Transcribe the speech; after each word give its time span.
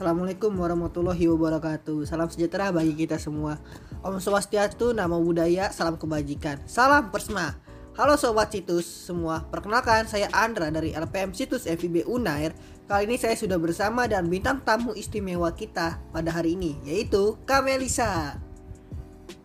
Assalamualaikum 0.00 0.56
warahmatullahi 0.56 1.28
wabarakatuh. 1.28 2.08
Salam 2.08 2.24
sejahtera 2.32 2.72
bagi 2.72 2.96
kita 2.96 3.20
semua. 3.20 3.60
Om 4.00 4.16
Swastiastu, 4.16 4.96
nama 4.96 5.12
budaya, 5.20 5.68
salam 5.76 6.00
kebajikan. 6.00 6.56
Salam 6.64 7.12
Persma. 7.12 7.60
Halo 8.00 8.16
Sobat 8.16 8.48
Situs 8.48 8.88
semua. 8.88 9.44
Perkenalkan 9.52 10.08
saya 10.08 10.32
Andra 10.32 10.72
dari 10.72 10.96
LPM 10.96 11.36
Situs 11.36 11.68
FIB 11.68 12.08
Unair. 12.08 12.56
Kali 12.88 13.12
ini 13.12 13.20
saya 13.20 13.36
sudah 13.36 13.60
bersama 13.60 14.08
dan 14.08 14.32
bintang 14.32 14.64
tamu 14.64 14.96
istimewa 14.96 15.52
kita 15.52 16.00
pada 16.16 16.32
hari 16.32 16.56
ini 16.56 16.80
Yaitu 16.88 17.36
Kamelisa 17.44 18.40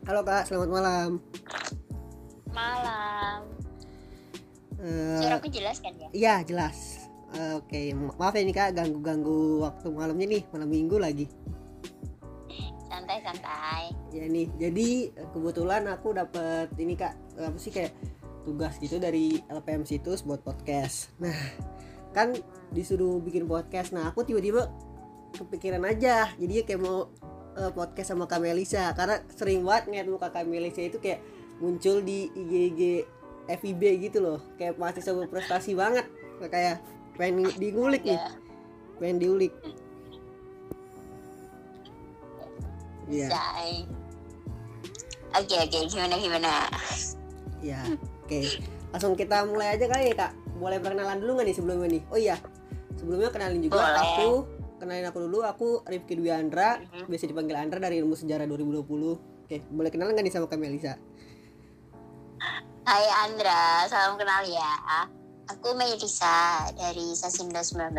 Halo 0.08 0.24
Kak, 0.24 0.48
selamat 0.48 0.70
malam. 0.72 1.10
Malam. 2.56 3.44
Eh, 4.80 5.20
Suaraku 5.20 5.52
jelas 5.52 5.84
kan 5.84 5.92
ya? 6.00 6.08
Iya 6.16 6.48
jelas 6.48 7.05
Oke, 7.34 7.92
maaf 7.98 8.38
ya 8.38 8.46
nih 8.46 8.56
kak 8.56 8.78
ganggu-ganggu 8.78 9.66
waktu 9.66 9.88
malamnya 9.92 10.28
nih 10.30 10.44
malam 10.54 10.70
minggu 10.70 10.96
lagi. 11.02 11.26
Santai-santai. 12.86 13.92
Ya 14.14 14.30
nih, 14.30 14.48
jadi 14.56 15.12
eh, 15.12 15.28
kebetulan 15.34 15.90
aku 15.90 16.16
dapat 16.16 16.70
ini 16.78 16.96
kak 16.96 17.18
apa 17.36 17.58
sih 17.60 17.74
kayak 17.74 17.92
tugas 18.46 18.78
gitu 18.78 19.02
dari 19.02 19.42
LPM 19.50 19.84
situs 19.84 20.22
buat 20.22 20.46
podcast. 20.46 21.12
Nah, 21.20 21.36
kan 22.16 22.32
disuruh 22.72 23.20
bikin 23.20 23.50
podcast. 23.50 23.92
Nah, 23.92 24.08
aku 24.14 24.24
tiba-tiba 24.24 24.72
kepikiran 25.36 25.84
aja. 25.84 26.32
Jadi 26.40 26.64
kayak 26.64 26.80
mau 26.80 27.12
eh, 27.60 27.72
podcast 27.74 28.16
sama 28.16 28.30
Kamelisa 28.30 28.96
karena 28.96 29.20
sering 29.34 29.66
banget 29.66 29.92
ngeliat 29.92 30.08
muka 30.08 30.30
Kamelisa 30.32 30.88
itu 30.88 31.02
kayak 31.04 31.20
muncul 31.60 32.00
di 32.00 32.32
IG-IG 32.32 32.82
FIB 33.60 33.82
gitu 34.08 34.24
loh. 34.24 34.40
Kayak 34.56 34.80
mahasiswa 34.80 35.12
berprestasi 35.12 35.76
banget. 35.76 36.08
Kayak 36.48 36.80
pengen 37.16 37.48
di- 37.48 37.72
diulik 37.72 38.04
nih, 38.04 38.20
pengen 38.98 39.18
diulik. 39.18 39.54
Iya. 43.06 43.28
Say. 43.30 43.86
Oke 45.36 45.56
oke 45.60 45.78
gimana 45.92 46.16
gimana? 46.16 46.52
Ya, 47.60 47.82
oke. 48.24 48.40
Langsung 48.90 49.14
kita 49.14 49.44
mulai 49.44 49.76
aja 49.76 49.86
kali 49.86 50.10
ya 50.10 50.16
kak. 50.18 50.32
Boleh 50.56 50.80
perkenalan 50.80 51.20
dulu 51.20 51.38
nggak 51.38 51.48
nih 51.52 51.56
sebelumnya 51.56 51.88
nih? 51.92 52.04
Oh 52.08 52.18
iya, 52.18 52.40
sebelumnya 52.96 53.30
kenalin 53.30 53.60
juga 53.60 53.84
Boleh. 53.84 54.00
aku. 54.02 54.32
Kenalin 54.76 55.06
aku 55.06 55.20
dulu. 55.22 55.40
Aku 55.44 55.68
Rifki 55.84 56.16
Dwi 56.16 56.32
Andra, 56.32 56.80
Mhm. 56.80 57.08
biasa 57.08 57.26
dipanggil 57.26 57.56
Andra 57.56 57.78
dari 57.80 58.00
Ilmu 58.00 58.16
Sejarah 58.16 58.44
2020. 58.44 59.16
Oke, 59.46 59.62
boleh 59.70 59.90
kenalan 59.92 60.16
nggak 60.16 60.26
nih 60.26 60.34
sama 60.34 60.48
kami 60.48 60.68
Elisa? 60.68 60.96
Hai 62.86 63.06
Andra, 63.24 63.86
salam 63.86 64.16
kenal 64.16 64.46
ya. 64.46 64.72
Aku 65.46 65.78
Melisa 65.78 66.66
dari 66.74 67.14
Sasindo 67.14 67.62
19. 67.62 67.94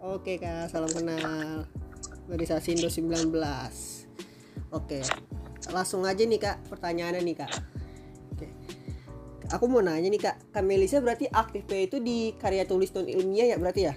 Oke 0.00 0.38
kak, 0.38 0.70
salam 0.70 0.90
kenal 0.94 1.66
dari 2.30 2.44
Sasindo 2.46 2.86
19. 2.86 3.34
Oke, 4.70 5.02
langsung 5.74 6.06
aja 6.06 6.22
nih 6.22 6.38
kak, 6.38 6.56
pertanyaannya 6.70 7.20
nih 7.26 7.36
kak. 7.36 7.50
Oke, 8.30 8.46
aku 9.50 9.66
mau 9.66 9.82
nanya 9.82 10.06
nih 10.06 10.22
kak, 10.22 10.54
Kak 10.54 10.62
Melisa 10.62 11.02
berarti 11.02 11.26
aktifnya 11.26 11.90
itu 11.90 11.98
di 11.98 12.30
karya 12.38 12.62
tulis 12.62 12.94
non 12.94 13.10
ilmiah 13.10 13.50
ya 13.50 13.56
berarti 13.58 13.82
ya? 13.90 13.94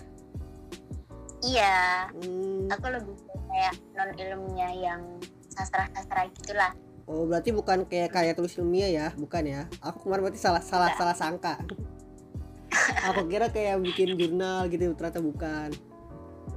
Iya, 1.43 2.09
Hmm, 2.17 2.65
aku 2.71 2.87
lebih 2.89 3.13
kayak 3.29 3.75
non 3.93 4.11
ilmunya 4.17 4.69
yang 4.73 5.01
sastra-sastra 5.53 6.25
gitulah. 6.33 6.73
Oh 7.05 7.27
berarti 7.29 7.53
bukan 7.53 7.85
kayak 7.85 8.09
karya 8.09 8.33
tulis 8.33 8.57
ilmiah 8.57 8.89
ya, 8.89 9.07
bukan 9.13 9.43
ya? 9.45 9.61
Aku 9.85 10.09
kemarin 10.09 10.25
berarti 10.25 10.41
salah 10.41 10.63
salah 10.65 10.89
Enggak. 10.89 10.99
salah 10.99 11.15
sangka. 11.15 11.53
Aku 13.11 13.27
kira 13.27 13.49
kayak 13.49 13.81
bikin 13.81 14.15
jurnal 14.15 14.67
gitu, 14.67 14.93
ternyata 14.95 15.19
bukan. 15.19 15.69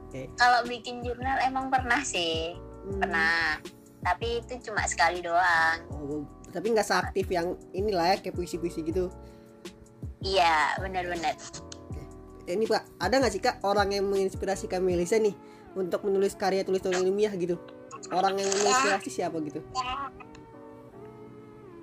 Oke. 0.06 0.30
Kalau 0.36 0.60
bikin 0.64 1.02
jurnal 1.02 1.36
emang 1.42 1.68
pernah 1.68 2.00
sih, 2.02 2.54
Hmm. 2.86 3.00
pernah. 3.02 3.58
Tapi 4.06 4.38
itu 4.38 4.70
cuma 4.70 4.86
sekali 4.86 5.18
doang. 5.18 5.82
Oh, 5.90 6.22
tapi 6.54 6.70
nggak 6.70 6.86
seaktif 6.86 7.26
yang 7.26 7.58
inilah 7.74 8.14
ya 8.14 8.16
kayak 8.22 8.38
puisi-puisi 8.38 8.86
gitu. 8.86 9.10
Iya, 10.22 10.78
benar-benar. 10.78 11.34
Eh, 12.46 12.54
Ini 12.54 12.64
pak, 12.64 13.02
ada 13.02 13.18
nggak 13.18 13.32
sih 13.34 13.42
kak 13.42 13.58
orang 13.66 13.90
yang 13.90 14.06
menginspirasi 14.06 14.70
kak 14.70 14.78
Melisa 14.78 15.18
nih 15.18 15.34
untuk 15.74 16.06
menulis 16.06 16.38
karya 16.38 16.62
tulis 16.62 16.78
non 16.86 16.94
ilmiah 16.94 17.34
gitu? 17.34 17.58
Orang 18.14 18.38
yang 18.38 18.46
menginspirasi 18.46 19.10
siapa 19.10 19.42
gitu? 19.42 19.58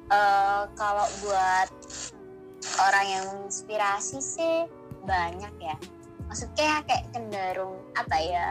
Eh, 0.08 0.62
kalau 0.78 1.08
buat 1.24 1.70
orang 2.80 3.06
yang 3.08 3.24
menginspirasi 3.32 4.20
sih 4.20 4.58
banyak 5.04 5.54
ya. 5.60 5.76
Maksudnya 6.28 6.82
kayak 6.88 7.06
cenderung 7.14 7.78
apa 7.94 8.18
ya 8.18 8.48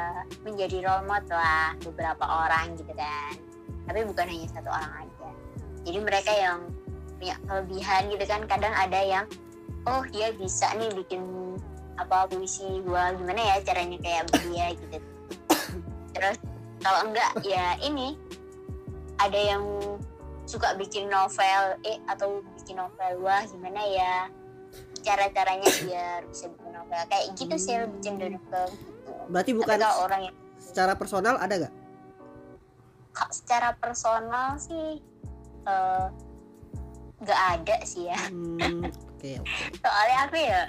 menjadi 0.46 0.86
role 0.86 1.06
model 1.08 1.34
lah 1.34 1.74
beberapa 1.82 2.24
orang 2.24 2.78
gitu 2.78 2.92
kan. 2.94 3.34
Tapi 3.88 4.00
bukan 4.06 4.26
hanya 4.28 4.46
satu 4.52 4.70
orang 4.70 5.08
aja. 5.08 5.28
Jadi 5.82 5.98
mereka 5.98 6.30
yang 6.30 6.58
punya 7.18 7.34
kelebihan 7.48 8.02
gitu 8.12 8.24
kan. 8.28 8.40
Kadang 8.46 8.74
ada 8.76 9.00
yang 9.02 9.26
oh 9.90 10.02
dia 10.14 10.30
bisa 10.36 10.70
nih 10.78 10.94
bikin 10.94 11.22
apa 11.98 12.30
puisi 12.30 12.80
gua 12.86 13.12
gimana 13.18 13.40
ya 13.40 13.56
caranya 13.66 13.98
kayak 13.98 14.30
dia 14.46 14.66
gitu. 14.78 14.98
Terus 16.14 16.38
kalau 16.82 17.10
enggak 17.10 17.30
ya 17.42 17.78
ini 17.82 18.14
ada 19.18 19.38
yang 19.38 19.64
suka 20.46 20.74
bikin 20.74 21.06
novel 21.06 21.78
eh 21.86 21.98
atau 22.10 22.42
bikin 22.62 22.78
novel 22.78 23.12
wah 23.20 23.42
gimana 23.44 23.82
ya 23.84 24.14
cara 25.02 25.26
caranya 25.34 25.68
biar 25.82 26.24
bisa 26.30 26.46
bikin 26.48 26.70
novel 26.72 27.02
kayak 27.10 27.26
gitu 27.34 27.54
sih 27.58 27.74
lebih 27.76 27.98
cenderung 28.00 28.40
ke 28.48 28.60
gitu. 28.70 29.12
Berarti 29.28 29.50
bukan 29.52 29.78
orang 29.82 30.20
yang 30.30 30.36
secara 30.62 30.94
personal 30.94 31.36
ada 31.36 31.54
nggak? 31.66 31.74
ka- 33.12 33.28
secara 33.28 33.76
personal 33.76 34.56
sih 34.56 35.02
eh, 35.68 36.06
nggak 37.20 37.40
ada 37.60 37.76
sih 37.84 38.08
ya 38.08 38.18
Hmm, 38.32 38.88
Oke 39.14 39.38
oke. 39.38 39.62
soalnya 39.78 40.18
aku 40.26 40.36
ya 40.40 40.62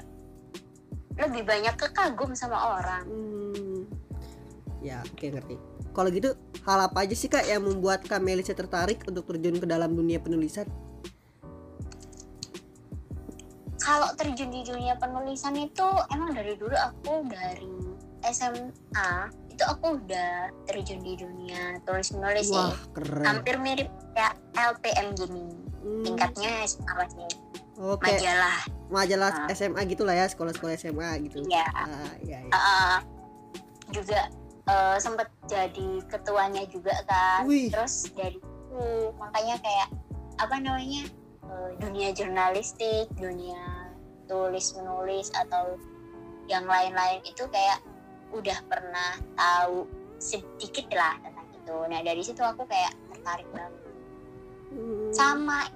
lebih 1.14 1.44
banyak 1.46 1.76
ke 1.78 1.88
kagum 1.94 2.34
sama 2.34 2.78
orang 2.78 3.06
Hmm. 3.08 3.86
Ya, 4.84 5.00
oke 5.00 5.32
ngerti. 5.32 5.56
Kalau 5.96 6.12
gitu, 6.12 6.36
hal 6.68 6.92
apa 6.92 7.08
aja 7.08 7.16
sih 7.16 7.32
Kak 7.32 7.48
yang 7.48 7.64
membuat 7.64 8.04
Kak 8.04 8.20
Melisa 8.20 8.52
tertarik 8.52 9.00
untuk 9.08 9.24
terjun 9.32 9.56
ke 9.56 9.64
dalam 9.64 9.96
dunia 9.96 10.20
penulisan? 10.20 10.68
Kalau 13.84 14.10
terjun 14.16 14.50
di 14.50 14.64
dunia 14.64 14.96
penulisan 14.96 15.60
itu 15.60 15.88
emang 16.10 16.32
dari 16.32 16.56
dulu 16.56 16.72
aku 16.74 17.28
dari 17.28 17.68
SMA 18.24 19.12
itu 19.52 19.64
aku 19.68 20.00
udah 20.02 20.50
terjun 20.66 21.04
di 21.04 21.14
dunia 21.20 21.78
tulis 21.84 22.10
menulis 22.16 22.48
sih 22.50 22.72
keren. 22.96 23.28
hampir 23.28 23.60
mirip 23.60 23.92
kayak 24.16 24.40
LPM 24.56 25.14
gini 25.14 25.46
Hmm, 25.84 26.00
tingkatnya 26.00 26.64
apa 26.64 27.04
sih 27.12 27.28
Oke, 27.76 28.08
majalah 28.08 28.58
majalah 28.88 29.32
Ah. 29.36 29.52
SMA 29.52 29.84
gitu 29.90 30.08
lah 30.08 30.16
ya, 30.16 30.26
sekolah-sekolah 30.30 30.78
SMA 30.78 31.10
gitu. 31.28 31.42
Iya. 31.44 31.66
Ah, 31.74 32.14
iya, 32.24 32.38
iya. 32.40 32.54
Uh, 32.54 32.98
juga 33.92 34.30
uh, 34.70 34.96
sempet 34.96 35.28
jadi 35.50 36.00
ketuanya 36.08 36.64
juga 36.72 36.94
kan 37.04 37.44
Wih. 37.50 37.68
terus 37.68 38.08
dari 38.16 38.40
itu 38.40 38.86
makanya 39.20 39.60
kayak 39.60 39.88
apa 40.42 40.56
namanya 40.58 41.04
uh, 41.06 41.23
dunia 41.80 42.10
jurnalistik 42.16 43.10
dunia 43.18 43.92
tulis 44.28 44.74
menulis 44.80 45.30
atau 45.36 45.76
yang 46.48 46.68
lain-lain 46.68 47.24
itu 47.24 47.44
kayak 47.48 47.80
udah 48.34 48.58
pernah 48.68 49.20
tahu 49.38 49.88
sedikit 50.18 50.88
lah 50.96 51.16
tentang 51.22 51.48
itu. 51.54 51.78
Nah 51.88 52.00
dari 52.02 52.22
situ 52.24 52.42
aku 52.42 52.66
kayak 52.66 52.92
tertarik 53.14 53.48
banget. 53.54 53.82
Hmm, 54.74 55.12
sama 55.14 55.70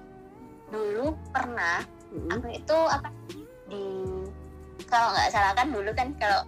dulu 0.68 1.14
pernah 1.30 1.86
hmm. 2.12 2.28
aku 2.34 2.46
itu 2.50 2.78
apa 2.90 3.08
di 3.70 3.84
kalau 4.88 5.12
nggak 5.14 5.30
salah 5.30 5.52
kan 5.54 5.68
dulu 5.70 5.90
kan 5.94 6.12
kalau 6.18 6.42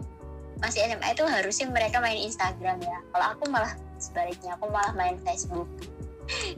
masih 0.60 0.84
SMA 0.84 1.16
itu 1.16 1.24
harusnya 1.24 1.66
mereka 1.72 2.02
main 2.04 2.20
Instagram 2.20 2.80
ya. 2.84 2.98
Kalau 3.12 3.26
aku 3.36 3.44
malah 3.48 3.72
sebaliknya 3.96 4.56
aku 4.60 4.68
malah 4.68 4.92
main 4.92 5.16
Facebook. 5.24 5.68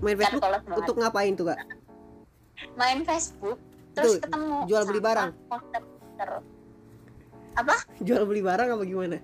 Main 0.02 0.18
kan 0.18 0.36
Facebook 0.38 0.42
banget. 0.42 0.78
untuk 0.82 0.96
ngapain 0.98 1.32
tuh 1.38 1.46
Kak? 1.54 1.58
Main 2.74 3.02
Facebook 3.02 3.58
terus 3.92 4.16
Tuh, 4.16 4.20
ketemu 4.22 4.56
jual 4.66 4.82
beli 4.84 5.00
barang? 5.00 5.30
poster-poster. 5.46 6.30
Jual 8.00 8.22
beli 8.24 8.40
barang 8.40 8.68
apa 8.70 8.82
gimana? 8.82 9.18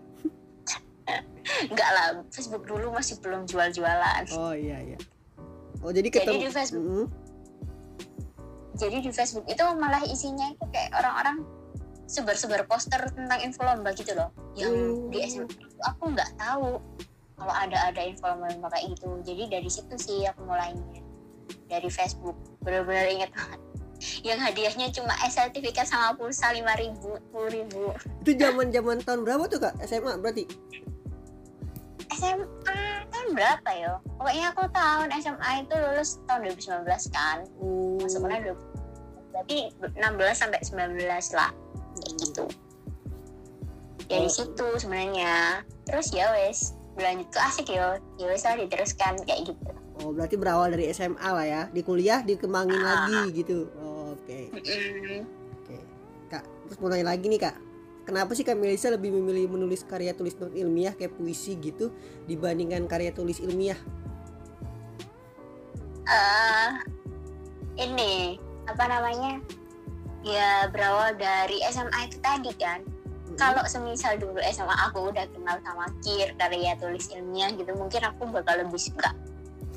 enggak 1.48 1.90
lah 1.90 2.06
Facebook 2.28 2.68
dulu 2.68 2.92
masih 2.92 3.16
belum 3.18 3.48
jual-jualan 3.48 4.28
Oh 4.36 4.52
iya 4.52 4.76
iya. 4.84 4.98
Oh 5.80 5.88
jadi 5.88 6.06
Jadi 6.06 6.16
ketemu. 6.20 6.38
di 6.38 6.50
Facebook. 6.52 6.84
Hmm, 6.84 7.06
jadi 8.74 8.96
di 9.00 9.10
Facebook 9.10 9.46
itu 9.46 9.64
malah 9.74 10.04
isinya 10.04 10.46
itu 10.46 10.64
kayak 10.68 10.92
orang-orang 10.92 11.36
sebar-sebar 12.04 12.62
poster 12.64 13.00
tentang 13.10 13.40
info 13.40 13.64
lomba 13.64 13.90
gitu 13.92 14.12
loh 14.12 14.28
yang 14.54 14.70
Hmm. 14.70 15.08
di 15.08 15.18
itu 15.24 15.44
aku 15.82 16.04
nggak 16.08 16.30
tahu 16.36 16.76
kalau 17.34 17.54
ada 17.54 17.78
ada 17.88 18.00
info 18.00 18.28
lomba 18.28 18.68
kayak 18.68 18.92
gitu 18.92 19.08
jadi 19.24 19.42
dari 19.50 19.68
situ 19.68 19.94
sih 19.96 20.24
aku 20.24 20.44
mulainya 20.44 21.00
dari 21.68 21.88
Facebook. 21.88 22.36
Benar-benar 22.62 23.06
inget 23.08 23.30
banget. 23.32 23.60
Yang 24.22 24.38
hadiahnya 24.38 24.86
cuma 24.94 25.10
es 25.26 25.34
sertifikat 25.34 25.82
sama 25.82 26.14
pulsa 26.14 26.54
lima 26.54 26.70
ribu 26.78 27.18
sepuluh 27.18 27.50
ribu. 27.50 27.82
Itu 28.22 28.30
zaman 28.38 28.70
zaman 28.70 29.02
tahun 29.02 29.26
berapa 29.26 29.44
tuh 29.50 29.58
Kak? 29.58 29.74
SMA 29.82 30.22
berarti? 30.22 30.46
SMA 32.14 32.78
tahun 33.10 33.28
berapa 33.34 33.70
ya 33.74 33.92
pokoknya 34.18 34.44
aku 34.54 34.62
tahun 34.70 35.08
SMA 35.18 35.50
itu 35.66 35.74
lulus 35.76 36.10
tahun 36.24 36.40
2019 36.54 37.14
kan. 37.14 37.38
Oh. 37.58 37.98
Masuknya 37.98 38.54
20 38.54 39.34
berarti 39.34 39.58
16 39.82 40.34
sampai 40.34 40.60
19 40.62 41.34
lah. 41.34 41.50
Kayak 41.98 42.12
gitu. 42.22 42.44
Dari 44.08 44.24
Oh. 44.24 44.32
situ 44.32 44.68
sebenarnya. 44.78 45.62
Terus 45.84 46.06
ya 46.14 46.30
wes 46.32 46.77
berlanjut 46.98 47.28
ke 47.30 47.38
asik 47.38 47.66
ya? 47.70 47.94
Ya 48.18 48.26
wes 48.26 48.42
lah 48.42 48.58
diteruskan 48.58 49.22
kayak 49.22 49.54
gitu. 49.54 49.70
Oh 50.02 50.10
berarti 50.10 50.34
berawal 50.34 50.74
dari 50.74 50.90
SMA 50.90 51.22
lah 51.22 51.46
ya? 51.46 51.62
Di 51.70 51.86
kuliah 51.86 52.20
dikembangin 52.20 52.82
Ah. 52.82 53.06
lagi 53.06 53.38
gitu? 53.38 53.70
Oh, 53.78 54.18
oke. 54.18 54.40
Mm-mm. 54.58 55.22
oke. 55.62 55.76
Kak 56.26 56.42
terus 56.66 56.78
mau 56.82 56.90
nanya 56.90 57.14
lagi 57.14 57.30
nih 57.30 57.38
kak. 57.38 57.56
Kenapa 58.02 58.32
sih 58.32 58.40
kak 58.40 58.56
Melisa 58.56 58.88
lebih 58.88 59.12
memilih 59.12 59.52
menulis 59.52 59.84
karya 59.84 60.16
tulis 60.16 60.32
non 60.40 60.48
ilmiah 60.50 60.96
kayak 60.96 61.12
puisi 61.14 61.54
gitu 61.60 61.92
dibandingkan 62.24 62.88
karya 62.88 63.12
tulis 63.12 63.38
ilmiah? 63.38 63.76
Eh 66.08 66.68
ini 67.78 68.40
apa 68.64 68.84
namanya? 68.88 69.38
Ya 70.24 70.66
berawal 70.72 71.14
dari 71.20 71.60
SMA 71.68 72.08
itu 72.08 72.16
tadi 72.24 72.50
kan. 72.56 72.80
Kalau 73.38 73.62
semisal 73.70 74.18
dulu 74.18 74.42
SMA 74.50 74.76
aku 74.90 75.14
udah 75.14 75.24
kenal 75.30 75.56
sama 75.62 75.86
Kir 76.02 76.34
karya 76.34 76.74
tulis 76.76 77.06
ilmiah 77.14 77.54
gitu 77.54 77.70
mungkin 77.78 78.02
aku 78.02 78.26
bakal 78.34 78.58
lebih 78.58 78.76
suka 78.76 79.14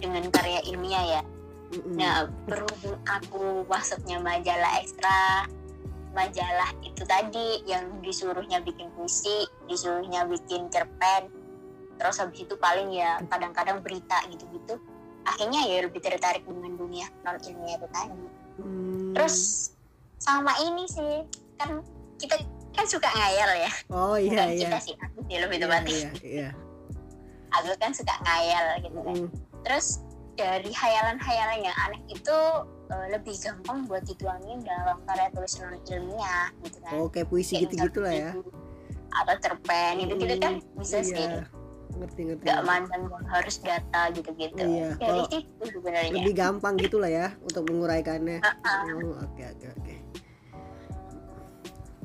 dengan 0.02 0.26
karya 0.34 0.66
ilmiah 0.66 1.22
ya. 1.22 1.22
Nah 1.94 2.28
berhubung 2.50 2.98
aku 3.06 3.64
masuknya 3.70 4.18
majalah 4.18 4.82
ekstra 4.82 5.46
majalah 6.12 6.76
itu 6.84 7.08
tadi 7.08 7.64
yang 7.64 7.88
disuruhnya 8.04 8.60
bikin 8.60 8.92
puisi 8.98 9.48
disuruhnya 9.70 10.26
bikin 10.26 10.68
cerpen. 10.74 11.30
Terus 12.02 12.18
habis 12.18 12.44
itu 12.44 12.58
paling 12.58 12.92
ya 12.92 13.22
kadang-kadang 13.30 13.80
berita 13.86 14.26
gitu-gitu. 14.28 14.82
Akhirnya 15.22 15.70
ya 15.70 15.86
lebih 15.86 16.02
tertarik 16.02 16.42
dengan 16.50 16.74
dunia 16.76 17.08
non 17.22 17.38
ilmiah 17.38 17.78
itu 17.78 17.88
tadi. 17.94 18.26
Hmm. 18.60 19.16
terus 19.16 19.72
sama 20.20 20.54
ini 20.60 20.84
sih 20.86 21.24
kan 21.56 21.80
kita 22.20 22.36
kan 22.72 22.86
suka 22.88 23.10
ngayal 23.12 23.50
ya. 23.58 23.72
Oh 23.92 24.16
iya 24.16 24.32
Bukan 24.32 24.48
iya. 24.52 24.60
kita 24.66 24.78
sih 24.80 24.96
aku 24.98 25.20
sih 25.28 25.38
lebih 25.38 25.58
iya 25.58 25.64
tepatnya. 25.68 25.92
iya 25.96 26.10
iya. 26.24 26.50
Aku 27.52 27.68
kan 27.78 27.92
suka 27.92 28.16
ngayal 28.24 28.66
gitu 28.84 29.00
kan. 29.04 29.16
Mm. 29.16 29.30
terus 29.62 30.02
dari 30.34 30.72
hayalan-hayalan 30.74 31.60
yang 31.62 31.76
aneh 31.86 32.02
itu 32.10 32.38
eh, 32.90 33.08
lebih 33.14 33.36
gampang 33.38 33.86
buat 33.86 34.02
dituangin 34.08 34.64
dalam 34.66 34.98
karya 35.06 35.30
tulis 35.36 35.54
non 35.62 35.78
ilmiah 35.86 36.50
gitu 36.66 36.78
kan. 36.82 36.92
Oh 36.98 37.08
kayak 37.08 37.28
puisi 37.30 37.60
Kayak 37.60 37.64
gitu-gitu 37.70 38.00
lah 38.02 38.14
ya. 38.16 38.32
misalnya 38.34 38.60
atau 39.12 39.36
cerpen 39.44 39.94
gitu 40.08 40.14
gitu 40.24 40.36
kan 40.40 40.54
bisa 40.80 41.04
sih. 41.04 41.20
iya 41.20 41.44
ngerti. 41.92 42.22
Ngerti 42.32 42.44
nggak 42.48 42.62
mandang 42.64 43.04
harus 43.28 43.56
data 43.60 44.02
gitu-gitu. 44.16 44.64
Iya, 44.64 44.96
dari 44.96 45.22
situ 45.28 45.64
sebenarnya. 45.68 46.12
lebih 46.16 46.34
gampang 46.34 46.74
gitu 46.80 46.98
lah 46.98 47.12
ya 47.12 47.28
untuk 47.44 47.68
menguraikannya. 47.68 48.40
Oh, 48.42 49.20
oke 49.20 49.44
oke 49.44 49.68
oke. 49.78 49.96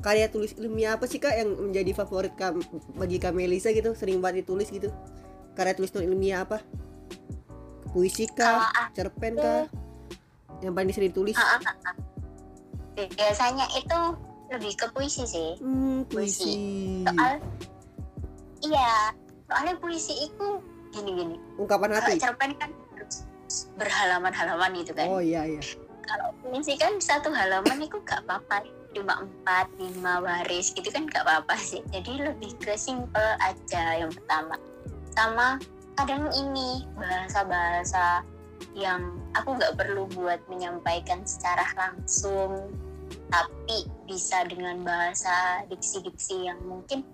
Karya 0.07 0.31
tulis 0.31 0.55
ilmiah 0.55 0.95
apa 0.95 1.03
sih 1.03 1.19
kak 1.19 1.35
yang 1.35 1.51
menjadi 1.51 1.91
favorit 1.91 2.31
kam 2.39 2.63
bagi 2.95 3.19
Kak 3.19 3.35
Melisa 3.35 3.75
gitu? 3.75 3.91
Sering 3.91 4.23
banget 4.23 4.47
ditulis 4.47 4.71
gitu. 4.71 4.87
Karya 5.51 5.75
tulis 5.75 5.91
non 5.91 6.07
ilmiah 6.07 6.47
apa? 6.47 6.63
Puisi 7.91 8.23
kalau 8.31 8.63
kah? 8.63 8.71
aku 8.87 8.95
Cerpen 8.95 9.35
kah? 9.35 9.67
Yang 10.63 10.73
paling 10.73 10.91
sering 10.95 11.11
ditulis? 11.11 11.35
ah, 11.35 11.59
ah, 11.59 11.91
ah. 11.91 11.95
biasanya 12.95 13.67
itu 13.75 13.99
lebih 14.47 14.73
ke 14.73 14.87
puisi 14.89 15.27
sih 15.27 15.59
Hmm, 15.59 16.07
puisi. 16.07 16.55
soal 17.03 17.37
iya 18.63 19.11
soalnya 19.45 19.75
puisi 19.77 20.15
itu 20.23 20.47
gini-gini 20.89 21.35
Ungkapan 21.59 21.93
kalau 21.93 22.01
hati. 22.01 22.17
cerpen 22.17 22.51
kan 22.55 22.71
berhalaman-halaman 23.75 24.71
gitu 24.81 24.97
kan 24.97 25.05
Oh 25.05 25.21
iya 25.21 25.45
iya. 25.45 25.61
kalau 26.01 26.31
puisi 26.41 26.73
kan 26.73 26.95
satu 26.97 27.29
halaman 27.29 27.85
itu 27.85 27.99
gak 28.01 28.23
apa-apa 28.25 28.65
cuma 28.97 29.21
empat 29.21 29.69
lima 29.77 30.25
baris 30.25 30.73
gitu 30.73 30.89
kan 30.89 31.05
gak 31.05 31.21
apa-apa 31.21 31.53
sih 31.61 31.85
jadi 31.93 32.33
lebih 32.33 32.57
ke 32.57 32.73
simple 32.73 33.29
aja 33.45 34.01
yang 34.01 34.09
pertama 34.09 34.57
sama 35.13 35.61
kadang 35.93 36.29
ini 36.33 36.85
bahasa-bahasa 36.97 38.25
yang 38.73 39.17
aku 39.37 39.57
nggak 39.57 39.77
perlu 39.77 40.09
buat 40.17 40.41
menyampaikan 40.49 41.21
secara 41.25 41.65
langsung 41.77 42.73
tapi 43.29 43.85
bisa 44.09 44.45
dengan 44.49 44.81
bahasa 44.81 45.65
diksi-diksi 45.69 46.49
yang 46.49 46.57
mungkin 46.65 47.05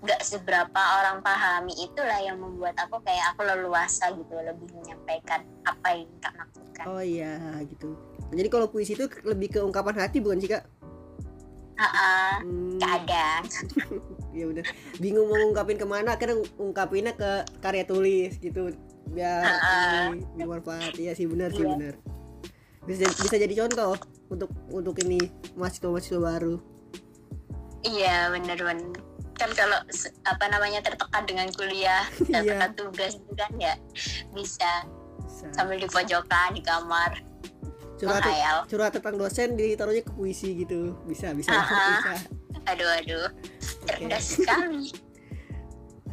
nggak 0.00 0.22
seberapa 0.24 0.82
orang 1.02 1.20
pahami 1.20 1.76
itulah 1.76 2.18
yang 2.18 2.40
membuat 2.40 2.74
aku 2.80 2.98
kayak 3.04 3.36
aku 3.36 3.44
leluasa 3.44 4.08
gitu 4.16 4.34
lebih 4.34 4.66
menyampaikan 4.72 5.44
apa 5.68 5.88
yang 5.94 6.10
kak 6.22 6.34
maksudkan 6.34 6.70
Oh 6.88 7.04
iya 7.04 7.36
gitu. 7.68 7.92
Jadi 8.32 8.48
kalau 8.48 8.70
puisi 8.72 8.96
itu 8.96 9.04
lebih 9.26 9.52
ke 9.52 9.60
ungkapan 9.60 10.00
hati 10.00 10.22
bukan 10.22 10.40
sih 10.40 10.48
kak? 10.48 10.64
Ah, 11.80 12.36
Hmm, 12.38 12.76
kadang 12.76 13.42
ya 14.36 14.44
udah. 14.46 14.64
Bingung 14.96 15.26
mau 15.26 15.40
ngungkapin 15.40 15.74
ke 15.74 15.86
mana, 15.86 16.14
kadang 16.14 16.44
ungkapinnya 16.56 17.16
ke 17.16 17.30
karya 17.58 17.82
tulis 17.82 18.36
gitu. 18.36 18.68
Biar 19.08 19.40
Ah. 19.40 20.12
ini 20.12 20.20
bermanfaat. 20.38 20.92
Iya 20.94 21.12
sih 21.12 21.24
benar 21.24 21.50
sih 21.50 21.64
Iya. 21.64 21.72
benar. 21.72 21.94
Bisa 22.82 23.08
bisa 23.08 23.34
jadi 23.34 23.54
contoh 23.58 23.96
untuk 24.28 24.50
untuk 24.68 24.94
ini 25.00 25.24
mahasiswa 25.54 25.88
mahasiswa 25.88 26.20
baru. 26.20 26.56
iya 27.80 28.28
bener-bener 28.28 28.92
kan 29.32 29.48
kalau 29.56 29.80
apa 30.22 30.44
namanya 30.46 30.84
tertekan 30.84 31.24
dengan 31.24 31.48
kuliah 31.48 32.04
Iya. 32.28 32.44
tertekan 32.44 32.70
tugas 32.76 33.16
itu 33.16 33.32
kan 33.32 33.48
ya 33.56 33.72
bisa 34.30 34.84
Bisa. 35.24 35.48
sambil 35.56 35.80
di 35.80 35.88
pojokan 35.88 36.52
di 36.52 36.60
kamar 36.60 37.24
Curhat 38.00 38.22
menghayal 38.24 38.58
curhat 38.66 38.92
tentang 38.96 39.16
dosen 39.20 39.48
ditaruhnya 39.54 40.02
ke 40.02 40.12
puisi 40.16 40.56
gitu. 40.64 40.96
Bisa 41.04 41.36
bisa 41.36 41.52
Ah, 41.52 41.62
ah. 41.62 41.88
bisa. 42.00 42.12
aduh 42.68 42.90
aduh 43.00 43.26
cerdas 43.88 44.36
sekali 44.36 44.92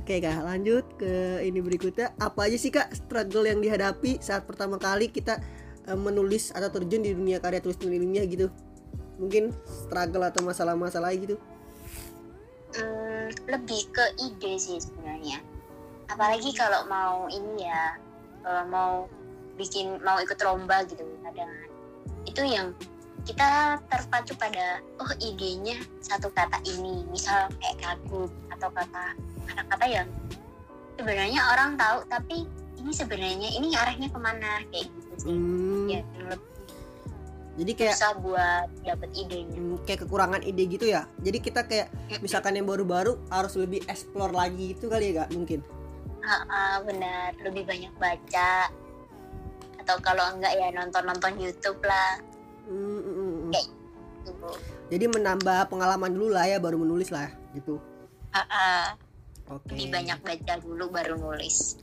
Oke 0.07 0.23
kak, 0.23 0.39
lanjut 0.39 0.87
ke 0.95 1.43
ini 1.43 1.59
berikutnya. 1.59 2.15
Apa 2.15 2.47
aja 2.47 2.55
sih 2.55 2.71
kak 2.71 2.95
struggle 2.95 3.43
yang 3.43 3.59
dihadapi 3.59 4.23
saat 4.23 4.47
pertama 4.47 4.79
kali 4.79 5.11
kita 5.11 5.35
eh, 5.83 5.99
menulis 5.99 6.55
atau 6.55 6.71
terjun 6.71 7.03
di 7.03 7.11
dunia 7.11 7.43
karya 7.43 7.59
tulis 7.59 7.75
tulis 7.75 7.99
ilmiah 7.99 8.23
gitu? 8.23 8.47
Mungkin 9.19 9.51
struggle 9.67 10.23
atau 10.23 10.47
masalah-masalah 10.47 11.11
gitu? 11.11 11.35
Hmm, 12.71 13.27
lebih 13.51 13.91
ke 13.91 14.05
ide 14.15 14.55
sih 14.55 14.79
sebenarnya 14.79 15.43
apalagi 16.07 16.55
kalau 16.55 16.87
mau 16.87 17.27
ini 17.27 17.67
ya 17.67 17.99
kalau 18.43 18.63
mau 18.71 18.91
bikin 19.59 19.99
mau 20.03 20.17
ikut 20.23 20.39
lomba 20.39 20.87
gitu 20.87 21.03
kadang 21.23 21.51
itu 22.37 22.53
yang 22.53 22.69
kita 23.25 23.81
terpacu 23.89 24.37
pada 24.37 24.77
oh 25.01 25.11
idenya 25.17 25.81
satu 26.05 26.29
kata 26.37 26.61
ini. 26.69 27.01
Misal 27.09 27.49
kayak 27.57 27.81
kagum 27.81 28.29
atau 28.53 28.69
kata 28.69 29.17
kata-kata 29.49 29.85
yang 29.89 30.07
sebenarnya 31.01 31.41
orang 31.49 31.73
tahu 31.81 32.05
tapi 32.05 32.45
ini 32.77 32.93
sebenarnya 32.93 33.49
ini 33.57 33.73
arahnya 33.73 34.13
ke 34.13 34.19
mana 34.21 34.61
kayak 34.69 34.85
gitu 34.85 35.13
sih. 35.17 35.33
Hmm, 35.33 35.89
lebih 35.89 36.45
Jadi 37.57 37.71
kayak 37.73 37.97
susah 37.97 38.13
buat 38.21 38.69
dapet 38.85 39.09
idenya. 39.17 39.57
Hmm, 39.57 39.81
kayak 39.81 40.05
kekurangan 40.05 40.45
ide 40.45 40.63
gitu 40.69 40.85
ya. 40.93 41.09
Jadi 41.17 41.37
kita 41.41 41.65
kayak 41.65 41.89
misalkan 42.21 42.53
yang 42.53 42.69
baru-baru 42.69 43.17
harus 43.33 43.57
lebih 43.57 43.81
explore 43.89 44.29
lagi 44.29 44.77
itu 44.77 44.85
kali 44.85 45.17
ya 45.17 45.25
kak 45.25 45.33
mungkin. 45.33 45.65
Ah, 46.21 46.85
benar. 46.85 47.33
Lebih 47.41 47.65
banyak 47.65 47.93
baca 47.97 48.69
atau 49.87 50.03
kalau 50.03 50.35
enggak 50.35 50.51
ya 50.51 50.67
nonton-nonton 50.75 51.39
YouTube 51.39 51.79
lah 51.87 52.19
Hmm, 52.67 52.75
hmm, 52.75 52.99
hmm, 52.99 53.31
hmm. 53.31 53.51
Kayak- 53.55 53.71
gitu. 54.27 54.49
Jadi 54.91 55.05
menambah 55.07 55.71
pengalaman 55.71 56.11
dulu 56.11 56.35
lah 56.35 56.43
ya 56.51 56.59
baru 56.59 56.75
menulis 56.83 57.07
lah 57.07 57.31
gitu. 57.55 57.79
Ah, 58.35 58.91
Oke. 59.47 59.71
lebih 59.71 59.87
banyak 59.95 60.19
baca 60.19 60.53
dulu 60.59 60.91
baru 60.91 61.15
nulis 61.15 61.79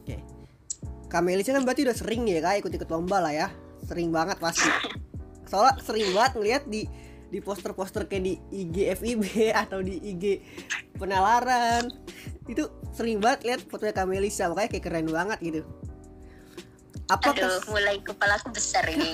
Kak 1.09 1.25
Melisa 1.25 1.57
kan 1.57 1.65
berarti 1.65 1.89
udah 1.89 1.97
sering 1.97 2.29
ya 2.29 2.45
kak 2.45 2.61
ikut-ikut 2.61 2.89
lomba 2.93 3.25
lah 3.25 3.33
ya. 3.33 3.49
Sering 3.89 4.13
banget 4.13 4.37
pasti. 4.37 4.69
Soalnya 5.51 5.81
sering 5.81 6.13
banget 6.13 6.33
ngeliat 6.37 6.63
di 6.69 6.85
di 7.33 7.39
poster-poster 7.41 8.05
kayak 8.05 8.25
di 8.29 8.35
IG 8.53 8.77
FIB 9.01 9.25
atau 9.65 9.81
di 9.81 9.97
IG 10.05 10.45
penalaran 11.01 11.89
itu 12.45 12.69
sering 12.93 13.19
banget 13.25 13.41
lihat 13.49 13.61
fotonya 13.67 13.97
Kak 13.97 14.07
Melisa 14.07 14.53
makanya 14.53 14.69
kayak 14.77 14.85
keren 14.85 15.09
banget 15.09 15.39
gitu. 15.41 15.63
Apa 17.13 17.37
aduh 17.37 17.61
kes- 17.61 17.69
mulai 17.69 17.97
kepalaku 18.01 18.49
besar 18.55 18.85
ini. 18.89 19.13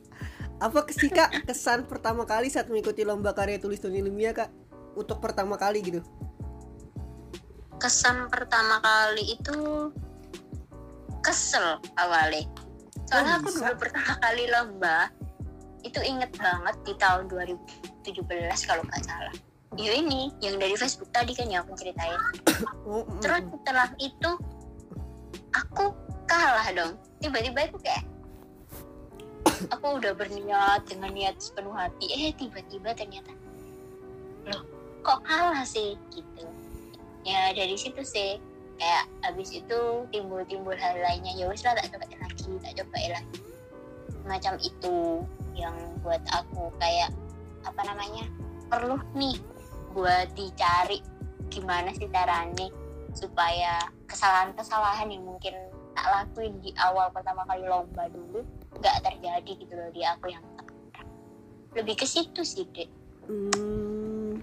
Apa 0.64 0.84
sih 0.92 1.08
kak 1.08 1.48
kesan 1.48 1.88
pertama 1.88 2.28
kali 2.28 2.52
saat 2.52 2.68
mengikuti 2.68 3.00
lomba 3.00 3.32
karya 3.32 3.56
tulis 3.56 3.80
dan 3.80 3.96
ilmiah 3.96 4.36
kak? 4.36 4.52
Untuk 4.98 5.22
pertama 5.22 5.56
kali 5.56 5.80
gitu? 5.80 6.02
kesan 7.80 8.28
pertama 8.28 8.76
kali 8.84 9.40
itu 9.40 9.88
kesel 11.24 11.80
awalnya. 11.96 12.44
Soalnya 13.08 13.34
Oh, 13.34 13.38
aku 13.40 13.48
dulu 13.56 13.72
pertama 13.80 14.12
kali 14.20 14.44
lomba 14.52 15.08
itu 15.80 15.96
inget 16.04 16.28
banget 16.36 16.76
di 16.84 16.92
tahun 17.00 17.32
2017 17.32 18.68
kalau 18.68 18.84
nggak 18.84 19.00
salah. 19.00 19.32
Ya 19.80 19.96
ini 19.96 20.28
yang 20.44 20.60
dari 20.60 20.76
Facebook 20.76 21.08
tadi 21.08 21.32
kan 21.32 21.48
yang 21.48 21.64
aku 21.64 21.72
ceritain. 21.80 22.20
Oh, 22.84 23.06
terus 23.22 23.46
setelah 23.48 23.88
itu 23.96 24.30
aku 25.56 25.94
kalah 26.28 26.68
dong 26.76 27.00
tiba-tiba 27.20 27.68
aku 27.68 27.78
kayak 27.84 28.04
aku 29.68 30.00
udah 30.00 30.12
berniat 30.16 30.88
dengan 30.88 31.12
niat 31.12 31.36
sepenuh 31.36 31.72
hati. 31.76 32.08
Eh 32.10 32.32
tiba-tiba 32.34 32.96
ternyata 32.96 33.32
loh 34.48 34.64
kok 35.04 35.20
kalah 35.24 35.64
sih? 35.64 36.00
Gitu. 36.12 36.44
Ya 37.24 37.52
dari 37.52 37.76
situ 37.76 38.00
sih 38.00 38.40
kayak 38.80 39.04
abis 39.28 39.52
itu 39.52 40.08
timbul-timbul 40.08 40.72
hal 40.74 40.96
lainnya. 40.96 41.36
Ya 41.36 41.44
wes 41.48 41.60
lah 41.62 41.76
tak 41.76 41.92
coba 41.92 42.08
lagi 42.08 42.50
tak 42.64 42.72
coba 42.80 42.96
lagi. 42.96 43.40
Macam 44.24 44.54
itu 44.60 45.24
yang 45.52 45.76
buat 46.00 46.24
aku 46.32 46.72
kayak 46.80 47.12
apa 47.68 47.80
namanya 47.84 48.24
perlu 48.72 48.96
nih 49.12 49.36
buat 49.92 50.32
dicari 50.32 51.04
gimana 51.52 51.92
sih 51.92 52.08
caranya 52.08 52.70
supaya 53.12 53.90
kesalahan-kesalahan 54.06 55.10
yang 55.10 55.26
mungkin 55.26 55.52
tak 56.00 56.08
lakuin 56.08 56.56
di 56.64 56.72
awal 56.80 57.12
pertama 57.12 57.44
kali 57.44 57.68
lomba 57.68 58.08
dulu 58.08 58.40
nggak 58.80 58.96
terjadi 59.04 59.52
gitu 59.52 59.74
loh 59.76 59.92
di 59.92 60.00
aku 60.00 60.32
yang 60.32 60.40
lebih 61.76 61.92
ke 62.00 62.08
situ 62.08 62.40
sih 62.40 62.64
dek 62.72 62.88
Hmm. 63.30 64.42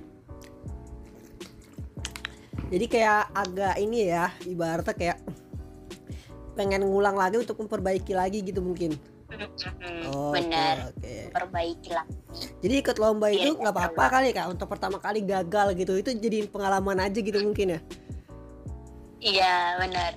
Jadi 2.71 2.85
kayak 2.87 3.35
agak 3.35 3.75
ini 3.83 4.07
ya, 4.07 4.31
ibaratnya 4.47 4.95
kayak 4.95 5.17
pengen 6.55 6.87
ngulang 6.87 7.19
lagi 7.19 7.35
untuk 7.35 7.59
memperbaiki 7.59 8.15
lagi 8.15 8.39
gitu 8.39 8.63
mungkin. 8.63 8.95
Oh, 10.07 10.31
bener 10.31 10.87
Oke. 10.95 11.35
perbaiki 11.35 11.91
lah 11.91 12.07
Jadi 12.63 12.73
ikut 12.79 12.95
lomba 12.95 13.27
itu 13.27 13.43
Iya, 13.43 13.59
nggak 13.59 13.75
apa-apa 13.75 14.03
kali 14.07 14.31
kak 14.31 14.47
untuk 14.55 14.71
pertama 14.71 14.97
kali 15.03 15.19
gagal 15.19 15.75
gitu 15.75 15.99
itu 15.99 16.15
jadi 16.15 16.47
pengalaman 16.47 17.03
aja 17.03 17.19
gitu 17.19 17.35
mungkin 17.43 17.75
ya. 17.75 17.79
iya 19.19 19.75
bener 19.83 20.15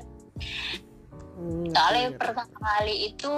Hmm, 1.41 1.73
soalnya 1.73 2.13
oke. 2.13 2.19
pertama 2.21 2.45
kali 2.61 2.95
itu 3.09 3.35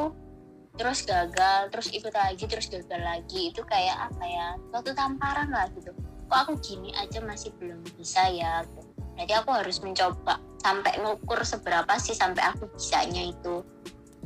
terus 0.75 1.06
gagal 1.06 1.61
terus 1.71 1.88
ikut 1.94 2.11
lagi 2.11 2.44
terus 2.50 2.66
gagal 2.66 2.99
lagi 2.99 3.54
itu 3.54 3.62
kayak 3.62 4.11
apa 4.11 4.25
ya 4.26 4.47
suatu 4.73 4.90
tamparan 4.97 5.52
lah 5.54 5.71
gitu 5.78 5.94
kok 6.26 6.38
aku 6.49 6.59
gini 6.59 6.90
aja 6.99 7.23
masih 7.23 7.54
belum 7.61 7.78
bisa 7.94 8.26
ya 8.32 8.66
gitu. 8.66 8.90
jadi 9.21 9.44
aku 9.44 9.54
harus 9.54 9.78
mencoba 9.85 10.40
sampai 10.64 10.99
ngukur 10.99 11.44
seberapa 11.47 11.92
sih 12.00 12.16
sampai 12.16 12.42
aku 12.50 12.66
bisanya 12.75 13.23
itu 13.23 13.62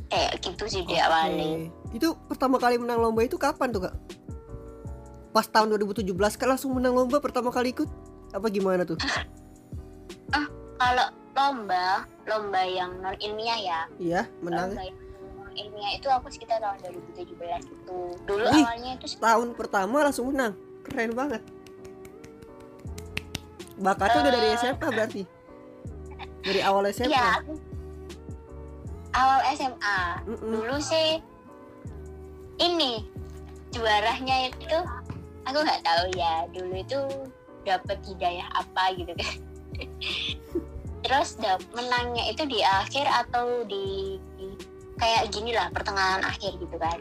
kayak 0.08 0.38
gitu 0.40 0.64
sih 0.70 0.82
di 0.86 0.94
Oke. 0.96 1.02
awalnya 1.02 1.68
Itu 1.90 2.14
pertama 2.30 2.62
kali 2.62 2.78
menang 2.78 3.02
lomba 3.02 3.26
itu 3.26 3.34
kapan 3.34 3.74
tuh 3.74 3.90
kak? 3.90 3.94
Pas 5.34 5.48
tahun 5.50 5.74
2017 5.74 6.06
kan 6.38 6.48
langsung 6.54 6.76
menang 6.76 6.94
lomba 6.94 7.18
pertama 7.18 7.50
kali 7.50 7.74
ikut? 7.74 7.88
Apa 8.36 8.46
gimana 8.52 8.86
tuh? 8.86 9.00
kalau 10.76 11.08
lomba 11.36 12.08
lomba 12.24 12.62
yang 12.64 12.96
non 12.98 13.14
ilmiah 13.20 13.60
ya. 13.60 13.80
Iya 14.00 14.22
menang. 14.40 14.72
lomba 14.72 14.82
yang 14.82 14.98
non 15.36 15.52
ilmiah 15.52 15.92
itu 15.94 16.08
aku 16.08 16.26
sekitar 16.32 16.58
tahun 16.58 16.80
2017 17.12 17.28
itu 17.68 17.98
dulu 18.24 18.44
Wih, 18.48 18.64
awalnya 18.64 18.90
itu 18.96 19.06
tahun 19.20 19.48
pertama 19.52 19.96
langsung 20.02 20.32
menang. 20.32 20.56
Keren 20.82 21.12
banget. 21.12 21.42
Bakatnya 23.76 24.18
udah 24.24 24.32
dari 24.32 24.48
Eh. 24.48 24.56
SMA 24.56 24.88
berarti? 24.88 25.22
Dari 26.40 26.60
awal 26.64 26.88
SMA 26.88 27.12
iya 27.12 27.42
aku 27.42 27.52
awal 29.12 29.40
SMA 29.52 29.98
Mm-mm. 30.24 30.52
dulu 30.52 30.76
sih 30.78 31.18
ini 32.56 33.04
juaranya 33.72 34.48
itu 34.48 34.78
aku 35.42 35.58
nggak 35.58 35.82
tahu 35.82 36.04
ya 36.14 36.46
dulu 36.54 36.72
itu 36.76 36.98
dapat 37.66 37.98
hidayah 38.06 38.46
apa 38.54 38.84
gitu 38.94 39.12
kan 39.16 39.34
terus 41.04 41.36
menangnya 41.72 42.30
itu 42.32 42.42
di 42.48 42.60
akhir 42.64 43.04
atau 43.04 43.64
di, 43.68 44.16
di- 44.38 44.58
kayak 44.96 45.28
gini 45.28 45.52
lah 45.52 45.68
pertengahan 45.72 46.24
akhir 46.24 46.56
gitu 46.56 46.76
kan. 46.80 46.98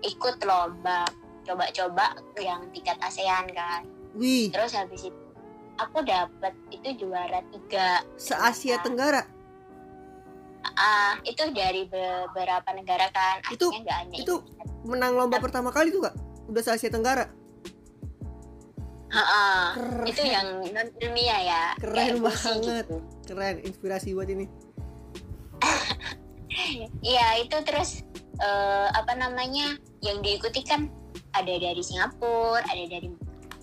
Ikut 0.00 0.40
lomba 0.44 1.04
coba-coba 1.44 2.16
yang 2.40 2.64
tingkat 2.72 2.96
ASEAN 3.04 3.52
kan. 3.52 3.84
Wih. 4.16 4.48
Terus 4.48 4.72
habis 4.72 5.12
itu 5.12 5.20
aku 5.76 6.00
dapat 6.06 6.54
itu 6.72 7.04
juara 7.04 7.44
tiga. 7.52 8.00
Se 8.16 8.32
Asia 8.32 8.80
Tenggara? 8.80 9.28
Ah 10.64 11.20
itu 11.28 11.44
dari 11.52 11.84
beberapa 11.84 12.68
negara 12.72 13.12
kan. 13.12 13.44
Itu- 13.52 13.68
akhirnya 13.68 13.94
hanya 14.00 14.16
itu 14.16 14.34
menang 14.88 15.12
lomba 15.16 15.36
pertama 15.40 15.68
kali 15.68 15.92
tuh 15.92 16.08
kak 16.08 16.16
udah 16.48 16.62
se 16.64 16.70
Asia 16.72 16.88
Tenggara 16.88 17.28
Keren 19.14 20.04
itu 20.04 20.22
yang 20.22 20.46
non 20.66 20.88
ilmiah 20.98 21.40
ya 21.40 21.62
Keren 21.76 22.18
banget. 22.20 22.84
gitu. 22.84 22.96
keren 23.24 23.56
inspirasi 23.60 24.12
buat 24.12 24.26
ini 24.26 24.46
iya 27.02 27.38
itu 27.38 27.56
terus 27.62 28.02
eh, 28.38 28.88
apa 28.90 29.12
namanya 29.14 29.74
yang 30.00 30.20
diikuti 30.20 30.62
kan 30.62 30.90
ada 31.32 31.50
dari 31.52 31.80
Singapura 31.80 32.62
ada 32.62 32.84
dari 32.86 33.10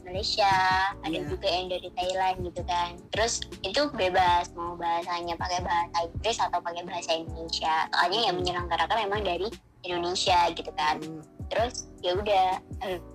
Malaysia 0.01 0.51
ada 0.97 1.13
Iya. 1.13 1.29
juga 1.29 1.47
yang 1.47 1.67
dari 1.69 1.87
Thailand 1.93 2.35
gitu 2.43 2.61
kan 2.65 2.97
terus 3.09 3.33
itu 3.61 3.87
bebas 3.91 4.51
mau 4.51 4.73
bahasanya 4.73 5.35
pakai 5.35 5.61
bahasa 5.61 5.97
Inggris 6.03 6.37
atau 6.37 6.59
pakai 6.59 6.83
bahasa 6.83 7.11
Indonesia 7.13 7.73
soalnya 7.91 8.19
yang 8.25 8.35
menyelenggarakan 8.35 8.97
memang 8.99 9.21
dari 9.21 9.47
Indonesia 9.81 10.49
gitu 10.51 10.71
kan 10.73 10.99
Hmm. 10.99 11.21
Terus 11.51 11.91
ya 11.99 12.15
udah. 12.15 12.63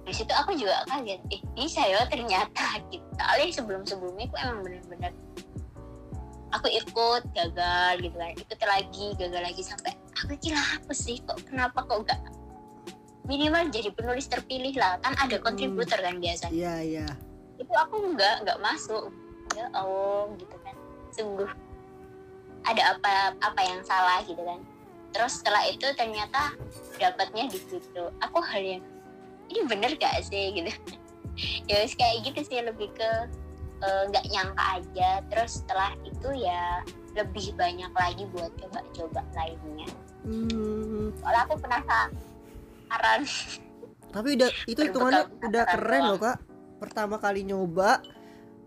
Di 0.05 0.12
situ 0.12 0.31
aku 0.31 0.52
juga 0.52 0.85
kaget 0.85 1.21
eh 1.33 1.40
bisa 1.57 1.81
ya 1.83 2.05
ternyata 2.07 2.85
gitu. 2.93 3.02
Soalnya 3.16 3.49
sebelum 3.49 3.83
sebelumnya 3.88 4.28
aku 4.28 4.37
emang 4.37 4.59
bener-bener 4.61 5.12
aku 6.55 6.71
ikut 6.71 7.23
gagal 7.37 7.93
gitu 8.00 8.16
kan 8.16 8.33
ikut 8.33 8.61
lagi 8.64 9.07
gagal 9.19 9.43
lagi 9.45 9.62
sampai 9.66 9.93
aku 10.25 10.38
kira 10.40 10.57
apa 10.57 10.93
sih 10.95 11.21
kok 11.21 11.37
kenapa 11.45 11.85
kok 11.85 12.07
gak 12.09 12.16
minimal 13.26 13.66
jadi 13.69 13.90
penulis 13.93 14.31
terpilih 14.31 14.73
lah 14.78 14.97
kan 15.02 15.12
ada 15.19 15.37
Hmm. 15.37 15.45
kontributor 15.45 15.99
kan 15.99 16.16
biasanya. 16.23 16.55
Iya 16.55 16.75
iya. 16.81 17.09
Itu 17.59 17.73
aku 17.75 18.14
nggak 18.14 18.47
nggak 18.47 18.59
masuk. 18.62 19.11
Ya 19.59 19.66
allah 19.75 20.31
gitu 20.38 20.57
kan. 20.62 20.75
Sungguh 21.11 21.50
ada 22.66 22.83
apa 22.95 23.35
apa 23.43 23.61
yang 23.62 23.81
salah 23.87 24.23
gitu 24.26 24.43
kan 24.43 24.59
terus 25.15 25.43
setelah 25.43 25.63
itu 25.69 25.87
ternyata 25.95 26.55
dapatnya 26.97 27.51
di 27.51 27.59
situ. 27.61 28.05
Aku 28.23 28.39
hal 28.41 28.63
yang 28.63 28.83
ini 29.53 29.61
bener 29.69 29.95
gak 29.99 30.23
sih? 30.27 30.51
Gitu. 30.57 30.73
Ya 31.69 31.85
wis 31.85 31.93
kayak 31.93 32.25
gitu 32.25 32.49
sih 32.49 32.65
lebih 32.65 32.89
ke 32.97 33.11
eh, 33.85 34.03
nggak 34.09 34.25
nyangka 34.33 34.65
aja. 34.81 35.11
Terus 35.29 35.61
setelah 35.61 35.93
itu 36.09 36.29
ya 36.33 36.81
lebih 37.13 37.53
banyak 37.61 37.93
lagi 37.93 38.25
buat 38.33 38.53
coba-coba 38.57 39.21
lainnya. 39.37 39.89
Hmm, 40.25 41.13
soalnya 41.21 41.43
aku 41.45 41.55
penasaran. 41.61 43.21
Tapi 44.17 44.29
udah 44.41 44.51
itu 44.65 44.81
hitungannya 44.81 45.25
udah 45.45 45.65
keren 45.69 46.03
loh 46.09 46.21
kak. 46.21 46.39
Pertama 46.81 47.21
kali 47.21 47.45
nyoba 47.45 48.01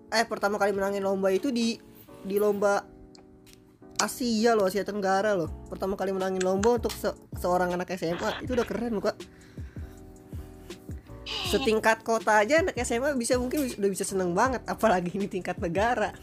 eh 0.09 0.25
pertama 0.25 0.57
kali 0.57 0.73
menangin 0.73 1.05
lomba 1.05 1.29
itu 1.29 1.53
di 1.53 1.77
di 2.25 2.37
lomba 2.41 2.81
Asia 3.99 4.55
loh 4.55 4.65
Asia 4.65 4.81
Tenggara 4.81 5.35
loh 5.35 5.51
pertama 5.67 5.93
kali 5.93 6.09
menangin 6.09 6.41
lomba 6.41 6.79
untuk 6.79 6.91
se- 6.91 7.15
seorang 7.35 7.75
anak 7.75 7.91
SMA 7.93 8.41
itu 8.41 8.55
udah 8.55 8.63
keren 8.63 8.95
loh 8.95 9.03
kak 9.03 9.17
setingkat 11.49 12.01
kota 12.01 12.41
aja 12.41 12.61
anak 12.61 12.77
SMA 12.79 13.13
bisa 13.13 13.37
mungkin 13.37 13.69
udah 13.69 13.89
bisa 13.89 14.05
seneng 14.05 14.33
banget 14.33 14.61
apalagi 14.65 15.13
ini 15.13 15.25
tingkat 15.25 15.57
negara 15.57 16.13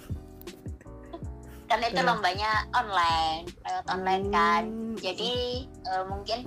karena 1.67 1.91
itu 1.91 1.99
Keren. 1.99 2.09
lombanya 2.09 2.51
online 2.71 3.45
lewat 3.63 3.87
online 3.91 4.27
kan 4.31 4.65
Hmm. 4.67 4.95
jadi 4.97 5.33
eh, 5.67 6.05
mungkin 6.07 6.47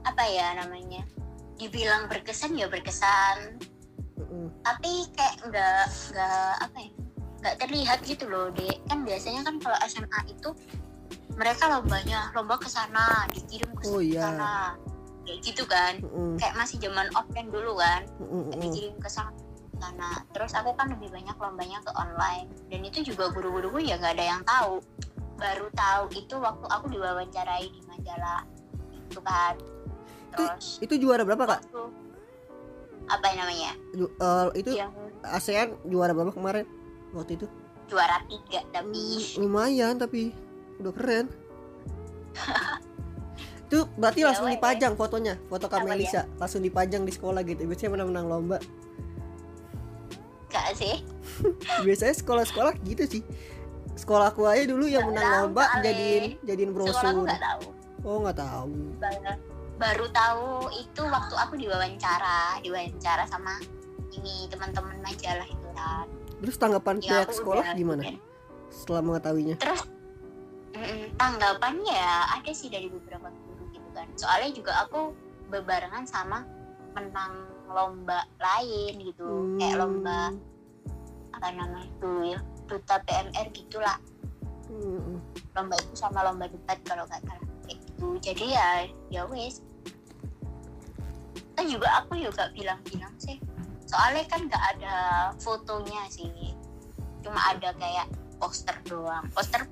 apa 0.00 0.22
ya 0.24 0.54
namanya 0.56 1.02
dibilang 1.58 2.08
berkesan 2.08 2.56
ya 2.56 2.70
berkesan 2.70 3.58
Mm-mm. 4.16 4.48
tapi 4.64 5.04
kayak 5.12 5.34
nggak 5.44 5.84
nggak 6.14 6.52
apa 6.62 6.78
ya 6.78 6.90
nggak 7.40 7.56
terlihat 7.58 7.98
gitu 8.04 8.28
loh 8.28 8.52
dek. 8.52 8.76
Kan 8.86 9.02
biasanya 9.02 9.40
kan 9.42 9.56
kalau 9.58 9.78
SMA 9.84 10.20
itu 10.28 10.50
mereka 11.34 11.68
lombanya 11.68 12.28
lomba 12.32 12.60
ke 12.60 12.68
sana 12.68 13.24
dikirim 13.32 13.72
ke 13.74 13.88
Oh, 13.88 13.98
iya. 13.98 14.28
sana. 14.28 14.76
Kayak 15.24 15.38
gitu 15.40 15.64
kan. 15.64 15.92
Mm-mm. 16.00 16.36
kayak 16.36 16.54
masih 16.54 16.76
zaman 16.78 17.08
offline 17.12 17.48
dulu 17.48 17.76
kan. 17.76 18.04
Mm-mm. 18.20 18.52
dikirim 18.60 18.94
ke 18.98 19.08
sana 19.08 19.32
sana. 19.80 20.20
Terus 20.30 20.52
aku 20.52 20.76
kan 20.76 20.92
lebih 20.92 21.08
banyak 21.08 21.36
lombanya 21.36 21.80
ke 21.80 21.90
online. 21.96 22.52
Dan 22.68 22.84
itu 22.84 23.00
juga 23.02 23.32
guru-guruku 23.32 23.80
ya 23.80 23.96
nggak 23.96 24.20
ada 24.20 24.26
yang 24.36 24.42
tahu. 24.44 24.84
Baru 25.40 25.72
tahu 25.72 26.12
itu 26.12 26.36
waktu 26.36 26.66
aku 26.68 26.84
diwawancarai 26.92 27.64
di 27.64 27.80
majalah 27.88 28.44
itu 28.92 29.20
kan. 29.24 29.56
Terus 30.30 30.76
itu 30.78 30.94
juara 31.00 31.24
berapa 31.24 31.42
kak? 31.48 31.60
waktu 31.64 31.82
apa 33.08 33.26
namanya? 33.32 33.72
Ju- 33.90 34.12
eh, 34.12 34.48
itu 34.54 34.70
yang 34.76 34.92
ASEAN 35.24 35.74
juara 35.82 36.12
berapa 36.12 36.30
kemarin 36.30 36.68
waktu 37.14 37.38
itu. 37.40 37.46
Juara 37.90 38.22
tiga 38.30 38.62
tapi 38.70 39.02
lumayan 39.38 39.98
tapi 39.98 40.30
udah 40.78 40.92
keren. 40.94 41.26
Itu 43.70 43.86
berarti 43.94 44.26
Ya, 44.26 44.34
langsung 44.34 44.50
dipajang 44.50 44.98
fotonya 44.98 45.38
foto 45.46 45.70
Kak 45.70 45.86
Apa 45.86 45.94
Melisa 45.94 46.26
langsung 46.42 46.62
dipajang 46.62 47.06
di 47.06 47.12
sekolah 47.14 47.42
gitu. 47.46 47.62
Biasanya 47.70 47.90
menang-menang 47.94 48.26
lomba. 48.26 48.58
Gak 50.50 50.74
sih. 50.74 51.06
Biasanya 51.86 52.14
sekolah-sekolah 52.18 52.74
gitu 52.82 53.06
sih. 53.06 53.22
Sekolahku 53.94 54.42
aja 54.42 54.66
dulu 54.66 54.90
yang 54.90 55.06
menang 55.10 55.22
tahu, 55.22 55.38
lomba 55.46 55.64
Ale. 55.70 55.82
jadiin 55.86 56.24
jadiin 56.42 56.70
brosur. 56.74 57.14
nggak 57.26 57.38
tahu. 57.38 57.62
Oh 58.02 58.18
nggak 58.26 58.38
tahu. 58.42 58.74
Baru, 58.98 59.30
baru 59.78 60.06
tahu 60.10 60.50
itu 60.74 61.02
waktu 61.06 61.34
aku 61.38 61.54
diwawancara 61.54 62.58
diwawancara 62.66 63.24
sama 63.30 63.54
ini 64.10 64.50
teman-teman 64.50 64.98
majalah 64.98 65.46
itu 65.46 65.68
kan 65.78 66.06
terus 66.40 66.56
tanggapan 66.56 66.96
Ya, 66.98 67.22
pihak 67.22 67.28
sekolah 67.32 67.64
udah- 67.64 67.76
gimana? 67.76 68.02
setelah 68.68 69.02
mengetahuinya? 69.02 69.56
Terus 69.56 69.82
mm, 70.72 71.14
tanggapannya 71.14 71.92
ya 71.92 72.14
ada 72.32 72.50
sih 72.50 72.66
dari 72.66 72.86
beberapa 72.86 73.28
guru 73.28 73.64
gitu 73.68 73.88
kan. 73.90 74.06
Soalnya 74.14 74.50
juga 74.52 74.72
aku 74.80 75.12
bebarengan 75.48 76.04
sama 76.04 76.46
menang 76.90 77.34
lomba 77.66 78.22
lain 78.36 78.94
gitu. 79.00 79.26
Kayak 79.56 79.74
Hmm. 79.74 79.80
lomba 79.80 80.18
apa 81.32 81.48
namanya 81.50 81.86
ya 82.24 82.38
duta 82.64 82.96
PMR 83.00 83.46
gitulah. 83.50 83.98
Hmm. 84.66 85.18
lomba 85.50 85.74
itu 85.76 85.94
sama 85.94 86.22
lomba 86.22 86.46
debat 86.46 86.78
kalau 86.84 87.02
nggak 87.04 87.18
salah 87.20 87.42
kayak 87.60 87.78
gitu. 87.80 88.06
Jadi 88.20 88.44
ya 88.48 88.68
ya 89.10 89.22
wes. 89.26 89.66
Kan 91.52 91.66
juga 91.66 91.90
aku 91.98 92.14
juga 92.16 92.48
bilang-bilang 92.54 93.10
sih 93.18 93.36
soalnya 93.90 94.22
kan 94.30 94.46
nggak 94.46 94.64
ada 94.78 94.94
fotonya 95.42 96.06
sih. 96.06 96.30
Cuma 97.26 97.42
ada 97.50 97.74
kayak 97.74 98.06
poster 98.38 98.76
doang. 98.86 99.26
Poster 99.34 99.66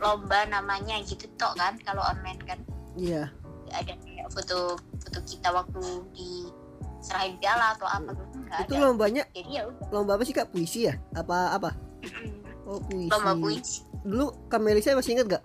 lomba 0.00 0.48
namanya 0.48 0.96
gitu 1.04 1.28
tok 1.36 1.52
kan 1.60 1.76
kalau 1.84 2.00
online 2.00 2.40
kan. 2.48 2.58
Iya. 2.96 3.28
Nggak 3.68 3.78
ada 3.84 3.94
kayak 4.00 4.26
foto 4.32 4.58
foto 5.04 5.18
kita 5.28 5.52
waktu 5.52 5.82
di 6.16 6.48
serahin 7.04 7.36
piala 7.36 7.76
atau 7.76 7.84
apa 7.88 8.12
gitu 8.12 8.36
nggak 8.44 8.60
itu 8.68 8.74
ada. 8.76 8.82
lombanya 8.84 9.22
jadi 9.32 9.50
ya 9.56 9.62
udah. 9.68 9.88
lomba 9.92 10.12
apa 10.16 10.24
sih 10.24 10.34
kak? 10.36 10.48
Puisi 10.52 10.88
ya? 10.88 10.96
Apa 11.12 11.52
apa? 11.52 11.70
Oh 12.64 12.80
puisi. 12.80 13.12
Lomba 13.12 13.32
puisi. 13.36 13.84
Dulu 14.00 14.48
Kak 14.48 14.60
Melisa 14.64 14.96
masih 14.96 15.12
inget 15.12 15.36
gak 15.36 15.44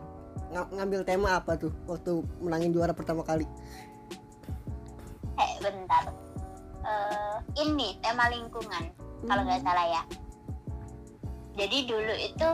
Ng- 0.55 0.71
ngambil 0.79 1.03
tema 1.03 1.35
apa 1.35 1.59
tuh 1.59 1.75
waktu 1.91 2.23
menangin 2.39 2.71
juara 2.71 2.95
pertama 2.95 3.19
kali? 3.27 3.43
Eh 5.35 5.51
bentar 5.59 6.07
Eh, 6.85 7.35
ini 7.57 7.97
tema 7.97 8.29
lingkungan 8.29 8.93
kalau 9.25 9.41
nggak 9.41 9.57
Hmm. 9.57 9.67
salah 9.67 9.87
ya. 9.89 10.03
Jadi 11.55 11.77
dulu 11.87 12.13
itu 12.13 12.49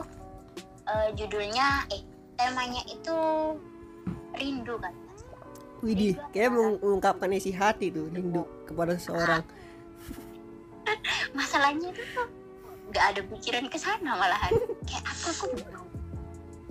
eh, 0.81 1.07
judulnya 1.13 1.67
eh 1.89 2.01
temanya 2.35 2.81
itu 2.87 3.15
rindu 4.33 4.75
kan 4.79 4.93
Widih, 5.81 6.13
kayak 6.29 6.53
meng- 6.53 6.77
mengungkapkan 6.77 7.33
isi 7.33 7.49
hati 7.49 7.89
tuh 7.89 8.05
rindu 8.07 8.45
kepada 8.63 8.93
seseorang. 8.95 9.41
masalahnya 11.37 11.89
itu 11.89 12.03
tuh 12.13 12.27
nggak 12.89 13.05
ada 13.11 13.21
pikiran 13.25 13.65
ke 13.65 13.77
sana 13.77 14.13
malahan. 14.13 14.53
Kayak 14.87 15.05
aku 15.09 15.27
aku 15.31 15.45
bingung 15.57 15.89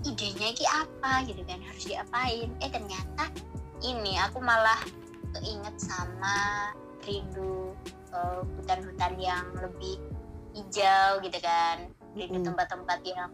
idenya 0.00 0.48
ini 0.54 0.64
apa 0.64 1.26
gitu 1.26 1.42
kan 1.42 1.60
harus 1.60 1.84
diapain. 1.84 2.48
Eh 2.62 2.70
ternyata 2.70 3.24
ini 3.82 4.14
aku 4.16 4.38
malah 4.38 4.78
keinget 5.34 5.74
sama 5.76 6.70
rindu 7.04 7.72
eh, 8.12 8.40
hutan-hutan 8.58 9.12
yang 9.16 9.44
lebih 9.56 9.96
hijau 10.52 11.22
gitu 11.22 11.38
kan 11.40 11.90
rindu 12.18 12.42
tempat-tempat 12.42 12.98
yang 13.06 13.30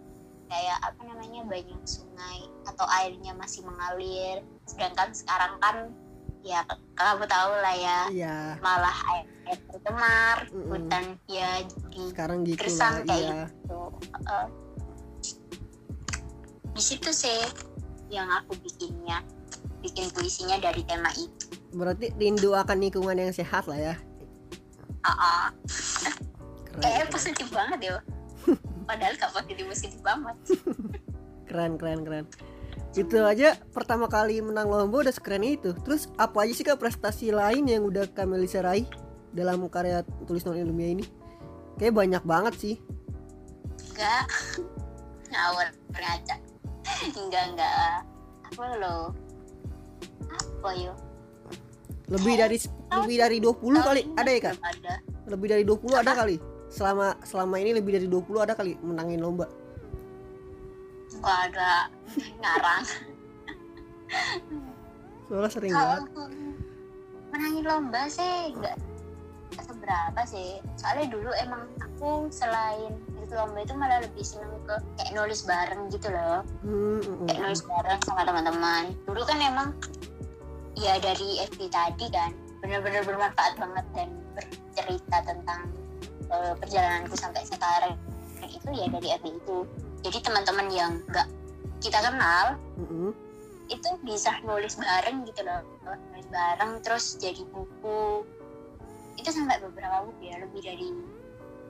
kayak 0.47 0.79
apa 0.79 1.01
namanya 1.03 1.43
banyak 1.49 1.81
sungai 1.83 2.47
atau 2.71 2.87
airnya 2.87 3.35
masih 3.35 3.67
mengalir 3.67 4.47
sedangkan 4.69 5.11
sekarang 5.11 5.59
kan 5.59 5.77
ya 6.47 6.63
kamu 6.95 7.27
tahu 7.27 7.53
lah 7.59 7.75
ya 7.75 8.01
Iya, 8.07 8.37
malah 8.63 8.95
air, 9.11 9.27
air 9.51 9.59
tercemar 9.67 10.47
Mm-mm. 10.55 10.71
hutan 10.71 11.05
ya 11.27 11.67
jadi 11.67 12.03
sekarang 12.15 12.39
gitu 12.47 12.61
Gersang 12.63 13.03
lah. 13.03 13.07
kayak 13.11 13.23
Iya. 13.27 13.43
gitu 13.51 13.81
Uh, 14.27 14.47
di 16.77 16.83
situ 16.83 17.11
sih 17.11 17.41
yang 18.13 18.29
aku 18.31 18.55
bikinnya 18.63 19.23
bikin 19.83 20.07
puisinya 20.13 20.61
dari 20.61 20.85
tema 20.87 21.11
itu 21.17 21.56
Berarti 21.75 22.15
rindu 22.15 22.55
akan 22.55 22.77
lingkungan 22.79 23.17
yang 23.19 23.33
sehat 23.35 23.67
lah 23.67 23.79
ya. 23.79 23.95
Ah, 25.07 25.11
ah. 25.11 25.45
Keren, 25.67 26.83
kayaknya 26.83 27.07
positif 27.09 27.49
banget 27.49 27.81
ya 27.81 27.97
padahal 28.87 29.15
gak 29.19 29.33
positif 29.35 29.65
positif 29.67 30.01
banget 30.05 30.37
keren, 31.47 31.79
keren, 31.79 32.01
keren. 32.07 32.27
Itu 32.97 33.23
aja 33.23 33.61
pertama 33.71 34.09
kali 34.09 34.41
menang 34.41 34.73
lomba 34.73 35.05
udah 35.05 35.15
sekeren 35.15 35.45
itu. 35.45 35.77
Terus 35.85 36.09
apa 36.17 36.43
aja 36.43 36.53
sih 36.57 36.65
kak 36.65 36.81
prestasi 36.81 37.29
lain 37.29 37.69
yang 37.69 37.85
udah 37.85 38.09
Kak 38.09 38.27
Melisa 38.27 38.65
raih 38.65 38.89
dalam 39.37 39.63
karya 39.69 40.01
tulis 40.25 40.43
non 40.43 40.57
ilmiah 40.57 40.97
ini? 40.97 41.05
Kayak 41.77 41.93
banyak 41.93 42.23
banget 42.25 42.55
sih. 42.57 42.77
enggak 43.97 44.25
ngawur 45.33 45.69
ngaca 45.93 46.37
enggak 47.17 47.45
enggak 47.53 47.73
apa 48.45 48.65
lo 48.77 48.97
apa 50.37 50.71
yo 50.77 50.93
Lebih 52.07 52.35
dari 52.39 52.57
lebih 52.95 53.17
dari 53.19 53.37
20 53.43 53.87
kali 53.87 54.03
ada 54.15 54.31
ya 54.31 54.41
kak? 54.51 54.57
ada 54.63 54.95
Lebih 55.27 55.47
dari 55.51 55.65
20 55.67 56.03
ada 56.03 56.13
kali. 56.15 56.37
Selama 56.71 57.19
selama 57.27 57.59
ini 57.59 57.75
lebih 57.75 57.99
dari 57.99 58.07
20 58.07 58.47
ada 58.47 58.55
kali 58.55 58.79
menangin 58.83 59.19
lomba. 59.23 59.47
Nggak 61.19 61.39
ada 61.51 61.91
ngarang 62.43 62.85
Soalnya 65.27 65.51
sering 65.51 65.75
banget. 65.75 66.03
menangin 67.35 67.65
lomba 67.67 68.03
sih 68.07 68.55
nggak 68.55 68.77
seberapa 69.67 70.21
sih 70.23 70.63
soalnya 70.79 71.11
dulu 71.11 71.31
emang 71.43 71.67
aku 71.83 72.31
selain 72.31 72.95
ikut 73.19 73.35
lomba 73.35 73.59
itu 73.67 73.75
malah 73.75 73.99
lebih 73.99 74.23
seneng 74.23 74.55
ke 74.63 74.79
kayak 75.01 75.13
nulis 75.19 75.43
bareng 75.43 75.91
gitu 75.91 76.07
loh 76.15 76.47
Hmm, 76.63 77.03
mm, 77.03 77.03
mm, 77.03 77.27
kayak 77.27 77.41
nulis 77.43 77.63
bareng 77.67 78.01
sama 78.07 78.23
teman-teman 78.23 78.95
dulu 79.11 79.23
kan 79.27 79.39
emang 79.43 79.69
ya 80.77 81.01
dari 81.01 81.41
FB 81.49 81.61
tadi 81.73 82.07
kan. 82.13 82.31
Bener-bener 82.61 83.03
bermanfaat 83.05 83.57
banget 83.57 83.87
dan 83.97 84.09
bercerita 84.37 85.17
tentang 85.25 85.61
eh, 86.29 86.55
perjalananku 86.61 87.17
sampai 87.17 87.43
sekarang. 87.49 87.97
Dan 88.41 88.49
itu 88.53 88.69
ya 88.77 88.87
dari 88.93 89.09
FB 89.17 89.27
itu. 89.33 89.59
Jadi 90.05 90.19
teman-teman 90.23 90.69
yang 90.71 90.93
nggak 91.09 91.29
kita 91.81 91.99
kenal 92.01 92.57
mm, 92.79 92.87
mm. 92.89 93.13
itu 93.69 93.89
bisa 94.05 94.39
nulis 94.45 94.77
bareng 94.77 95.25
gitu 95.27 95.41
loh. 95.43 95.65
Nulis 96.13 96.29
bareng 96.29 96.85
terus 96.85 97.17
jadi 97.17 97.43
buku. 97.51 98.23
Itu 99.17 99.29
sampai 99.33 99.59
beberapa 99.65 100.05
buku 100.07 100.29
ya 100.29 100.37
lebih 100.45 100.61
dari 100.61 100.89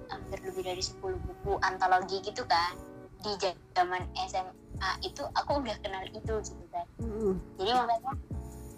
hampir 0.07 0.39
lebih 0.47 0.63
dari 0.63 0.83
10 0.83 1.03
buku 1.03 1.53
antologi 1.63 2.19
gitu 2.27 2.43
kan. 2.47 2.75
Di 3.23 3.33
zaman 3.75 4.07
SMA 4.29 4.91
itu 5.03 5.25
aku 5.35 5.63
udah 5.63 5.77
kenal 5.83 6.05
itu 6.11 6.35
gitu 6.43 6.67
kan. 6.75 6.87
Mm, 7.01 7.39
jadi 7.59 7.71
makanya 7.75 8.13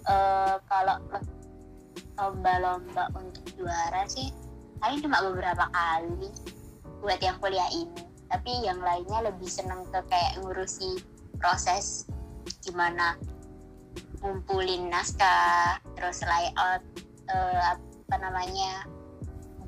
eh, 0.07 0.57
kalau 0.71 0.97
lomba-lomba 2.19 3.11
untuk 3.15 3.43
juara 3.55 4.07
sih 4.11 4.31
paling 4.79 5.03
cuma 5.03 5.23
beberapa 5.23 5.67
kali 5.71 6.31
buat 7.03 7.19
yang 7.23 7.39
kuliah 7.39 7.71
ini 7.71 8.03
tapi 8.29 8.53
yang 8.63 8.79
lainnya 8.83 9.31
lebih 9.33 9.49
seneng 9.49 9.87
ke 9.89 10.01
kayak 10.11 10.39
ngurusi 10.43 11.01
proses 11.39 12.07
gimana 12.63 13.17
ngumpulin 14.21 14.91
naskah 14.91 15.79
terus 15.95 16.23
layout 16.27 16.83
eh, 17.31 17.61
apa 17.75 18.15
namanya 18.19 18.87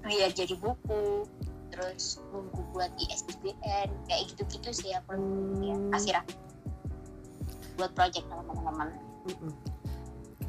biar 0.02 0.32
jadi 0.32 0.56
buku 0.58 1.28
terus 1.70 2.18
nunggu 2.34 2.60
buat 2.74 2.90
ISBN 2.98 3.88
kayak 4.10 4.22
gitu-gitu 4.34 4.70
sih 4.74 4.90
aku 4.96 5.14
ya 5.62 5.74
Hmm. 5.78 5.90
kasih 5.94 6.12
lah 6.18 6.24
buat 7.78 7.94
project 7.94 8.26
sama 8.28 8.42
teman-teman 8.44 8.88
mm, 9.24 9.36
mm. 9.38 9.54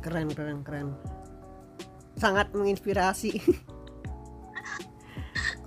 Keren, 0.01 0.33
keren, 0.33 0.65
keren. 0.65 0.97
Sangat 2.17 2.49
menginspirasi. 2.57 3.37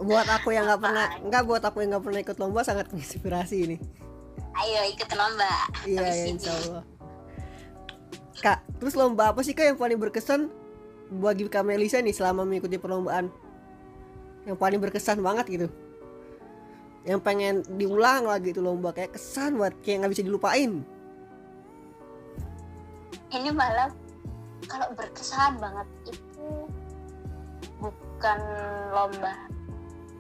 buat 0.03 0.27
aku 0.27 0.51
yang 0.51 0.67
nggak 0.67 0.81
pernah, 0.83 1.07
nggak 1.23 1.43
buat 1.47 1.63
aku 1.63 1.87
yang 1.87 1.95
nggak 1.95 2.05
pernah 2.05 2.21
ikut 2.21 2.39
lomba 2.43 2.61
sangat 2.67 2.91
menginspirasi 2.91 3.57
ini. 3.63 3.77
ayo 4.55 4.87
ikut 4.87 5.11
lomba 5.19 5.51
Iya, 5.83 6.03
ya, 6.03 6.25
insya 6.31 6.51
Allah. 6.51 6.83
Kak, 8.39 8.59
terus 8.83 8.95
lomba 8.99 9.31
apa 9.31 9.41
sih 9.47 9.55
kak 9.55 9.73
yang 9.73 9.79
paling 9.79 9.99
berkesan 9.99 10.51
bagi 11.15 11.47
Kak 11.47 11.65
Melisa 11.65 12.03
nih 12.03 12.13
selama 12.13 12.43
mengikuti 12.43 12.77
perlombaan? 12.77 13.31
Yang 14.45 14.59
paling 14.61 14.81
berkesan 14.83 15.23
banget 15.23 15.47
gitu. 15.49 15.69
Yang 17.07 17.21
pengen 17.25 17.55
diulang 17.79 18.29
lagi 18.29 18.53
itu 18.53 18.61
lomba 18.61 18.93
kayak 18.93 19.17
kesan 19.17 19.57
buat 19.57 19.73
kayak 19.81 20.05
nggak 20.05 20.13
bisa 20.13 20.27
dilupain. 20.27 20.83
ini 23.35 23.51
malah 23.51 23.91
kalau 24.65 24.89
berkesan 24.93 25.57
banget 25.57 25.89
itu 26.07 26.49
bukan 27.79 28.39
lomba 28.91 29.35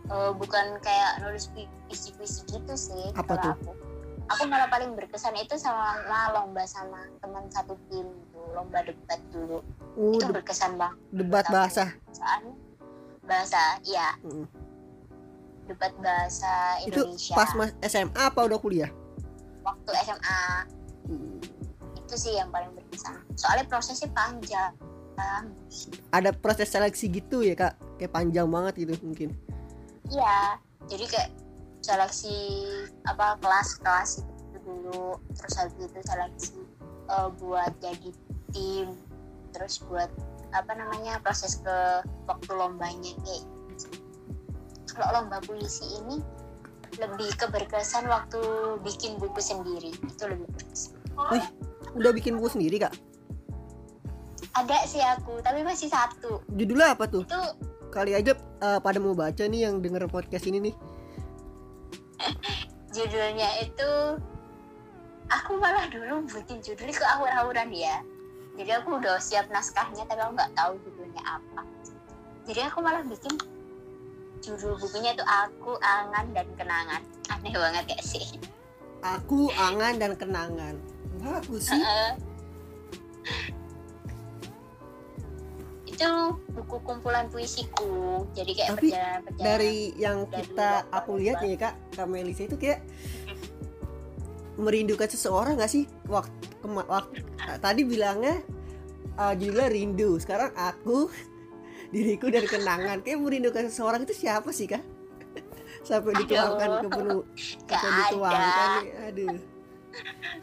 eh, 0.06 0.32
bukan 0.32 0.66
kayak 0.78 1.20
nulis 1.20 1.48
puisi-puisi 1.48 2.44
gitu 2.46 2.74
sih 2.74 3.06
Apa 3.14 3.34
kalau 3.34 3.42
tuh? 3.42 3.54
aku 3.54 3.70
aku 4.26 4.42
malah 4.46 4.68
paling 4.68 4.92
berkesan 4.92 5.36
itu 5.36 5.54
sama 5.54 6.00
lomba 6.30 6.64
sama 6.64 6.96
teman 7.18 7.44
satu 7.48 7.76
tim 7.86 8.04
itu 8.04 8.40
lomba 8.52 8.80
debat 8.82 9.20
dulu 9.30 9.60
Uh, 9.94 10.10
itu 10.10 10.26
berkesan 10.26 10.74
banget 10.74 10.98
debat 11.14 11.46
bahasa. 11.46 11.94
soalnya 12.10 12.50
bahasa 13.22 13.78
iya 13.80 14.10
Mm. 14.20 14.42
debat 15.64 15.94
bahasa 15.96 16.50
Itu 16.82 16.98
Indonesia 17.06 17.30
pas 17.32 17.54
mas 17.54 17.70
SMA 17.80 18.10
apa 18.18 18.42
udah 18.42 18.58
kuliah? 18.58 18.90
waktu 19.62 19.90
SMA 20.02 20.42
Hmm. 21.04 21.36
Itu 22.04 22.14
sih 22.20 22.32
yang 22.36 22.52
paling 22.52 22.70
berkesan. 22.76 23.16
Soalnya 23.34 23.64
prosesnya 23.66 24.12
panjang. 24.12 24.72
Ada 26.12 26.34
proses 26.34 26.68
seleksi 26.70 27.08
gitu 27.08 27.40
ya 27.40 27.54
kak? 27.56 27.78
Kayak 27.96 28.12
panjang 28.12 28.46
banget 28.50 28.74
gitu 28.84 28.94
mungkin. 29.02 29.30
Iya. 30.10 30.60
Jadi 30.90 31.04
kayak 31.08 31.30
seleksi 31.80 32.36
apa 33.08 33.40
kelas-kelas 33.40 34.20
itu 34.20 34.58
dulu. 34.62 35.16
Terus 35.32 35.54
habis 35.56 35.74
itu 35.80 36.00
seleksi 36.04 36.58
eh, 37.08 37.28
buat 37.40 37.72
jadi 37.80 38.10
tim. 38.52 38.88
Terus 39.56 39.80
buat 39.86 40.10
apa 40.54 40.72
namanya 40.76 41.18
proses 41.18 41.58
ke 41.58 41.76
waktu 42.30 42.50
lombanya 42.54 43.10
kayak 43.26 43.42
gitu. 43.74 43.86
kalau 44.94 45.26
lomba 45.26 45.42
puisi 45.42 45.82
ini 45.98 46.22
lebih 47.02 47.26
keberkesan 47.34 48.06
waktu 48.06 48.38
bikin 48.86 49.18
buku 49.18 49.42
sendiri. 49.42 49.90
Itu 49.90 50.30
lebih 50.30 50.46
berkesan. 50.54 50.94
Wih, 51.34 51.46
udah 51.94 52.10
bikin 52.10 52.36
buku 52.38 52.58
sendiri 52.58 52.82
kak? 52.82 52.94
Ada 54.54 54.86
sih 54.86 55.02
aku 55.02 55.42
tapi 55.42 55.66
masih 55.66 55.90
satu. 55.90 56.42
Judulnya 56.54 56.94
apa 56.94 57.10
tuh? 57.10 57.26
Itu 57.26 57.40
kali 57.90 58.14
aja 58.14 58.34
eh, 58.38 58.78
pada 58.82 58.98
mau 58.98 59.14
baca 59.14 59.42
nih 59.46 59.70
yang 59.70 59.82
denger 59.82 60.06
podcast 60.10 60.46
ini 60.46 60.70
nih. 60.70 60.74
Judulnya 62.94 63.48
itu 63.62 63.90
aku 65.30 65.58
malah 65.58 65.90
dulu 65.90 66.22
bikin 66.30 66.62
judulnya 66.62 66.94
ke 66.94 67.06
awur-awuran 67.18 67.70
ya. 67.74 67.98
Jadi 68.54 68.70
aku 68.70 69.02
udah 69.02 69.18
siap 69.18 69.50
naskahnya 69.50 70.06
tapi 70.06 70.22
aku 70.22 70.38
nggak 70.38 70.52
tahu 70.54 70.78
judulnya 70.86 71.22
apa. 71.26 71.66
Jadi 72.46 72.60
aku 72.62 72.78
malah 72.78 73.02
bikin 73.02 73.34
judul 74.46 74.78
bukunya 74.78 75.10
itu 75.16 75.24
aku 75.26 75.74
angan 75.82 76.30
dan 76.30 76.46
kenangan. 76.54 77.02
Aneh 77.34 77.50
banget 77.50 77.96
gak 77.96 78.02
sih? 78.04 78.38
Aku 79.02 79.50
angan 79.58 79.98
dan 79.98 80.14
kenangan 80.14 80.78
bagus 81.22 81.70
sih. 81.70 81.78
Heeh. 81.78 82.12
itu 85.94 86.10
buku 86.50 86.76
kumpulan 86.82 87.30
puisiku. 87.30 88.26
Jadi 88.34 88.50
kayak 88.58 88.70
Tapi 88.74 88.88
perjalanan 88.90 89.20
perjalanan 89.22 89.46
dari 89.46 89.76
yang 89.94 90.18
Dari 90.26 90.34
kita 90.42 90.70
aku 90.90 91.10
lihat 91.22 91.38
nih 91.38 91.54
kak 91.54 91.74
kak 91.94 92.06
Melisa 92.10 92.50
itu 92.50 92.58
kayak 92.58 92.82
merindukan 94.58 95.06
seseorang 95.06 95.58
gak 95.58 95.70
sih? 95.70 95.86
Waktu, 96.10 96.34
kema- 96.62 96.86
waktu 96.90 97.22
tadi 97.62 97.82
bilangnya 97.86 98.42
uh, 99.18 99.34
judulnya 99.38 99.70
rindu. 99.70 100.18
Sekarang 100.18 100.50
aku 100.58 101.10
diriku 101.94 102.26
dan 102.26 102.42
kenangan. 102.50 102.98
Kayak 103.06 103.22
merindukan 103.22 103.70
seseorang 103.70 104.02
itu 104.02 104.14
siapa 104.18 104.50
sih 104.50 104.66
kak? 104.66 104.82
Sampai 105.88 106.10
Aduh. 106.10 106.20
dituangkan 106.26 106.70
ke 106.80 106.88
penuh 106.90 107.22
sampai 107.68 107.90
dituangkan 108.08 108.78
aduh 109.04 109.36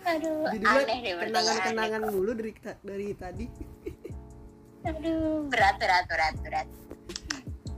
aduh 0.01 0.47
judulnya 0.51 0.81
aneh 0.81 0.97
deh 1.03 1.13
pertanyaannya. 1.19 1.61
kenangan-kenangan 1.61 2.01
mulu 2.11 2.31
dari 2.33 2.51
dari 2.81 3.07
tadi. 3.15 3.45
Aduh 4.87 5.45
berat 5.51 5.75
berat 5.77 6.03
berat 6.09 6.35
berat. 6.41 6.67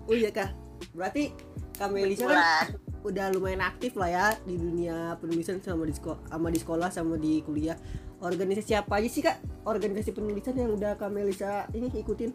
Oh 0.08 0.16
iya 0.16 0.30
kak. 0.32 0.56
Berarti 0.94 1.34
kak 1.76 1.90
Melisa 1.92 2.30
kan 2.30 2.78
udah 3.04 3.36
lumayan 3.36 3.60
aktif 3.60 4.00
lah 4.00 4.08
ya 4.08 4.28
di 4.48 4.56
dunia 4.56 5.20
penulisan 5.20 5.60
sama 5.60 5.84
di 5.84 5.92
sekolah 5.92 6.24
sama 6.32 6.48
di 6.48 6.60
sekolah 6.60 6.90
sama 6.94 7.16
di 7.20 7.44
kuliah. 7.44 7.76
Organisasi 8.24 8.80
apa 8.80 9.04
aja 9.04 9.10
sih 9.12 9.20
kak? 9.20 9.44
Organisasi 9.68 10.16
penulisan 10.16 10.56
yang 10.56 10.72
udah 10.72 10.96
kak 10.96 11.12
Melisa 11.12 11.68
ini 11.76 11.92
ikutin? 11.92 12.32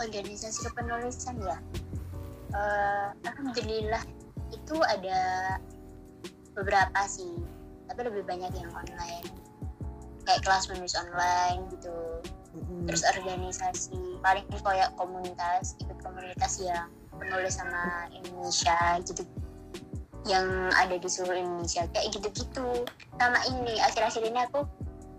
Organisasi 0.00 0.64
kepenulisan 0.64 1.36
ya? 1.40 1.60
Eh, 2.56 3.08
alhamdulillah 3.28 4.00
itu 4.54 4.76
ada 4.80 5.20
beberapa 6.56 7.00
sih 7.04 7.36
tapi 7.86 8.00
lebih 8.06 8.22
banyak 8.26 8.52
yang 8.54 8.70
online. 8.74 9.26
Kayak 10.26 10.42
kelas 10.42 10.66
menulis 10.70 10.94
online 10.98 11.70
gitu. 11.70 11.94
Mm-mm. 12.56 12.88
terus 12.88 13.04
organisasi 13.04 14.16
paling 14.24 14.48
kayak 14.48 14.88
komunitas 14.96 15.76
ikut 15.76 16.00
komunitas 16.00 16.56
yang 16.56 16.88
penulis 17.12 17.60
sama 17.60 18.08
Indonesia 18.16 18.96
gitu. 19.04 19.22
Yang 20.24 20.48
ada 20.72 20.96
di 20.96 21.08
seluruh 21.08 21.36
Indonesia. 21.36 21.84
Kayak 21.92 22.16
gitu-gitu. 22.16 22.88
Sama 23.20 23.38
ini 23.52 23.76
akhir-akhir 23.84 24.22
ini 24.24 24.40
aku 24.48 24.64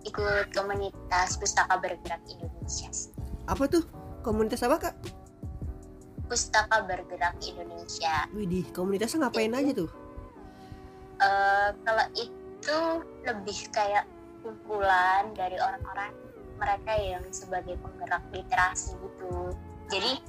ikut 0.10 0.50
komunitas 0.56 1.38
pustaka 1.38 1.78
bergerak 1.78 2.22
Indonesia 2.26 2.90
sih. 2.90 3.14
apa 3.48 3.64
tuh? 3.70 3.86
Komunitas 4.26 4.66
apa 4.66 4.92
kak? 4.92 4.96
Pustaka 6.28 6.84
bergerak 6.84 7.40
Indonesia. 7.40 8.28
Widih 8.36 8.68
komunitasnya 8.76 9.24
ngapain 9.24 9.56
aja 9.56 9.72
tuh? 9.72 9.92
Eh, 11.18 11.70
kalau 11.82 12.06
itu 12.14 12.37
lebih 13.24 13.58
kayak 13.72 14.08
kumpulan 14.44 15.32
dari 15.36 15.56
orang-orang 15.60 16.12
mereka 16.58 16.94
yang 16.98 17.24
sebagai 17.30 17.78
penggerak 17.80 18.24
literasi 18.34 18.98
gitu. 18.98 19.54
Jadi 19.88 20.20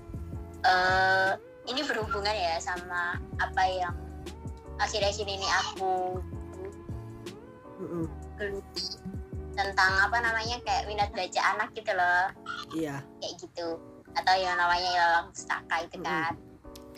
eh 0.66 1.32
ini 1.68 1.80
berhubungan 1.84 2.32
ya 2.32 2.56
sama 2.58 3.20
apa 3.38 3.62
yang 3.68 3.94
akhir-akhir 4.80 5.26
ini 5.26 5.48
aku 5.66 6.22
geluti 8.38 8.98
tentang 9.58 9.92
apa 10.06 10.22
namanya 10.22 10.62
kayak 10.62 10.86
minat 10.86 11.10
baca 11.10 11.40
anak 11.56 11.68
gitu 11.74 11.92
loh. 11.94 12.26
Iya. 12.74 13.02
Kayak 13.18 13.34
gitu. 13.42 13.78
Atau 14.14 14.34
yang 14.38 14.54
namanya 14.58 14.88
ilalang 14.94 15.28
pustaka 15.34 15.76
itu 15.82 15.98
kan. 16.02 16.34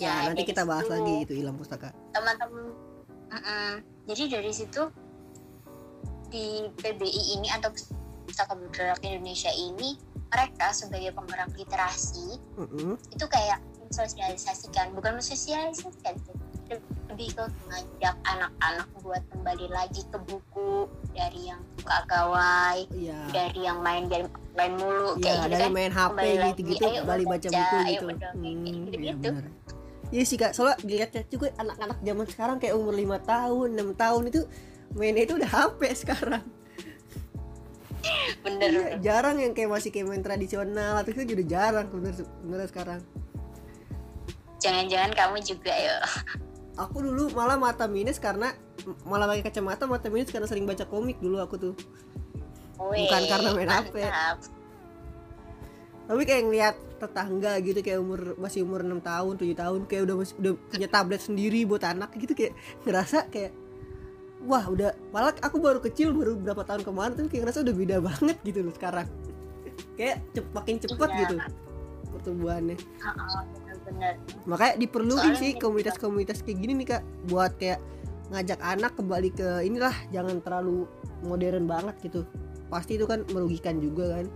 Ya 0.00 0.32
nanti 0.32 0.44
dari 0.44 0.48
kita 0.48 0.64
bahas 0.64 0.88
situ 0.88 0.96
lagi 0.96 1.14
itu 1.28 1.32
ilang 1.44 1.56
pustaka. 1.60 1.92
Teman-teman 2.16 2.72
jadi 4.10 4.40
dari 4.40 4.50
situ 4.50 4.90
di 6.30 6.70
PBI 6.78 7.36
ini 7.36 7.50
atau 7.50 7.74
Pustaka 8.24 8.54
Bergerak 8.54 9.02
Indonesia 9.02 9.50
ini 9.50 9.98
mereka 10.30 10.70
sebagai 10.70 11.10
penggerak 11.10 11.50
literasi 11.58 12.38
Mm-mm. 12.54 12.94
itu 13.10 13.26
kayak 13.26 13.58
mensosialisasikan 13.82 14.94
bukan 14.94 15.18
mensosialisasikan 15.18 16.14
lebih 17.10 17.34
ke 17.34 17.42
mengajak 17.66 18.14
anak-anak 18.22 18.88
buat 19.02 19.22
kembali 19.34 19.66
lagi 19.74 20.06
ke 20.06 20.18
buku 20.22 20.86
dari 21.10 21.50
yang 21.50 21.58
suka 21.74 22.06
gawai 22.06 22.86
iya 22.94 23.18
dari 23.34 23.66
yang 23.66 23.82
main 23.82 24.06
game 24.06 24.30
main 24.54 24.78
mulu 24.78 25.18
Iya, 25.18 25.22
kayak 25.26 25.38
gitu 25.42 25.50
dari 25.50 25.62
kan 25.66 25.70
main 25.74 25.90
HP 25.90 26.06
Kembali 26.06 26.46
gitu-gitu 26.54 26.84
ayo 26.86 27.00
kembali 27.02 27.24
baca 27.26 27.48
baca, 27.50 27.58
buku 27.58 27.76
ayo 27.82 27.90
gitu. 27.90 28.06
Hmm, 28.06 28.44
iya 28.46 28.72
gitu-gitu. 28.86 29.30
Iya 30.10 30.24
sih 30.26 30.38
kak, 30.42 30.58
soalnya 30.58 30.74
dilihat 30.82 31.14
juga 31.30 31.54
anak-anak 31.54 32.02
zaman 32.02 32.26
sekarang 32.26 32.56
kayak 32.58 32.74
umur 32.74 32.98
5 32.98 33.30
tahun, 33.30 33.68
6 33.78 33.94
tahun 33.94 34.22
itu 34.26 34.40
mainnya 34.96 35.22
itu 35.26 35.34
udah 35.38 35.50
HP 35.50 35.80
sekarang. 36.06 36.44
bener 38.40 38.68
Iya, 38.72 38.80
bener. 38.80 39.00
jarang 39.04 39.36
yang 39.36 39.52
kayak 39.52 39.68
masih 39.68 39.92
kayak 39.92 40.08
main 40.08 40.24
tradisional 40.24 40.96
atau 40.96 41.12
itu 41.12 41.20
udah 41.20 41.46
jarang 41.46 41.86
bener 41.92 42.14
bener 42.48 42.64
sekarang. 42.64 43.00
jangan-jangan 44.56 45.12
kamu 45.12 45.36
juga 45.40 45.72
ya 45.72 45.96
Aku 46.80 47.04
dulu 47.04 47.28
malah 47.36 47.60
mata 47.60 47.84
minus 47.84 48.16
karena 48.16 48.56
malah 49.04 49.28
pakai 49.28 49.52
kacamata 49.52 49.84
mata 49.84 50.08
minus 50.08 50.32
karena 50.32 50.48
sering 50.48 50.64
baca 50.64 50.88
komik 50.88 51.20
dulu 51.20 51.36
aku 51.36 51.60
tuh. 51.60 51.74
Bukan 52.80 53.22
karena 53.28 53.48
main 53.52 53.68
HP. 53.68 54.00
Tapi 56.08 56.22
kayak 56.24 56.42
ngeliat 56.48 56.76
tetangga 56.96 57.52
gitu 57.60 57.84
kayak 57.84 58.00
umur 58.00 58.20
masih 58.40 58.64
umur 58.64 58.80
6 58.80 58.96
tahun, 59.04 59.34
7 59.36 59.52
tahun 59.60 59.80
kayak 59.84 60.02
udah 60.08 60.16
masih 60.24 60.34
udah 60.40 60.52
punya 60.72 60.88
tablet 60.88 61.20
sendiri 61.20 61.60
buat 61.68 61.84
anak 61.84 62.16
gitu 62.16 62.32
kayak 62.32 62.56
ngerasa 62.88 63.28
kayak 63.28 63.52
wah 64.44 64.64
udah 64.66 64.90
malah 65.12 65.36
aku 65.40 65.60
baru 65.60 65.80
kecil 65.80 66.16
baru 66.16 66.36
berapa 66.36 66.64
tahun 66.64 66.82
kemarin 66.82 67.12
tuh 67.12 67.28
kayak 67.28 67.42
ngerasa 67.48 67.60
udah 67.60 67.74
beda 67.76 67.96
banget 68.00 68.36
gitu 68.44 68.60
loh 68.64 68.74
sekarang. 68.74 69.08
kayak 69.96 70.16
cep, 70.32 70.44
makin 70.56 70.76
cepet 70.80 71.08
Iya. 71.12 71.18
gitu 71.20 71.36
pertumbuhannya. 72.10 72.76
Heeh, 72.76 73.40
bener-bener 73.54 74.14
Makanya 74.48 74.74
diperluin 74.76 75.20
Soalnya 75.20 75.40
sih 75.40 75.50
mungkin 75.52 75.62
komunitas-komunitas 75.62 76.38
kayak 76.40 76.58
gini 76.58 76.72
nih 76.80 76.88
Kak 76.96 77.02
buat 77.28 77.52
kayak 77.60 77.80
ngajak 78.32 78.60
anak 78.60 78.92
kembali 78.96 79.28
ke 79.32 79.48
inilah 79.62 79.92
jangan 80.08 80.40
terlalu 80.40 80.88
modern 81.22 81.68
banget 81.68 81.96
gitu. 82.00 82.24
Pasti 82.72 82.96
itu 82.96 83.04
kan 83.04 83.24
merugikan 83.30 83.76
juga 83.76 84.20
kan. 84.20 84.26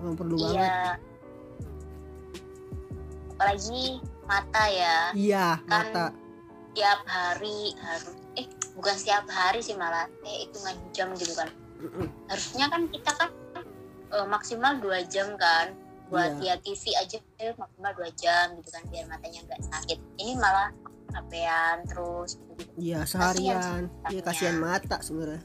Emang 0.00 0.16
perlu 0.16 0.36
banget. 0.40 0.56
iya 0.56 0.92
apalagi 3.36 4.00
mata 4.24 4.64
ya 4.72 4.96
Iya, 5.12 5.46
Kan 5.68 5.84
mata. 5.92 6.04
tiap 6.72 7.00
hari 7.04 7.76
harus 7.76 8.16
bukan 8.76 8.94
setiap 8.94 9.24
hari 9.26 9.64
sih 9.64 9.74
malah 9.74 10.06
kayak 10.20 10.48
hitungan 10.48 10.76
jam 10.92 11.08
gitu 11.16 11.32
kan 11.32 11.48
harusnya 12.28 12.66
kan 12.68 12.82
kita 12.92 13.10
kan 13.16 13.30
eh, 14.12 14.26
maksimal 14.28 14.72
dua 14.78 15.04
jam 15.08 15.34
kan 15.40 15.72
buat 16.06 16.38
lihat 16.38 16.62
TV 16.62 16.94
aja 16.94 17.18
maksimal 17.58 17.92
dua 17.98 18.10
jam 18.14 18.54
gitu 18.62 18.70
kan 18.70 18.82
biar 18.92 19.04
matanya 19.10 19.42
nggak 19.42 19.62
sakit 19.66 19.98
ini 20.22 20.38
malah 20.38 20.70
HP-an 21.06 21.86
terus 21.86 22.36
gitu. 22.36 22.62
Iya, 22.76 23.06
seharian. 23.06 23.86
Iya, 24.10 24.20
kasihan 24.26 24.58
mata 24.58 24.98
sebenarnya. 25.00 25.38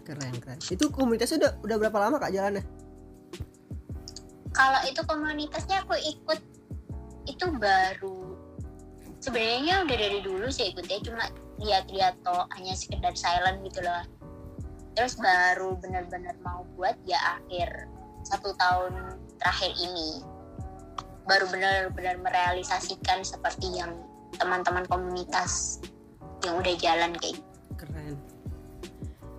Keren, 0.00 0.32
keren. 0.42 0.58
Itu 0.58 0.88
komunitasnya 0.88 1.38
udah 1.38 1.52
udah 1.60 1.76
berapa 1.76 1.98
lama 2.00 2.16
Kak 2.18 2.32
jalannya? 2.34 2.64
kalau 4.50 4.80
itu 4.86 5.00
komunitasnya 5.06 5.86
aku 5.86 5.94
ikut 5.96 6.40
itu 7.30 7.46
baru 7.56 8.34
sebenarnya 9.20 9.84
udah 9.84 9.96
dari 9.96 10.20
dulu 10.24 10.48
sih 10.48 10.72
ikutnya 10.72 10.98
cuma 11.04 11.24
lihat-lihat 11.60 12.16
toh 12.24 12.48
hanya 12.56 12.72
sekedar 12.72 13.12
silent 13.12 13.60
gitu 13.68 13.84
loh. 13.84 14.04
Terus 14.96 15.14
baru 15.20 15.76
benar-benar 15.78 16.34
mau 16.40 16.64
buat 16.74 16.96
ya 17.04 17.20
akhir 17.38 17.86
satu 18.24 18.56
tahun 18.56 19.20
terakhir 19.38 19.72
ini. 19.76 20.24
Baru 21.28 21.46
benar-benar 21.52 22.16
merealisasikan 22.24 23.22
seperti 23.22 23.76
yang 23.76 23.92
teman-teman 24.40 24.88
komunitas 24.88 25.78
yang 26.42 26.56
udah 26.56 26.74
jalan 26.80 27.12
kayak 27.20 27.36
gitu. 27.36 27.48
keren. 27.76 28.16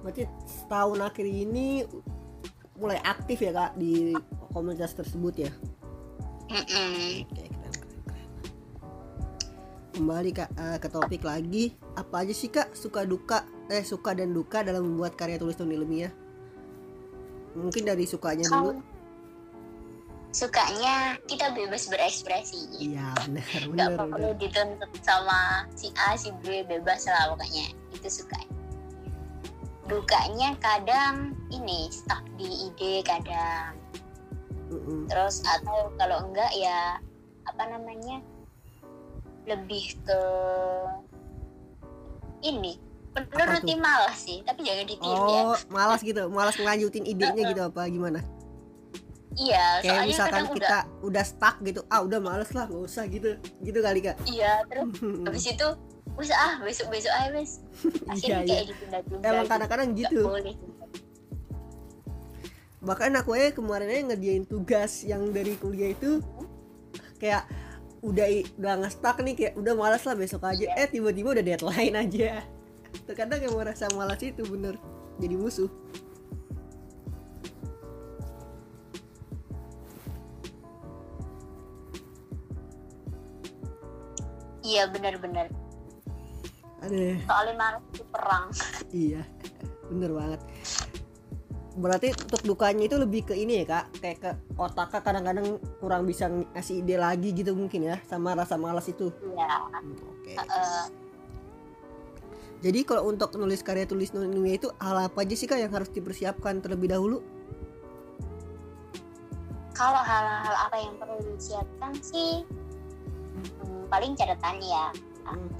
Berarti 0.05 0.29
setahun 0.45 1.01
akhir 1.01 1.25
ini 1.25 1.85
mulai 2.77 3.01
aktif 3.05 3.41
ya 3.41 3.53
kak 3.53 3.77
di 3.77 4.13
komunitas 4.53 4.93
tersebut 4.93 5.49
ya? 5.49 5.51
Keren, 6.49 6.65
keren, 6.69 7.25
keren. 7.33 7.50
Kembali 9.93 10.29
kak 10.31 10.49
eh, 10.55 10.77
ke 10.79 10.87
topik 10.87 11.21
lagi. 11.23 11.75
Apa 11.99 12.23
aja 12.23 12.33
sih 12.33 12.47
kak 12.47 12.73
suka 12.75 13.03
duka 13.03 13.43
eh 13.71 13.83
suka 13.83 14.15
dan 14.15 14.31
duka 14.35 14.63
dalam 14.63 14.83
membuat 14.83 15.15
karya 15.15 15.39
tulis 15.39 15.55
non 15.59 15.71
ilmiah 15.71 16.11
mungkin 17.51 17.83
dari 17.83 18.07
sukanya 18.07 18.47
dulu. 18.47 18.79
Sukanya 20.31 21.19
kita 21.27 21.51
bebas 21.51 21.91
berekspresi. 21.91 22.71
Iya 22.79 23.11
benar 23.27 23.43
nggak 23.67 23.89
benar 23.91 24.07
perlu 24.07 24.29
benar. 24.31 24.39
dituntut 24.39 24.91
sama 25.03 25.67
si 25.75 25.91
A 25.99 26.15
si 26.15 26.31
B 26.39 26.63
bebas 26.63 27.03
lah 27.11 27.35
pokoknya. 27.35 27.75
Itu 27.91 28.07
suka. 28.07 28.39
Dukanya 29.91 30.55
kadang 30.63 31.35
ini 31.51 31.91
stuck 31.91 32.23
di 32.39 32.71
ide 32.71 33.03
kadang. 33.03 33.75
Mm-mm. 34.71 35.03
terus 35.11 35.43
atau 35.43 35.91
kalau 35.99 36.31
enggak 36.31 36.47
ya 36.55 36.95
apa 37.43 37.63
namanya 37.67 38.23
lebih 39.45 39.85
ke 40.05 40.19
ini. 42.45 42.77
Menuruti 43.11 43.75
malas 43.75 44.17
sih 44.23 44.39
tapi 44.47 44.63
jangan 44.63 44.85
ditiru 44.87 45.27
ya. 45.27 45.41
Oh 45.51 45.57
malas 45.67 45.99
gitu 45.99 46.31
malas 46.31 46.55
ngelanjutin 46.55 47.03
idenya 47.03 47.43
gitu 47.51 47.61
apa 47.67 47.83
gimana? 47.91 48.23
Iya 49.35 49.79
kayak 49.79 49.91
soalnya 49.95 50.07
misalkan 50.11 50.31
kadang 50.31 50.47
udah 50.47 50.55
kita 50.55 50.79
udah 51.07 51.23
stuck 51.23 51.55
gitu 51.63 51.81
ah 51.91 51.99
udah 52.03 52.19
males 52.19 52.51
lah 52.55 52.67
nggak 52.67 52.83
usah 52.87 53.03
gitu 53.11 53.35
gitu 53.63 53.79
kali 53.83 53.99
kak. 53.99 54.15
Iya 54.27 54.63
terus 54.67 54.87
habis 55.27 55.45
itu 55.47 55.67
usah 56.19 56.37
ah 56.37 56.53
besok 56.63 56.87
besok 56.91 57.13
aja 57.15 57.31
iya 57.31 57.43
akhirnya 58.11 58.43
iya 58.43 58.47
kayak 58.47 58.65
ditunda-tunda 58.67 59.25
emang 59.27 59.45
gitu. 59.45 59.51
kadang-kadang 59.51 59.89
gitu. 59.95 60.21
boleh 60.27 60.55
bahkan 62.81 63.13
aku 63.13 63.37
aja 63.37 63.53
kemarin 63.53 63.93
aja 63.93 64.01
ngerjain 64.09 64.45
tugas 64.49 65.05
yang 65.05 65.29
dari 65.29 65.53
kuliah 65.61 65.93
itu 65.93 66.17
kayak 67.21 67.45
udah 68.01 68.25
udah 68.57 68.73
nggak 68.81 68.93
stuck 68.93 69.17
nih 69.21 69.33
kayak 69.37 69.53
udah 69.57 69.73
malas 69.77 70.03
lah 70.05 70.17
besok 70.17 70.41
aja. 70.49 70.65
Iya. 70.73 70.73
eh 70.73 70.87
tiba-tiba 70.89 71.37
udah 71.37 71.45
deadline 71.45 71.95
aja. 71.95 72.41
Terkadang 73.07 73.45
yang 73.45 73.53
merasa 73.53 73.85
malas 73.93 74.21
itu 74.25 74.41
bener. 74.49 74.75
Jadi 75.21 75.35
musuh. 75.37 75.69
Iya 84.61 84.87
benar-benar 84.87 85.51
Aduh, 86.85 87.17
soalnya 87.27 87.53
malas 87.59 87.83
itu 87.91 88.03
perang. 88.07 88.45
Iya 88.93 89.21
bener 89.91 90.11
banget 90.15 90.41
berarti 91.79 92.11
untuk 92.11 92.41
dukanya 92.43 92.83
itu 92.87 92.97
lebih 92.99 93.31
ke 93.31 93.35
ini 93.35 93.63
ya 93.63 93.65
kak? 93.67 93.85
Kayak 94.03 94.17
ke 94.19 94.31
otak 94.59 94.87
kak 94.91 95.03
kadang-kadang 95.07 95.59
kurang 95.79 96.03
bisa 96.03 96.27
ngasih 96.27 96.83
ide 96.83 96.95
lagi 96.99 97.31
gitu 97.31 97.55
mungkin 97.55 97.87
ya 97.87 97.97
sama 98.07 98.35
rasa 98.35 98.59
malas 98.59 98.87
itu. 98.91 99.11
Iya. 99.23 99.49
Hmm, 99.71 99.95
oke 99.95 100.33
jadi 102.61 102.85
kalau 102.85 103.09
untuk 103.09 103.33
nulis 103.41 103.65
karya 103.65 103.89
tulis 103.89 104.13
ilmiah 104.13 104.61
itu 104.61 104.69
hal 104.77 105.09
apa 105.09 105.25
aja 105.25 105.33
sih 105.33 105.49
kak 105.49 105.57
yang 105.57 105.73
harus 105.73 105.89
dipersiapkan 105.89 106.61
terlebih 106.61 106.93
dahulu? 106.93 107.25
Kalau 109.73 109.97
hal-hal 109.97 110.55
apa 110.69 110.77
yang 110.77 110.93
perlu 111.01 111.17
disiapkan 111.33 111.89
sih 112.05 112.45
hmm, 113.33 113.89
paling 113.89 114.13
catatan 114.13 114.61
ya 114.61 114.93
Hmm. 115.21 115.53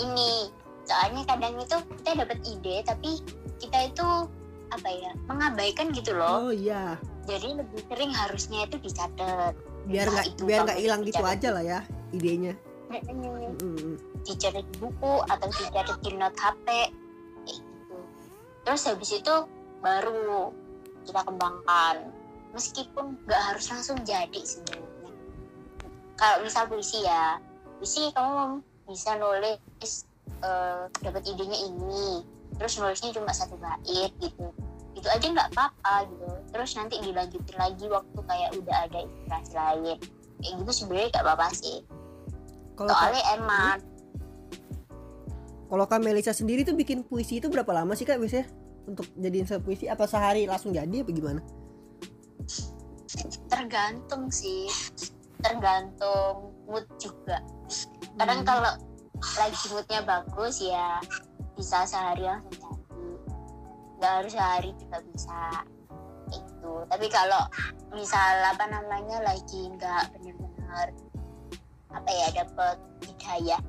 ini 0.00 0.48
soalnya 0.88 1.28
kadang 1.28 1.60
itu 1.60 1.76
kita 2.00 2.24
dapat 2.24 2.38
ide 2.48 2.76
tapi 2.88 3.20
kita 3.60 3.92
itu 3.92 4.08
apa 4.72 4.88
ya 4.88 5.12
mengabaikan 5.28 5.92
gitu 5.92 6.16
loh. 6.16 6.48
Oh 6.48 6.52
iya. 6.52 6.96
Jadi 7.24 7.56
lebih 7.56 7.80
sering 7.88 8.12
harusnya 8.12 8.68
itu 8.68 8.76
dicatat. 8.80 9.54
Biar 9.84 10.06
Nah, 10.08 10.12
nggak 10.16 10.26
itu 10.32 10.42
biar 10.48 10.60
nggak 10.64 10.80
hilang 10.80 11.00
gitu 11.04 11.24
aja 11.24 11.48
lah 11.52 11.64
ya 11.64 11.80
idenya. 12.14 12.54
Dicatat 14.24 14.64
di 14.64 14.76
buku 14.80 15.14
atau 15.28 15.48
dicatat 15.50 15.98
di 16.00 16.10
note 16.16 16.38
HP 16.38 16.66
kayak 16.68 17.58
gitu. 17.60 17.96
Terus 18.64 18.82
habis 18.88 19.10
itu 19.12 19.34
baru 19.84 20.52
kita 21.04 21.20
kembangkan. 21.24 21.96
Meskipun 22.54 23.18
nggak 23.26 23.42
harus 23.52 23.66
langsung 23.68 23.98
jadi 24.06 24.40
sebenarnya. 24.40 25.10
Kalau 26.14 26.36
misal 26.46 26.70
puisi 26.70 27.02
ya 27.02 27.42
puisi 27.84 28.08
kamu 28.16 28.62
bisa 28.88 29.18
nulis 29.20 29.60
eh, 30.40 30.82
dapat 30.88 31.22
idenya 31.28 31.58
ini 31.68 32.24
terus 32.58 32.78
nulisnya 32.78 33.10
cuma 33.14 33.32
satu 33.34 33.58
bait 33.58 34.12
gitu. 34.20 34.46
Itu 34.94 35.08
aja 35.10 35.26
nggak 35.26 35.48
apa-apa 35.54 36.06
gitu. 36.10 36.28
Terus 36.54 36.70
nanti 36.78 36.94
dilanjutin 37.02 37.56
lagi 37.58 37.86
waktu 37.90 38.18
kayak 38.24 38.50
udah 38.58 38.76
ada 38.86 38.98
inspirasi 39.02 39.52
lain. 39.54 39.98
Kayak 40.38 40.54
gitu 40.62 40.72
sebenarnya 40.72 41.08
nggak 41.10 41.24
apa-apa 41.26 41.48
sih. 41.54 41.78
Kalau 42.74 42.90
soalnya 42.90 43.22
emang 43.38 43.78
kalau 45.74 45.90
kak 45.90 46.06
Melisa 46.06 46.30
sendiri 46.30 46.62
tuh 46.62 46.78
bikin 46.78 47.02
puisi 47.02 47.42
itu 47.42 47.50
berapa 47.50 47.66
lama 47.74 47.98
sih 47.98 48.06
kak 48.06 48.22
biasanya? 48.22 48.46
Untuk 48.86 49.08
jadiin 49.16 49.48
satu 49.48 49.64
puisi? 49.64 49.90
Apa 49.90 50.06
sehari 50.06 50.46
langsung 50.46 50.70
jadi 50.70 51.02
apa 51.02 51.10
gimana? 51.10 51.40
Tergantung 53.50 54.30
sih. 54.30 54.70
Tergantung 55.42 56.54
mood 56.68 56.86
juga. 57.00 57.42
Kadang 58.14 58.44
Hmm. 58.44 58.48
kalau 58.48 58.72
lagi 59.40 59.64
moodnya 59.72 60.00
bagus 60.04 60.62
ya 60.62 61.00
bisa 61.54 61.86
sehari 61.86 62.26
langsung 62.26 62.74
jadi 62.94 63.14
nggak 63.98 64.12
harus 64.20 64.32
sehari 64.34 64.70
juga 64.76 64.98
bisa. 65.08 65.40
Itu. 66.34 66.72
Tapi 66.90 67.06
kalau 67.08 67.42
misal 67.94 68.34
apa 68.42 68.64
namanya 68.68 69.22
lagi 69.22 69.70
nggak 69.70 70.02
benar-benar 70.12 70.88
apa 71.94 72.10
ya 72.10 72.26
dapet 72.34 72.76
hidayah. 73.06 73.62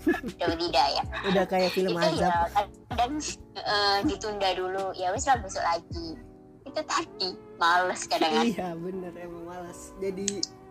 Dapet 0.40 0.58
hidayah. 0.58 1.04
Udah 1.28 1.44
kayak 1.44 1.70
film 1.76 1.92
itu 1.92 2.18
azab. 2.18 2.32
ya 2.32 2.64
kadang 2.88 3.14
eh, 3.56 3.98
ditunda 4.08 4.48
dulu. 4.56 4.86
Ya 4.96 5.12
wis 5.12 5.28
lah 5.28 5.38
besok 5.38 5.62
lagi. 5.62 6.16
Itu 6.64 6.80
tadi. 6.84 7.36
Males 7.60 8.08
kadang 8.08 8.32
iya 8.40 8.72
bener 8.72 9.12
emang 9.20 9.44
malas 9.44 9.92
jadi 10.00 10.24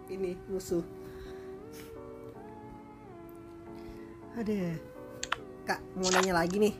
ini 0.10 0.34
musuh. 0.50 0.82
Ada 4.34 4.74
kak 5.70 5.80
mau 5.94 6.10
nanya 6.10 6.34
lagi 6.34 6.58
nih. 6.58 6.74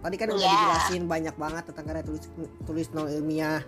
Tadi 0.00 0.16
kan 0.18 0.28
udah 0.32 0.40
Iya. 0.42 0.50
dijelasin 0.50 1.04
banyak 1.06 1.34
banget 1.38 1.62
tentang 1.70 1.84
karya 1.86 2.02
tulis 2.02 2.24
tulis 2.66 2.88
non 2.90 3.06
ilmiah. 3.06 3.62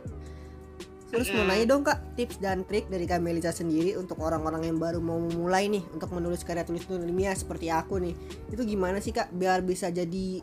Terus 1.12 1.28
mau 1.36 1.44
Mm-mm. 1.44 1.50
nanya 1.52 1.66
dong 1.68 1.84
kak 1.84 1.98
tips 2.16 2.40
dan 2.40 2.64
trik 2.64 2.88
dari 2.88 3.04
kak 3.04 3.20
Melisa 3.20 3.52
sendiri 3.52 4.00
untuk 4.00 4.16
orang-orang 4.24 4.64
yang 4.64 4.80
baru 4.80 4.96
mau 4.96 5.20
memulai 5.20 5.68
nih 5.68 5.84
untuk 5.92 6.08
menulis 6.10 6.40
karya 6.40 6.64
tulis 6.64 6.88
non 6.88 7.04
ilmiah 7.04 7.36
seperti 7.36 7.68
aku 7.68 8.00
nih. 8.00 8.16
Itu 8.48 8.64
gimana 8.64 8.98
sih 8.98 9.12
kak? 9.12 9.28
Biar 9.30 9.60
bisa 9.60 9.92
jadi 9.92 10.40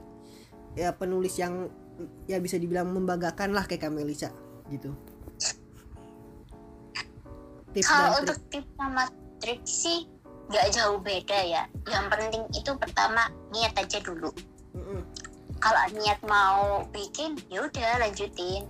ya 0.77 0.93
penulis 0.93 1.35
yang 1.41 1.67
ya 2.29 2.38
bisa 2.39 2.55
dibilang 2.62 2.88
membanggakan 2.93 3.51
lah 3.51 3.65
kayak 3.65 3.89
kak 3.89 3.93
Melisa 3.97 4.29
gitu. 4.69 4.93
Tips 7.73 7.89
kalau 7.89 8.21
untuk 8.21 8.38
tips 8.49 8.69
sama 8.77 9.03
trik 9.41 9.62
sih 9.65 10.05
nggak 10.49 10.67
jauh 10.73 10.97
beda 10.97 11.39
ya. 11.45 11.63
Yang 11.85 12.05
penting 12.09 12.43
itu 12.57 12.71
pertama 12.75 13.29
niat 13.53 13.73
aja 13.77 14.01
dulu. 14.01 14.33
Kalau 15.59 15.83
niat 15.93 16.19
mau 16.25 16.83
bikin 16.89 17.38
ya 17.53 17.69
udah 17.69 18.01
lanjutin. 18.01 18.65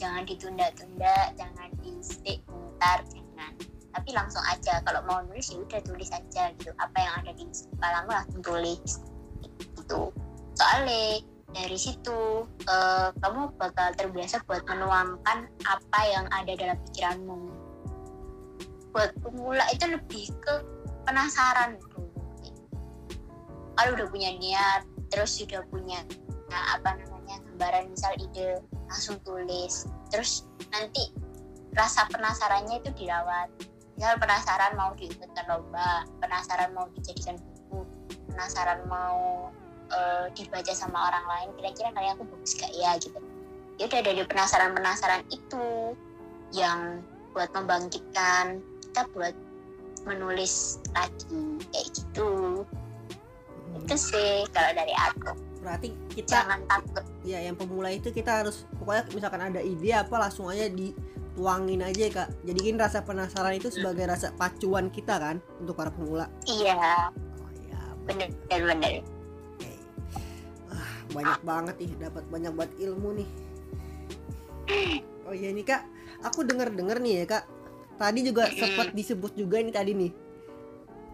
Jangan 0.00 0.24
ditunda-tunda 0.24 1.36
jangan 1.36 1.68
di 1.84 1.92
stick 2.00 2.40
bentar 2.48 3.04
jangan. 3.12 3.52
Tapi 3.92 4.10
langsung 4.16 4.40
aja 4.48 4.80
kalau 4.88 5.04
mau 5.04 5.20
nulis 5.28 5.52
ya 5.52 5.60
udah 5.60 5.80
tulis 5.84 6.08
aja 6.08 6.50
gitu. 6.56 6.72
Apa 6.80 6.96
yang 6.96 7.14
ada 7.20 7.30
di 7.36 7.44
kepalamu 7.44 8.10
langsung 8.10 8.40
tulis. 8.40 8.90
Gitu. 9.76 10.00
Soalnya 10.56 11.20
dari 11.52 11.76
situ 11.76 12.48
eh, 12.64 13.08
kamu 13.20 13.52
bakal 13.60 13.92
terbiasa 13.92 14.40
buat 14.48 14.64
menuangkan 14.64 15.52
apa 15.68 16.00
yang 16.08 16.24
ada 16.32 16.56
dalam 16.56 16.80
pikiranmu 16.88 17.61
buat 18.92 19.10
pemula 19.24 19.64
itu 19.72 19.84
lebih 19.88 20.28
ke 20.44 20.54
penasaran 21.08 21.80
dulu 21.80 22.12
kalau 23.76 23.90
udah 23.96 24.08
punya 24.12 24.30
niat 24.36 24.84
terus 25.08 25.36
sudah 25.36 25.64
punya 25.68 26.04
nah, 26.52 26.76
apa 26.76 27.00
namanya 27.00 27.40
gambaran 27.48 27.92
misal 27.92 28.12
ide 28.20 28.60
langsung 28.88 29.16
tulis. 29.24 29.88
Terus 30.12 30.44
nanti 30.72 31.12
rasa 31.72 32.04
penasarannya 32.12 32.80
itu 32.84 32.92
dirawat. 32.94 33.48
Misal 33.96 34.16
penasaran 34.20 34.72
mau 34.76 34.92
diikutkan 34.96 35.44
lomba 35.48 36.04
penasaran 36.20 36.72
mau 36.76 36.88
dijadikan 36.96 37.36
buku 37.40 37.84
penasaran 38.32 38.84
mau 38.88 39.48
eh, 39.92 40.26
dibaca 40.36 40.72
sama 40.72 41.12
orang 41.12 41.24
lain 41.28 41.48
kira-kira 41.60 41.88
karya 41.92 42.12
aku 42.16 42.24
bagus 42.28 42.52
gak 42.56 42.72
ya 42.72 42.96
gitu. 43.00 43.18
Ya 43.80 43.88
udah 43.88 44.00
dari 44.04 44.22
penasaran 44.28 44.76
penasaran 44.76 45.22
itu 45.32 45.96
yang 46.52 47.00
buat 47.32 47.48
membangkitkan 47.56 48.60
kita 48.92 49.08
buat 49.16 49.32
menulis 50.04 50.84
lagi 50.92 51.64
kayak 51.72 51.88
gitu. 51.96 52.60
Itu 53.72 53.94
sih 53.96 54.44
kalau 54.52 54.68
dari 54.76 54.92
aku. 54.92 55.32
Berarti 55.64 55.96
kita 56.12 56.44
jangan 56.44 56.60
takut. 56.68 57.00
ya 57.24 57.40
yang 57.40 57.56
pemula 57.56 57.88
itu 57.88 58.12
kita 58.12 58.44
harus 58.44 58.68
pokoknya 58.76 59.08
misalkan 59.16 59.40
ada 59.48 59.64
ide 59.64 59.96
apa 59.96 60.12
langsung 60.20 60.52
aja 60.52 60.68
dituangin 60.68 61.80
aja 61.80 62.04
kak. 62.12 62.28
Jadiin 62.44 62.76
rasa 62.76 63.00
penasaran 63.00 63.56
itu 63.56 63.72
sebagai 63.72 64.04
rasa 64.04 64.28
pacuan 64.36 64.92
kita 64.92 65.16
kan 65.16 65.40
untuk 65.56 65.72
para 65.72 65.88
pemula. 65.88 66.28
Iya. 66.44 67.08
Oh 67.40 67.48
ya 67.64 67.80
bener 68.04 68.28
bener 68.44 69.00
oke. 69.00 69.72
Wah, 70.68 70.92
banyak 71.16 71.40
banget 71.40 71.74
nih 71.80 71.92
dapat 71.96 72.24
banyak 72.28 72.52
banget 72.52 72.72
ilmu 72.84 73.08
nih. 73.24 73.28
Oh 75.22 75.30
iya 75.32 75.48
nih 75.48 75.64
kak. 75.64 75.86
Aku 76.28 76.44
dengar 76.44 76.68
dengar 76.68 77.00
nih 77.00 77.24
ya 77.24 77.38
kak 77.38 77.61
tadi 78.02 78.26
juga 78.26 78.50
sempat 78.50 78.90
disebut 78.90 79.38
juga 79.38 79.62
ini 79.62 79.70
tadi 79.70 79.94
nih. 79.94 80.12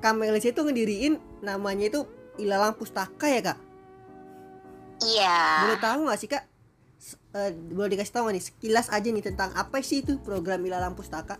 Kamelis 0.00 0.48
itu 0.48 0.60
ngediriin 0.64 1.20
namanya 1.44 1.92
itu 1.92 2.00
Ilalang 2.40 2.72
Pustaka 2.72 3.28
ya 3.28 3.44
kak? 3.44 3.58
Iya. 5.04 5.38
Boleh 5.68 5.78
tahu 5.84 6.00
nggak 6.08 6.18
sih 6.18 6.30
kak? 6.32 6.44
S- 6.96 7.20
eh, 7.36 7.52
boleh 7.52 7.92
dikasih 7.92 8.14
tahu 8.14 8.32
nih? 8.32 8.40
Sekilas 8.40 8.88
aja 8.88 9.04
nih 9.04 9.20
tentang 9.20 9.52
apa 9.52 9.84
sih 9.84 10.00
itu 10.00 10.16
program 10.22 10.64
Ilalang 10.64 10.96
Pustaka? 10.96 11.36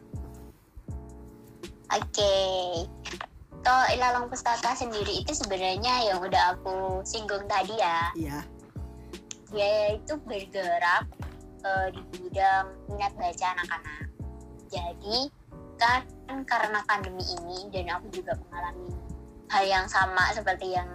Oke, 1.89 2.37
kalau 3.65 3.85
ilalang 3.97 4.29
pustaka 4.29 4.77
sendiri 4.77 5.25
itu 5.25 5.33
sebenarnya 5.33 6.05
yang 6.05 6.21
udah 6.21 6.53
aku 6.53 7.01
singgung 7.01 7.49
tadi 7.49 7.81
ya, 7.81 8.13
iya. 8.13 8.39
Dia 9.49 9.97
itu 9.97 10.21
bergerak 10.29 11.09
eh, 11.65 11.87
di 11.97 12.01
bidang 12.13 12.77
minat 12.93 13.17
baca 13.17 13.47
anak-anak. 13.57 14.05
Jadi 14.69 15.33
kan 15.79 16.03
karena 16.45 16.83
pandemi 16.85 17.25
ini 17.25 17.71
dan 17.73 17.99
aku 17.99 18.11
juga 18.13 18.37
mengalami 18.47 18.93
hal 19.49 19.65
yang 19.65 19.87
sama 19.89 20.29
seperti 20.37 20.77
yang 20.77 20.91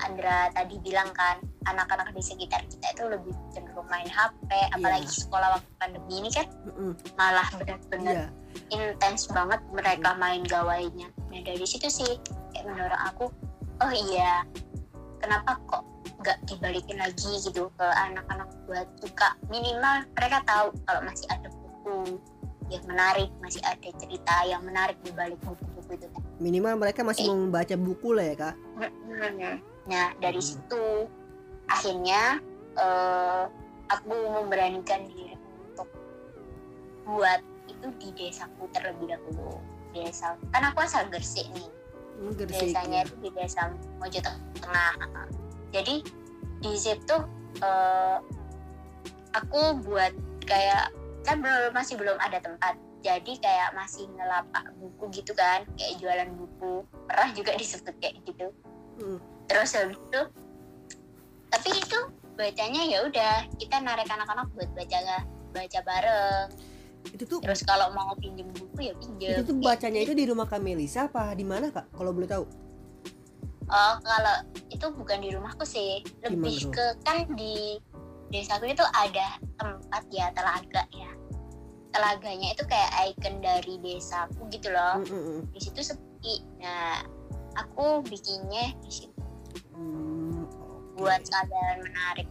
Andra 0.00 0.48
tadi 0.56 0.80
bilang 0.80 1.12
kan, 1.12 1.44
anak-anak 1.68 2.16
di 2.16 2.24
sekitar 2.24 2.64
kita 2.72 2.88
itu 2.88 3.04
lebih 3.04 3.36
cenderung 3.52 3.84
main 3.92 4.08
HP, 4.08 4.48
apalagi 4.72 5.04
sekolah 5.04 5.60
waktu 5.60 5.70
pandemi 5.76 6.24
ini 6.24 6.32
kan 6.32 6.48
Mm-mm. 6.72 6.96
malah 7.20 7.44
benar-benar 7.60 8.32
iya 8.32 8.40
intens 8.70 9.26
banget 9.30 9.60
mereka 9.74 10.14
main 10.18 10.42
gawainya. 10.46 11.10
Nah 11.30 11.40
dari 11.42 11.66
situ 11.66 11.86
sih 11.90 12.10
kayak 12.54 12.66
menurut 12.66 13.00
aku, 13.12 13.26
oh 13.82 13.92
iya, 13.92 14.46
kenapa 15.22 15.58
kok 15.66 15.82
nggak 16.20 16.38
dibalikin 16.46 17.00
lagi 17.00 17.32
gitu 17.40 17.72
ke 17.80 17.86
anak-anak 17.86 18.48
buat 18.68 18.88
suka 19.00 19.36
minimal 19.48 20.04
mereka 20.12 20.44
tahu 20.44 20.68
kalau 20.84 21.00
masih 21.04 21.24
ada 21.32 21.48
buku 21.48 22.20
yang 22.70 22.86
menarik, 22.86 23.28
masih 23.42 23.60
ada 23.66 23.90
cerita 23.98 24.34
yang 24.46 24.62
menarik 24.62 24.96
di 25.02 25.10
balik 25.10 25.38
buku-buku 25.42 25.98
itu. 25.98 26.06
minimal 26.40 26.78
mereka 26.80 27.04
masih 27.04 27.28
mau 27.28 27.36
membaca 27.36 27.74
buku 27.76 28.14
lah 28.14 28.24
ya 28.30 28.36
kak. 28.38 28.56
Nah 29.90 30.06
dari 30.22 30.40
situ 30.40 31.10
akhirnya 31.66 32.38
eh, 32.78 33.44
aku 33.90 34.14
memberanikan 34.40 35.04
diri 35.10 35.34
untuk 35.66 35.88
buat 37.04 37.42
itu 37.66 37.86
di 37.98 38.08
desaku 38.14 38.70
terlebih 38.70 39.10
dahulu 39.10 39.58
desa. 39.90 40.38
Kan 40.54 40.62
aku 40.70 40.86
asal 40.86 41.10
Gresik 41.10 41.46
nih. 41.50 41.70
Hmm, 42.20 42.32
Gresik, 42.38 42.70
desanya 42.70 43.02
ya. 43.02 43.06
itu 43.10 43.14
di 43.18 43.30
desa 43.34 43.60
Mojo 43.98 44.20
Tengah. 44.22 44.94
Jadi 45.74 46.06
di 46.62 46.72
situ 46.78 47.16
eh, 47.60 48.16
aku 49.34 49.60
buat 49.82 50.14
kayak 50.46 50.94
kan 51.26 51.40
belum 51.44 51.72
masih 51.72 51.94
belum 52.00 52.16
ada 52.20 52.40
tempat. 52.40 52.76
Jadi 53.00 53.40
kayak 53.40 53.72
masih 53.72 54.04
ngelapak 54.12 54.76
buku 54.76 55.20
gitu 55.20 55.32
kan 55.32 55.64
kayak 55.76 55.96
jualan 56.00 56.30
buku. 56.36 56.84
Pernah 57.08 57.28
juga 57.32 57.52
disebut 57.56 57.94
kayak 58.00 58.20
gitu. 58.24 58.48
Hmm. 59.00 59.16
terus 59.48 59.72
habis 59.72 59.96
itu 59.96 60.20
tapi 61.50 61.68
itu 61.72 61.98
bacanya 62.36 62.82
ya 62.86 62.98
udah 63.02 63.34
kita 63.58 63.82
narik 63.82 64.06
anak-anak 64.06 64.46
buat 64.54 64.70
baca 64.76 64.98
baca 65.50 65.78
bareng. 65.82 66.46
Itu 67.16 67.24
tuh 67.26 67.38
terus 67.42 67.64
kalau 67.66 67.90
mau 67.96 68.12
pinjem 68.14 68.46
buku 68.54 68.92
ya 68.92 68.94
pinjem 68.94 69.40
itu 69.40 69.42
tuh 69.42 69.56
bacanya 69.58 70.00
itu 70.04 70.12
di 70.14 70.24
rumah 70.28 70.46
Kamelisa 70.46 71.10
apa 71.10 71.34
di 71.34 71.42
mana 71.42 71.72
kak? 71.74 71.90
Kalau 71.90 72.12
boleh 72.14 72.28
tahu. 72.28 72.44
Oh, 73.70 73.94
kalau 74.02 74.36
itu 74.66 74.86
bukan 74.98 75.18
di 75.22 75.30
rumahku 75.30 75.62
sih, 75.62 76.02
lebih 76.26 76.58
Gimana, 76.58 76.66
Bro? 76.66 76.74
ke 76.74 76.86
kan 77.06 77.18
di 77.38 77.78
desaku 78.30 78.70
itu 78.70 78.84
ada 78.94 79.36
tempat 79.58 80.02
ya 80.08 80.30
telaga 80.32 80.82
ya. 80.90 81.10
Telaganya 81.90 82.54
itu 82.54 82.62
kayak 82.64 82.90
ikon 83.14 83.42
dari 83.42 83.74
desaku 83.82 84.46
gitu 84.48 84.70
loh. 84.70 85.02
Hmm, 85.02 85.06
hmm, 85.10 85.22
hmm. 85.26 85.40
Di 85.50 85.60
situ 85.60 85.80
sepi. 85.82 86.34
Nah, 86.62 87.02
aku 87.58 88.06
bikinnya 88.06 88.70
di 88.78 88.90
situ 88.92 89.18
Hmm, 89.74 90.46
oke. 90.46 91.02
buat 91.02 91.18
kesadaran 91.24 91.82
menarik 91.82 92.28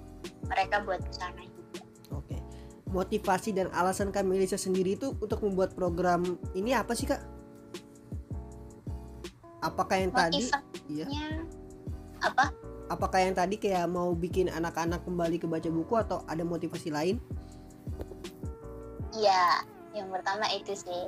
mereka 0.48 0.80
buat 0.82 1.02
ke 1.02 1.12
sana 1.12 1.44
juga. 1.44 1.82
Oke. 2.16 2.38
Motivasi 2.90 3.52
dan 3.52 3.68
alasan 3.70 4.10
Kamelisa 4.10 4.56
sendiri 4.56 4.96
itu 4.96 5.12
untuk 5.20 5.44
membuat 5.44 5.76
program 5.76 6.24
ini 6.56 6.72
apa 6.72 6.96
sih 6.96 7.06
kak? 7.06 7.20
Apakah 9.60 9.98
yang 10.00 10.14
tadi? 10.16 10.48
Motivasinya 10.48 10.88
Iya. 10.88 11.06
apa? 12.24 12.46
Apakah 12.90 13.22
yang 13.22 13.38
tadi 13.38 13.62
kayak 13.62 13.86
mau 13.86 14.18
bikin 14.18 14.50
anak-anak 14.50 15.06
kembali 15.06 15.38
ke 15.38 15.46
baca 15.46 15.70
buku 15.70 15.94
atau 15.94 16.26
ada 16.26 16.42
motivasi 16.42 16.90
lain? 16.90 17.22
Iya, 19.14 19.62
yang 19.94 20.10
pertama 20.10 20.50
itu 20.50 20.74
sih 20.74 21.06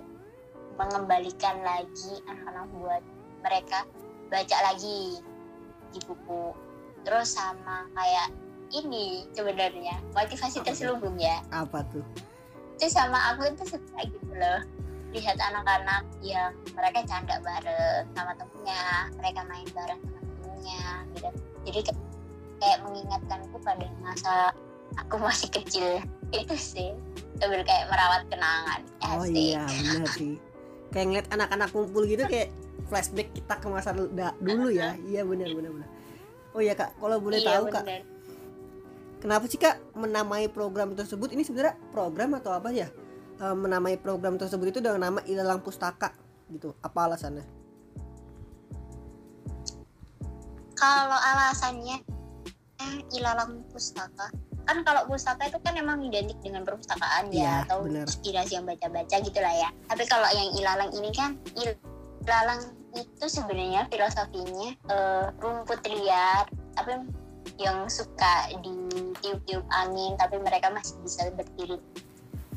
mengembalikan 0.77 1.57
lagi 1.65 2.21
anak-anak 2.29 2.69
buat 2.77 3.03
mereka 3.41 3.89
baca 4.29 4.57
lagi 4.61 5.17
di 5.89 5.99
buku. 6.05 6.53
Terus 7.01 7.33
sama 7.33 7.89
kayak 7.97 8.29
ini 8.77 9.25
sebenarnya 9.33 9.97
motivasi 10.13 10.61
terselubung 10.61 11.17
ya. 11.17 11.41
Apa 11.49 11.81
tuh? 11.89 12.05
Itu 12.77 12.93
sama 12.93 13.33
aku 13.33 13.49
itu 13.49 13.73
suka 13.73 14.05
gitu 14.05 14.31
loh 14.37 14.61
lihat 15.11 15.35
anak-anak 15.43 16.07
yang 16.23 16.55
mereka 16.71 17.03
canda 17.03 17.35
bareng 17.43 18.07
sama 18.15 18.31
temennya, 18.39 19.11
mereka 19.19 19.43
main 19.43 19.67
bareng 19.75 19.99
sama 19.99 20.19
temennya 20.23 20.83
gitu. 21.19 21.50
Jadi 21.61 21.79
kayak, 21.85 21.99
kayak 22.57 22.79
mengingatkanku 22.81 23.57
pada 23.61 23.85
masa 24.01 24.33
aku 24.97 25.15
masih 25.17 25.49
kecil 25.49 26.01
itu 26.35 26.55
sih 26.57 26.89
sambil 27.37 27.63
kayak 27.63 27.89
merawat 27.89 28.21
kenangan 28.29 28.81
Oh 29.07 29.23
Asik. 29.23 29.35
iya 29.35 29.63
benar 29.71 30.07
sih. 30.11 30.35
Kayak 30.91 31.05
ngeliat 31.07 31.27
anak-anak 31.31 31.69
kumpul 31.71 32.03
gitu 32.03 32.23
kayak 32.27 32.51
flashback 32.87 33.31
kita 33.31 33.55
ke 33.55 33.67
masa 33.67 33.95
dulu 33.95 34.67
ya. 34.69 34.93
Iya 35.01 35.23
benar 35.23 35.49
benar 35.51 35.71
benar. 35.71 35.89
Oh 36.51 36.59
iya 36.59 36.75
kak, 36.75 36.99
kalau 36.99 37.15
boleh 37.17 37.39
Iya, 37.39 37.47
tahu 37.55 37.63
kak, 37.71 37.83
bener. 37.87 38.03
kenapa 39.23 39.47
sih 39.47 39.55
kak 39.55 39.79
menamai 39.95 40.51
program 40.51 40.91
tersebut? 40.91 41.31
Ini 41.31 41.47
sebenarnya 41.47 41.79
program 41.95 42.35
atau 42.35 42.51
apa 42.51 42.75
ya? 42.75 42.91
Eh, 43.39 43.55
menamai 43.55 43.95
program 43.95 44.35
tersebut 44.35 44.69
itu 44.69 44.79
dengan 44.83 44.99
nama 44.99 45.19
Ilalang 45.23 45.63
Pustaka 45.63 46.11
gitu. 46.51 46.75
Apa 46.83 47.07
alasannya? 47.07 47.47
Kalau 50.81 51.13
alasannya 51.13 52.01
eh, 52.81 52.97
ilalang 53.13 53.61
pustaka 53.69 54.33
kan 54.65 54.77
kalau 54.81 55.05
pustaka 55.05 55.49
itu 55.49 55.57
kan 55.61 55.77
emang 55.77 56.01
identik 56.01 56.37
dengan 56.41 56.65
perpustakaan 56.65 57.29
Iya, 57.29 57.41
ya 57.45 57.53
atau 57.69 57.85
bener. 57.85 58.05
inspirasi 58.09 58.57
yang 58.57 58.65
baca-baca 58.65 59.15
gitu 59.21 59.39
lah 59.41 59.53
ya 59.53 59.69
tapi 59.85 60.03
kalau 60.09 60.25
yang 60.33 60.49
ilalang 60.57 60.91
ini 60.97 61.09
kan 61.13 61.37
ilalang 62.25 62.61
itu 62.97 63.25
sebenarnya 63.29 63.85
filosofinya 63.87 64.73
eh, 64.89 65.25
rumput 65.37 65.85
liar 65.85 66.49
tapi 66.73 66.97
yang 67.61 67.85
suka 67.89 68.49
ditiup-tiup 68.61 69.65
angin 69.69 70.17
tapi 70.17 70.41
mereka 70.41 70.73
masih 70.73 70.97
bisa 71.05 71.29
berdiri 71.33 71.77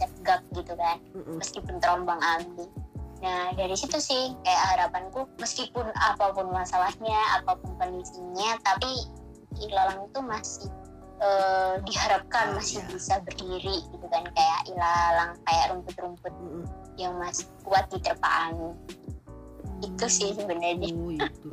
tegak 0.00 0.40
gitu 0.56 0.72
kan 0.74 0.98
Mm-mm. 1.14 1.38
meskipun 1.38 1.76
terombang 1.78 2.18
ambing. 2.20 2.70
Nah 3.24 3.56
dari 3.56 3.72
situ 3.72 3.96
sih 3.96 4.36
kayak 4.44 4.62
harapanku 4.76 5.24
meskipun 5.40 5.88
apa 5.96 6.36
pun 6.36 6.52
masalahnya, 6.52 7.40
apa 7.40 7.56
pun 7.56 7.72
kondisinya, 7.80 8.60
tapi 8.60 9.08
ilalang 9.64 10.04
itu 10.04 10.20
masih 10.20 10.68
eh, 11.24 11.74
diharapkan 11.88 12.52
Oh, 12.52 12.60
masih 12.60 12.84
iya. 12.84 12.90
bisa 12.92 13.14
berdiri 13.24 13.80
gitu 13.88 14.06
kan 14.12 14.28
kayak 14.36 14.60
ilalang 14.68 15.32
kayak 15.48 15.72
rumput-rumput 15.72 16.34
Mm-mm. 16.36 16.64
yang 17.00 17.16
masih 17.16 17.48
kuat 17.64 17.88
diterpa 17.88 18.28
angin. 18.52 18.76
Itu 19.80 20.04
sih 20.04 20.36
sebenarnya. 20.36 20.92
Oh 20.92 21.08
itu. 21.08 21.48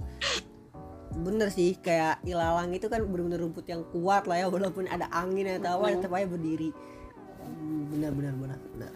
Bener 1.11 1.47
sih 1.55 1.79
kayak 1.79 2.19
ilalang 2.27 2.75
itu 2.75 2.91
kan 2.91 2.99
benar-benar 3.07 3.47
rumput 3.47 3.63
yang 3.71 3.87
kuat 3.95 4.27
lah 4.27 4.43
ya 4.43 4.47
walaupun 4.51 4.91
ada 4.91 5.07
angin 5.15 5.47
atau 5.55 5.79
apa 5.79 5.87
Mm-mm. 5.87 6.03
tetap 6.03 6.11
aja 6.19 6.27
berdiri. 6.27 6.69
Hmm, 7.41 7.87
Benar 7.95 8.11
benar 8.11 8.33
benar 8.35 8.59
benar. 8.75 8.93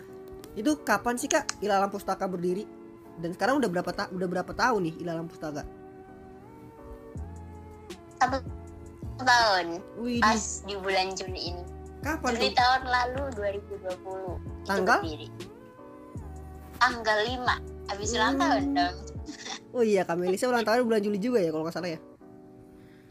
Itu 0.55 0.79
kapan 0.81 1.15
sih 1.15 1.27
kak 1.27 1.59
ilalang 1.59 1.91
pustaka 1.91 2.25
berdiri? 2.25 2.65
dan 3.15 3.31
sekarang 3.31 3.63
udah 3.63 3.69
berapa 3.71 3.91
ta 3.95 4.11
udah 4.11 4.27
berapa 4.27 4.51
tahun 4.51 4.91
nih 4.91 4.95
ilalang 4.99 5.31
pustaka? 5.31 5.63
Satu 8.19 8.43
tahun. 9.19 9.79
Wih 9.99 10.19
pas 10.19 10.43
di 10.67 10.75
bulan 10.75 11.15
Juli 11.15 11.55
ini. 11.55 11.63
Kapan 12.03 12.35
tuh? 12.35 12.51
tahun 12.53 12.81
lalu 12.85 13.21
2020 13.33 13.81
itu 13.81 14.35
Tanggal? 14.67 14.99
berdiri. 15.01 15.27
tanggal 16.75 17.17
5 17.23 17.89
habis 17.89 18.09
ulang 18.13 18.35
Hmm. 18.35 18.41
tahun 18.43 18.63
dong. 18.75 18.95
Oh 19.71 19.81
iya 19.81 20.03
kak 20.03 20.19
Melisa 20.19 20.45
ulang 20.45 20.67
tahun 20.67 20.83
bulan 20.85 21.01
Juli 21.01 21.17
juga 21.17 21.39
ya 21.39 21.49
kalau 21.49 21.63
nggak 21.65 21.75
salah 21.75 21.91
ya? 21.95 21.99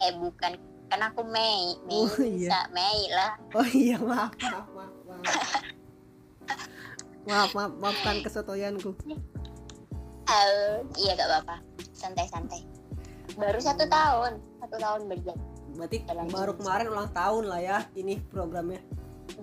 Eh 0.00 0.12
bukan. 0.14 0.52
Kan 0.84 1.00
aku 1.00 1.24
Mei. 1.24 1.80
Mei 1.88 1.96
Oh, 1.96 2.12
iya. 2.20 2.48
bisa 2.52 2.60
Mei 2.70 3.00
lah. 3.08 3.32
Oh 3.56 3.66
iya 3.66 3.96
maaf 3.98 4.36
maaf 4.36 4.68
maaf 4.68 4.92
maaf 5.08 5.24
maaf 7.24 7.50
maaf 7.56 7.72
maafkan 7.80 8.20
kesotoyanku 8.20 8.92
Eh, 10.24 10.80
iya 11.04 11.12
gak 11.20 11.28
apa-apa. 11.28 11.56
Santai-santai. 11.92 12.64
Baru 13.36 13.60
satu 13.60 13.84
tahun. 13.84 14.40
Satu 14.56 14.76
tahun 14.80 15.00
berjalan. 15.04 15.36
Berarti 15.76 16.00
Dalam 16.08 16.32
baru 16.32 16.56
jenis. 16.56 16.60
kemarin 16.64 16.86
ulang 16.88 17.10
tahun 17.12 17.44
lah 17.44 17.60
ya 17.60 17.78
ini 17.92 18.16
programnya. 18.32 18.80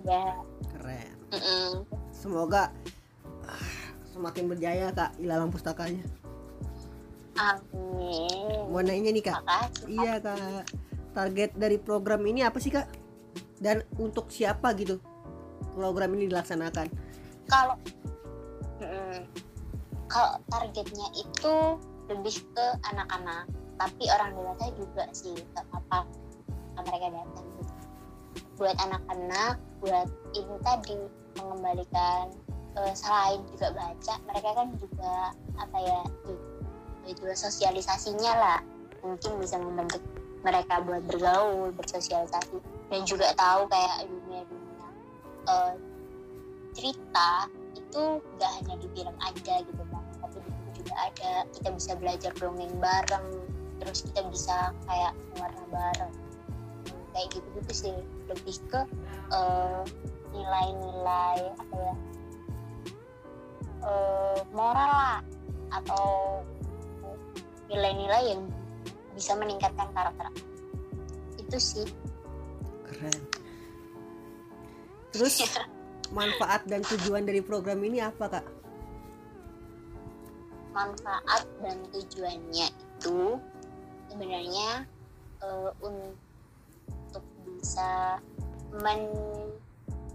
Ya 0.01 0.41
keren. 0.73 1.13
Mm-mm. 1.31 1.85
semoga 2.11 2.73
ah, 3.45 3.69
semakin 4.09 4.49
berjaya 4.49 4.89
kak 4.89 5.13
ilalang 5.21 5.53
pustakanya. 5.53 6.01
Amin. 7.37 8.65
Mau 8.73 8.81
nanya 8.81 9.13
nih 9.13 9.21
kak? 9.21 9.37
Makasih 9.45 9.85
iya 10.01 10.13
kak. 10.17 10.65
Target 11.13 11.51
dari 11.55 11.77
program 11.77 12.25
ini 12.25 12.41
apa 12.41 12.57
sih 12.57 12.73
kak? 12.73 12.89
Dan 13.61 13.85
untuk 14.01 14.33
siapa 14.33 14.73
gitu 14.73 14.97
program 15.77 16.11
ini 16.17 16.25
dilaksanakan 16.25 16.89
kalau 17.51 17.75
Mm-mm. 18.79 19.27
kalau 20.07 20.39
targetnya 20.47 21.07
itu 21.19 21.55
lebih 22.07 22.35
ke 22.55 22.65
anak-anak 22.95 23.45
tapi 23.75 24.03
orang 24.07 24.31
dewasa 24.33 24.65
juga 24.79 25.03
sih 25.11 25.35
gak 25.53 25.67
apa-apa 25.69 26.07
mereka 26.81 27.07
datang 27.13 27.45
gitu. 27.59 27.73
buat 28.57 28.75
anak-anak 28.79 29.55
buat 29.83 30.07
ini 30.33 30.55
tadi 30.63 30.97
mengembalikan 31.37 32.31
eh, 32.79 32.93
selain 32.95 33.43
juga 33.53 33.75
baca 33.75 34.13
mereka 34.31 34.49
kan 34.55 34.67
juga 34.79 35.13
apa 35.59 35.77
ya 35.77 36.01
itu 37.05 37.23
sosialisasinya 37.33 38.33
lah 38.33 38.59
mungkin 39.01 39.41
bisa 39.41 39.57
membentuk 39.57 40.01
mereka 40.41 40.81
buat 40.81 41.05
bergaul 41.05 41.69
bersosialisasi 41.77 42.57
dan 42.89 43.01
juga 43.05 43.33
tahu 43.37 43.69
kayak 43.69 44.09
dunia-dunia 44.09 44.87
eh, 45.49 45.73
cerita 46.71 47.47
itu 47.75 48.03
nggak 48.23 48.51
hanya 48.61 48.75
di 48.79 48.87
film 48.95 49.15
aja 49.19 49.55
gitu 49.63 49.83
kan 49.91 50.03
tapi 50.23 50.37
di 50.39 50.49
buku 50.49 50.69
juga 50.83 50.93
ada. 50.95 51.33
Kita 51.51 51.69
bisa 51.75 51.91
belajar 51.99 52.31
dongeng 52.39 52.73
bareng 52.79 53.27
terus 53.81 54.05
kita 54.05 54.21
bisa 54.29 54.71
kayak 54.87 55.13
warna 55.35 55.63
bareng. 55.73 56.13
Kayak 57.11 57.27
gitu 57.35 57.47
gitu 57.59 57.71
sih. 57.73 57.95
Lebih 58.31 58.55
ke 58.71 58.81
eh, 59.35 59.81
nilai-nilai 60.31 61.39
apa 61.59 61.75
ya 61.75 61.95
eh, 63.83 64.39
moral 64.55 64.91
lah 64.91 65.19
atau 65.71 66.39
nilai-nilai 67.71 68.35
yang 68.35 68.41
bisa 69.15 69.35
meningkatkan 69.35 69.87
karakter. 69.91 70.27
Itu 71.39 71.57
sih. 71.59 71.87
Keren. 72.87 73.19
Terus 75.11 75.35
manfaat 76.11 76.67
dan 76.67 76.83
tujuan 76.83 77.23
dari 77.23 77.39
program 77.39 77.79
ini 77.83 78.03
apa 78.03 78.39
kak 78.39 78.45
manfaat 80.71 81.43
dan 81.59 81.77
tujuannya 81.91 82.67
itu 82.71 83.39
sebenarnya 84.07 84.87
eh, 85.43 85.69
untuk 85.83 87.23
bisa 87.59 88.19
men- 88.79 89.55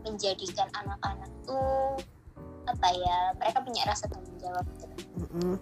menjadikan 0.05 0.69
anak-anak 0.85 1.31
tuh 1.45 1.99
apa 2.67 2.89
ya 2.95 3.19
mereka 3.39 3.59
punya 3.63 3.83
rasa 3.87 4.11
tanggung 4.11 4.39
jawab 4.43 4.65
gitu. 4.75 4.87
Mm-mm. 5.23 5.55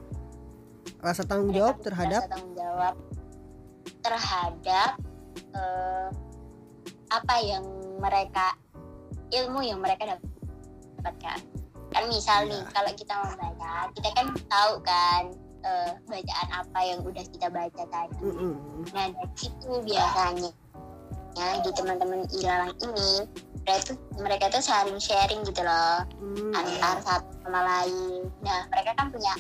rasa 1.05 1.23
tanggung 1.27 1.53
Mereka 1.53 1.61
jawab 1.61 1.77
terhadap 1.85 2.21
rasa 2.23 2.33
tanggung 2.33 2.55
jawab 2.57 2.95
terhadap 4.05 4.91
eh, 5.53 6.09
apa 7.13 7.35
yang 7.45 7.65
mereka 8.01 8.57
ilmu 9.35 9.61
yang 9.61 9.81
mereka 9.81 10.17
dapatkan 10.99 11.39
kan 11.91 12.05
misal 12.11 12.43
nih 12.45 12.59
Iya. 12.59 12.71
kalau 12.75 12.91
kita 12.95 13.15
membaca 13.15 13.73
kita 13.95 14.09
kan 14.13 14.27
tahu 14.51 14.73
kan 14.83 15.23
eh, 15.63 15.91
bacaan 16.05 16.49
apa 16.51 16.79
yang 16.83 17.01
udah 17.03 17.25
kita 17.31 17.47
baca 17.49 17.83
tadi 17.87 18.19
nah 18.91 19.07
dari 19.11 19.35
situ 19.39 19.71
biasanya 19.83 20.51
ya 21.35 21.59
di 21.63 21.71
teman-teman 21.75 22.27
ilalang 22.31 22.75
ini 22.79 23.27
mereka 23.65 23.81
tuh 23.91 23.97
mereka 24.21 24.45
tuh 24.53 24.63
saling 24.63 24.99
sharing 24.99 25.43
gitu 25.43 25.63
loh 25.63 26.03
Mm, 26.21 26.51
antar 26.53 26.99
satu 27.01 27.31
sama 27.47 27.61
lain. 27.63 28.27
Nah, 28.43 28.67
mereka 28.69 28.91
kan 28.99 29.09
punya 29.09 29.33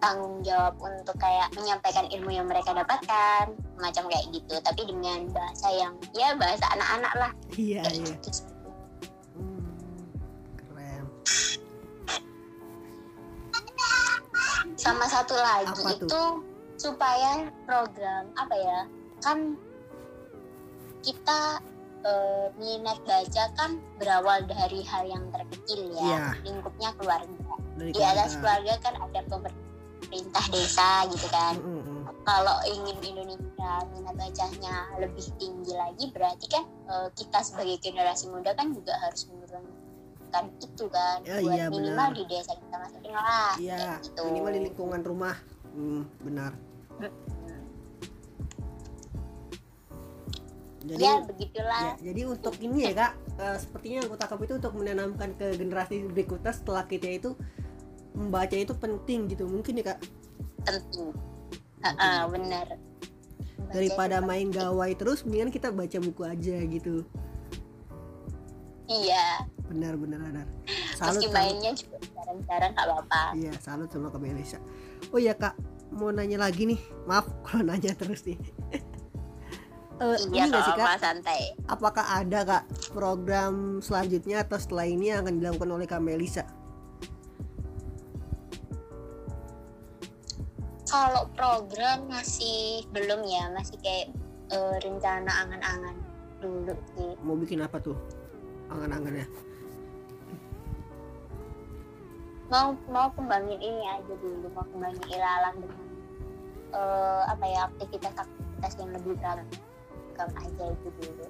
tanggung 0.00 0.40
jawab 0.40 0.74
untuk 0.80 1.12
kayak 1.16 1.52
menyampaikan 1.54 2.08
ilmu 2.08 2.32
yang 2.32 2.48
mereka 2.48 2.72
dapatkan, 2.72 3.52
macam 3.76 4.04
kayak 4.08 4.26
gitu. 4.32 4.54
Tapi 4.58 4.82
dengan 4.84 5.28
bahasa 5.30 5.68
yang 5.70 5.92
ya 6.12 6.32
bahasa 6.34 6.64
anak-anak 6.72 7.12
lah. 7.14 7.30
iya 7.54 7.84
Kayak 7.84 7.96
iya 8.00 8.14
gitu. 8.16 8.30
Hmm, 9.36 9.68
keren 10.56 11.04
Sama 14.76 15.04
satu 15.06 15.36
lagi 15.36 15.68
Apa 15.68 15.92
tuh? 15.94 16.08
itu 16.08 16.22
supaya 16.80 17.44
program 17.68 18.32
apa 18.34 18.56
ya 18.56 18.78
kan 19.20 19.52
kita 21.04 21.60
eh, 22.00 22.48
minat 22.56 22.96
baca 23.04 23.44
kan 23.52 23.76
berawal 24.00 24.40
dari 24.48 24.80
hal 24.80 25.04
yang 25.04 25.28
terkecil 25.28 25.92
ya, 25.92 26.00
Iya. 26.00 26.24
lingkupnya 26.40 26.88
keluarga. 26.96 27.52
dari 27.76 27.92
Di 27.92 28.00
atas 28.00 28.40
keluarga. 28.40 28.72
keluarga 28.72 28.74
kan 28.80 28.94
ada 28.96 29.20
pemerintah 29.28 29.68
desa 30.50 30.90
gitu 31.06 31.26
kan. 31.30 31.54
Mm-mm. 31.62 32.02
kalau 32.26 32.58
ingin 32.66 32.98
Indonesia 33.00 33.72
minat 33.94 34.14
bacanya 34.18 34.74
lebih 34.98 35.24
tinggi 35.38 35.72
lagi 35.72 36.04
berarti 36.10 36.46
kan 36.50 36.64
eh, 36.66 37.08
kita 37.14 37.38
sebagai 37.40 37.78
generasi 37.78 38.26
muda 38.28 38.50
kan 38.52 38.74
juga 38.74 38.92
harus 38.98 39.30
menurunkan 39.30 40.44
itu 40.58 40.84
kan 40.90 41.18
Ya, 41.22 41.38
buat 41.40 41.54
iya, 41.54 41.64
minimal 41.70 42.08
benar. 42.10 42.18
di 42.18 42.24
desa 42.26 42.52
kita 42.54 42.76
masing-masing 42.76 43.14
lah 43.14 43.52
Iya, 43.56 43.76
kayak 43.78 43.98
gitu. 44.04 44.22
minimal 44.26 44.50
di 44.50 44.60
lingkungan 44.66 45.00
rumah. 45.02 45.36
Hmm, 45.70 46.02
benar. 46.20 46.52
Jadi 50.80 51.04
ya 51.04 51.20
begitulah 51.20 51.82
ya, 51.92 51.94
jadi 52.00 52.20
untuk 52.24 52.56
ini 52.56 52.88
ya 52.88 52.92
kak, 52.96 53.12
eh, 53.36 53.56
sepertinya 53.60 54.00
aku 54.08 54.14
tangkap 54.16 54.38
itu 54.40 54.54
untuk 54.56 54.72
menanamkan 54.72 55.36
ke 55.36 55.46
generasi 55.60 56.08
berikutnya 56.08 56.56
setelah 56.56 56.88
kita 56.88 57.04
itu 57.04 57.30
membaca 58.12 58.52
itu 58.52 58.74
penting 58.74 59.28
gitu, 59.28 59.46
mungkin 59.46 59.78
ya 59.78 59.94
kak. 59.94 59.98
penting 60.60 61.10
Ha-ha, 61.80 62.28
benar 62.28 62.76
Baca 63.56 63.72
Daripada 63.72 64.20
main 64.20 64.48
penting. 64.48 64.60
gawai 64.60 64.92
terus, 64.92 65.24
mendingan 65.24 65.48
kita 65.48 65.68
baca 65.70 65.96
buku 65.96 66.22
aja 66.24 66.56
gitu. 66.66 67.06
iya 68.86 69.46
Benar 69.64 69.94
benar 69.94 70.18
benar. 70.20 70.46
Salut 70.92 71.22
meski 71.22 71.30
mainnya 71.30 71.70
juga 71.72 71.96
jarang-jarang 72.12 72.70
gak 72.74 72.86
apa-apa 72.90 73.22
Iya, 73.32 73.52
salut 73.62 73.88
sama 73.88 74.10
Kak 74.10 74.18
Melisa. 74.18 74.58
Oh 75.08 75.16
iya 75.16 75.32
kak, 75.32 75.54
mau 75.90 76.10
nanya 76.10 76.36
lagi 76.36 76.66
nih. 76.66 76.80
Maaf 77.06 77.30
kalau 77.46 77.64
nanya 77.64 77.94
terus 77.94 78.26
nih. 78.26 78.36
Eh, 80.00 80.16
iya 80.32 80.48
ini 80.48 80.48
nggak 80.48 80.64
sih 80.64 80.72
gak 80.72 80.80
kak? 80.80 81.00
santai 81.04 81.42
apakah 81.68 82.00
ada 82.00 82.40
kak 82.40 82.64
program 82.96 83.84
selanjutnya 83.84 84.40
atau 84.40 84.56
setelah 84.56 84.88
ini 84.88 85.12
yang 85.12 85.28
akan 85.28 85.36
dilakukan 85.36 85.68
oleh 85.68 85.84
Kak 85.84 86.00
Melisa? 86.00 86.48
Kalau 90.90 91.24
program 91.38 92.10
masih 92.10 92.82
belum 92.90 93.22
ya 93.22 93.46
masih 93.54 93.78
kayak 93.80 94.10
eh, 94.50 94.76
rencana 94.82 95.30
angan-angan 95.46 95.96
dulu 96.42 96.74
sih 96.98 97.14
Mau 97.22 97.36
bikin 97.38 97.62
apa 97.62 97.78
tuh? 97.78 97.94
Angan-angannya. 98.70 99.26
mau 102.50 102.74
mau 102.90 103.06
kembangin 103.14 103.62
ini 103.62 103.82
aja 103.86 104.10
dulu 104.18 104.50
mau 104.50 104.66
kembangin 104.74 105.06
ilalang 105.06 105.54
dengan 105.62 105.86
eh, 106.74 107.22
apa 107.30 107.44
ya 107.46 107.60
aktivitas-aktivitas 107.70 108.72
yang 108.82 108.90
lebih 108.90 109.14
beragam 109.22 110.30
aja 110.34 110.64
itu 110.74 110.88
dulu 110.98 111.26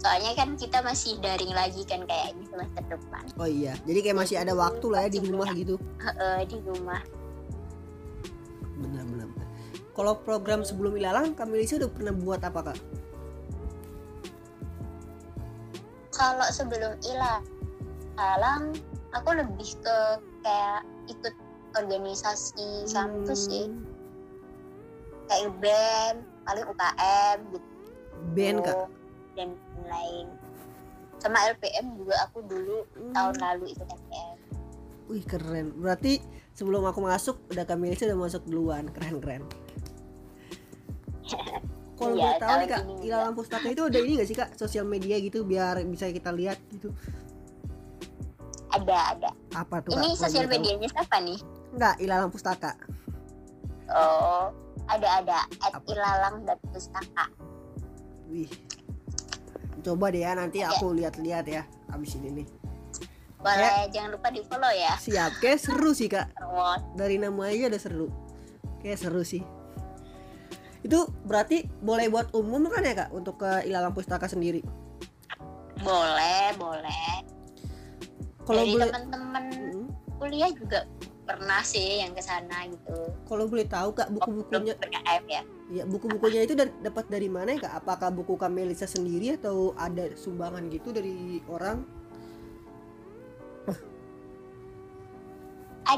soalnya 0.00 0.32
kan 0.32 0.56
kita 0.56 0.80
masih 0.80 1.20
daring 1.20 1.52
lagi 1.52 1.84
kan 1.84 2.02
kayaknya 2.08 2.44
semester 2.48 2.84
depan 2.88 3.24
Oh 3.36 3.44
iya, 3.46 3.76
jadi 3.84 4.00
kayak 4.00 4.18
masih 4.24 4.36
ada 4.40 4.56
waktu 4.56 4.86
lah 4.88 5.06
ya 5.06 5.10
di 5.12 5.20
rumah 5.22 5.48
gitu. 5.54 5.76
Eh, 6.02 6.42
di 6.48 6.58
rumah. 6.66 6.98
Kalau 9.92 10.16
program 10.20 10.64
sebelum 10.64 10.96
ilalang, 10.96 11.36
Kak 11.36 11.46
Melisa 11.46 11.76
udah 11.76 11.90
pernah 11.92 12.14
buat 12.16 12.40
apa 12.40 12.72
kak? 12.72 12.78
kalau 16.12 16.46
sebelum 16.52 16.92
ilalang 17.02 18.76
aku 19.10 19.30
lebih 19.32 19.74
ke 19.80 19.96
kayak 20.44 20.84
ikut 21.08 21.34
organisasi 21.74 22.86
kampus 22.92 23.48
sih 23.48 23.66
Hmm, 23.66 23.82
kayak 25.26 25.50
BEM 25.58 26.14
paling 26.44 26.66
UKM 26.68 27.38
gitu 27.50 27.68
band 28.36 28.58
kak 28.62 28.76
dan 29.34 29.56
lain 29.88 30.26
sama 31.18 31.38
LPM 31.48 31.96
juga 31.96 32.14
aku 32.28 32.44
dulu 32.44 32.84
Hmm. 32.92 33.12
tahun 33.16 33.34
lalu 33.40 33.64
ikut 33.74 33.88
LPM 33.88 34.36
Wih 35.10 35.26
keren. 35.26 35.74
Berarti 35.76 36.22
sebelum 36.52 36.84
aku 36.84 37.00
masuk 37.00 37.36
udah 37.48 37.64
kami 37.64 37.92
udah 37.92 38.18
masuk 38.18 38.42
duluan. 38.44 38.88
Keren 38.90 39.18
keren. 39.18 39.42
Kalau 41.96 42.18
Iya, 42.18 42.34
boleh 42.34 42.38
tahu 42.42 42.54
nih 42.58 42.68
kak, 42.68 42.82
ilalang 43.06 43.34
pustaka 43.34 43.66
itu 43.70 43.82
ada 43.86 43.98
ini 44.02 44.12
gak 44.18 44.28
sih 44.28 44.34
kak 44.34 44.50
sosial 44.58 44.82
media 44.82 45.16
gitu 45.22 45.46
biar 45.46 45.78
bisa 45.86 46.10
kita 46.10 46.34
lihat 46.34 46.58
gitu. 46.68 46.90
ada 48.72 48.96
ada 49.14 49.30
Apa 49.54 49.84
tuh? 49.84 49.94
ini 49.94 50.16
kak? 50.16 50.26
Sosial 50.26 50.48
medianya 50.48 50.88
siapa 50.90 51.20
nih 51.22 51.38
Enggak, 51.72 51.94
ilalang 52.02 52.32
pustaka. 52.32 52.74
oh 53.86 54.50
ada 54.90 55.08
ada 55.22 55.38
at 55.62 55.78
ilalang 55.86 56.42
dan 56.42 56.58
pustaka 56.74 57.24
Wih. 58.26 58.48
Coba 59.84 60.08
deh 60.08 60.24
ya 60.24 60.32
nanti 60.34 60.58
Ada. 60.58 60.74
aku 60.74 60.90
lihat-lihat 60.96 61.44
ya 61.46 61.62
abis 61.92 62.16
ini 62.16 62.42
nih. 62.42 62.46
Boleh 63.42 63.90
jangan 63.90 64.10
lupa 64.10 64.28
di 64.30 64.40
follow 64.42 64.70
ya 64.70 64.94
Siap, 64.96 65.38
kayak 65.38 65.58
seru 65.58 65.90
sih 65.90 66.06
kak. 66.06 66.30
Dari 66.94 67.18
nama 67.18 67.50
aja 67.50 67.66
udah 67.66 67.80
seru. 67.80 68.06
Kayak 68.78 68.98
seru 69.00 69.22
sih. 69.22 69.42
Itu 70.80 71.06
berarti 71.22 71.66
boleh 71.76 72.06
buat 72.06 72.30
umum 72.32 72.66
kan 72.66 72.82
ya 72.82 72.94
kak 72.96 73.10
untuk 73.10 73.36
ke 73.36 73.62
ilalang 73.64 73.90
pustaka 73.90 74.26
sendiri. 74.26 74.62
boleh 75.76 76.54
boleh 76.54 77.26
Kalau 78.40 78.62
boleh, 78.64 78.86
teman-teman 78.86 79.44
Hmm. 79.50 79.86
kuliah 80.16 80.46
juga 80.48 80.86
pernah 81.22 81.58
sih 81.60 81.98
yang 81.98 82.10
ke 82.12 82.22
sana 82.22 82.66
gitu 82.66 83.10
kalau 83.24 83.46
boleh 83.46 83.66
tahu 83.66 83.90
kak 83.90 84.10
buku-bukunya 84.10 84.74
PKM 84.74 85.24
ya 85.26 85.42
Ya, 85.72 85.82
buku-bukunya 85.82 86.44
itu 86.44 86.52
da- 86.52 86.68
dapat 86.82 87.08
dari 87.08 87.32
mana 87.32 87.56
ya, 87.56 87.64
Kak? 87.64 87.80
Apakah 87.80 88.12
buku 88.12 88.36
Kamelisa 88.36 88.84
sendiri 88.84 89.32
atau 89.32 89.72
ada 89.72 90.12
sumbangan 90.12 90.68
gitu 90.68 90.92
dari 90.92 91.40
orang? 91.48 91.88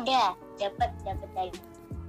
Ada 0.05 0.37
dapat 0.61 0.91
dapat 1.01 1.31
dari, 1.33 1.53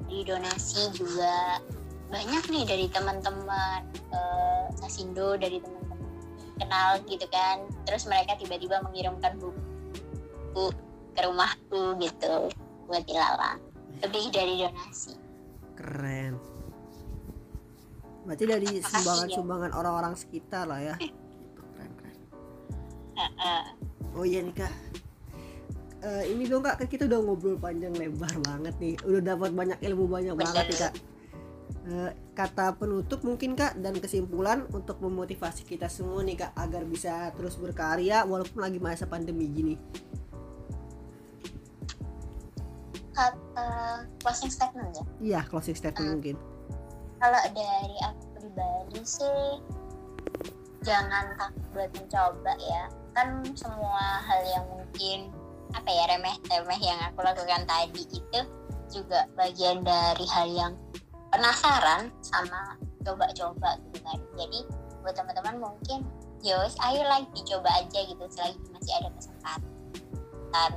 dari 0.05 0.21
donasi 0.27 0.91
juga 0.93 1.63
banyak 2.11 2.43
nih 2.51 2.63
dari 2.67 2.85
teman-teman 2.91 3.81
eh, 4.11 4.63
Sasindo 4.75 5.39
dari 5.39 5.63
teman-teman 5.63 6.11
kenal 6.59 6.99
gitu 7.07 7.25
kan 7.31 7.63
terus 7.87 8.03
mereka 8.05 8.35
tiba-tiba 8.35 8.83
mengirimkan 8.83 9.39
buku 9.39 10.75
ke 11.15 11.21
rumahku 11.23 11.95
gitu 12.03 12.51
buat 12.91 13.03
ilalang 13.07 13.63
lebih 14.03 14.29
dari 14.29 14.59
donasi 14.59 15.15
Keren. 15.75 16.39
Berarti 18.23 18.43
dari 18.47 18.69
sumbangan-sumbangan 18.79 19.71
orang-orang 19.75 20.15
sekitar 20.15 20.65
lah 20.65 20.79
ya. 20.81 20.95
Gitu, 21.03 21.61
keren, 21.75 21.91
keren. 21.99 22.17
Heeh. 23.19 23.63
Oh 24.15 24.23
iya 24.23 24.39
nih 24.41 24.55
Kak. 24.55 24.73
Eh, 26.05 26.23
ini 26.29 26.45
dong 26.45 26.61
Kak, 26.61 26.77
kan 26.77 26.87
kita 26.87 27.09
udah 27.09 27.17
ngobrol 27.19 27.57
panjang 27.57 27.89
lebar 27.91 28.29
banget 28.45 28.77
nih. 28.77 28.93
Udah 29.01 29.21
dapat 29.25 29.49
banyak 29.51 29.79
ilmu 29.81 30.05
banyak 30.05 30.35
banget 30.37 30.65
nih 30.69 30.79
Kak. 30.79 30.93
Eh, 31.85 32.11
kata 32.33 32.77
penutup 32.77 33.21
mungkin 33.21 33.53
Kak 33.53 33.77
dan 33.77 33.97
kesimpulan 33.97 34.69
untuk 34.69 35.01
memotivasi 35.01 35.65
kita 35.65 35.89
semua 35.89 36.21
nih 36.21 36.37
Kak 36.39 36.53
agar 36.55 36.85
bisa 36.85 37.33
terus 37.33 37.57
berkarya 37.57 38.21
walaupun 38.21 38.61
lagi 38.61 38.77
masa 38.77 39.05
pandemi 39.05 39.49
gini. 39.49 39.75
kata 43.15 43.71
closing 44.19 44.51
statement 44.51 44.91
ya 44.91 45.03
Iya, 45.23 45.41
closing 45.47 45.71
statement 45.71 46.03
Hmm. 46.03 46.15
mungkin. 46.19 46.35
kalau 47.15 47.39
dari 47.55 47.95
aku 48.03 48.23
pribadi 48.35 48.99
sih 49.07 49.63
jangan 50.83 51.31
takut 51.39 51.63
buat 51.71 51.89
mencoba 51.95 52.53
ya 52.59 52.91
kan 53.15 53.39
semua 53.55 54.19
hal 54.19 54.41
yang 54.43 54.65
mungkin 54.67 55.31
apa 55.75 55.89
ya 55.91 56.03
remeh-temeh 56.15 56.79
yang 56.79 56.99
aku 57.11 57.19
lakukan 57.19 57.67
tadi 57.67 58.03
itu 58.07 58.39
juga 58.87 59.27
bagian 59.35 59.83
dari 59.83 60.25
hal 60.31 60.47
yang 60.47 60.73
penasaran 61.35 62.07
sama 62.23 62.79
coba-coba 63.03 63.75
gitu 63.91 63.99
kan. 64.07 64.19
Jadi 64.39 64.59
buat 65.03 65.13
teman-teman 65.19 65.59
mungkin 65.59 66.07
yos 66.41 66.79
ayo 66.79 67.03
lagi 67.05 67.27
dicoba 67.35 67.67
aja 67.75 67.99
gitu 68.07 68.23
selagi 68.31 68.57
masih 68.71 68.93
ada 69.03 69.09
kesempatan. 69.19 70.71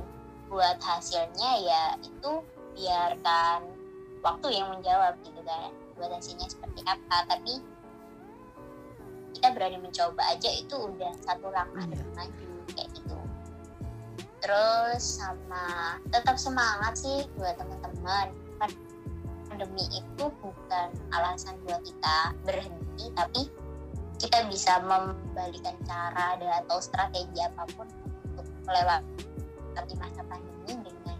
Buat 0.51 0.77
hasilnya 0.83 1.51
ya 1.63 1.83
itu 2.03 2.31
biarkan 2.75 3.71
waktu 4.19 4.47
yang 4.51 4.67
menjawab 4.75 5.15
gitu 5.23 5.39
kan 5.47 5.71
buat 5.95 6.11
hasilnya 6.11 6.51
seperti 6.51 6.83
apa. 6.83 7.23
Tapi 7.29 7.63
kita 9.39 9.55
berani 9.55 9.79
mencoba 9.79 10.35
aja 10.35 10.49
itu 10.51 10.75
udah 10.75 11.13
satu 11.23 11.47
langkah 11.53 11.87
Iya. 11.87 12.03
maju 12.17 12.48
terus 14.39 15.19
sama 15.19 15.95
tetap 16.11 16.35
semangat 16.39 16.95
sih 16.95 17.27
buat 17.35 17.55
teman-teman. 17.59 18.31
Kan 18.59 18.71
pandemi 19.49 19.85
itu 19.91 20.23
bukan 20.39 20.87
alasan 21.11 21.57
buat 21.65 21.81
kita 21.83 22.17
berhenti 22.45 23.05
tapi 23.17 23.41
kita 24.19 24.45
bisa 24.51 24.83
membalikan 24.83 25.75
cara 25.87 26.35
atau 26.35 26.77
strategi 26.83 27.39
apa 27.39 27.63
pun 27.75 27.87
untuk 28.35 28.47
melewati 28.67 29.95
masa 29.95 30.21
pandemi 30.27 30.75
dengan 30.83 31.17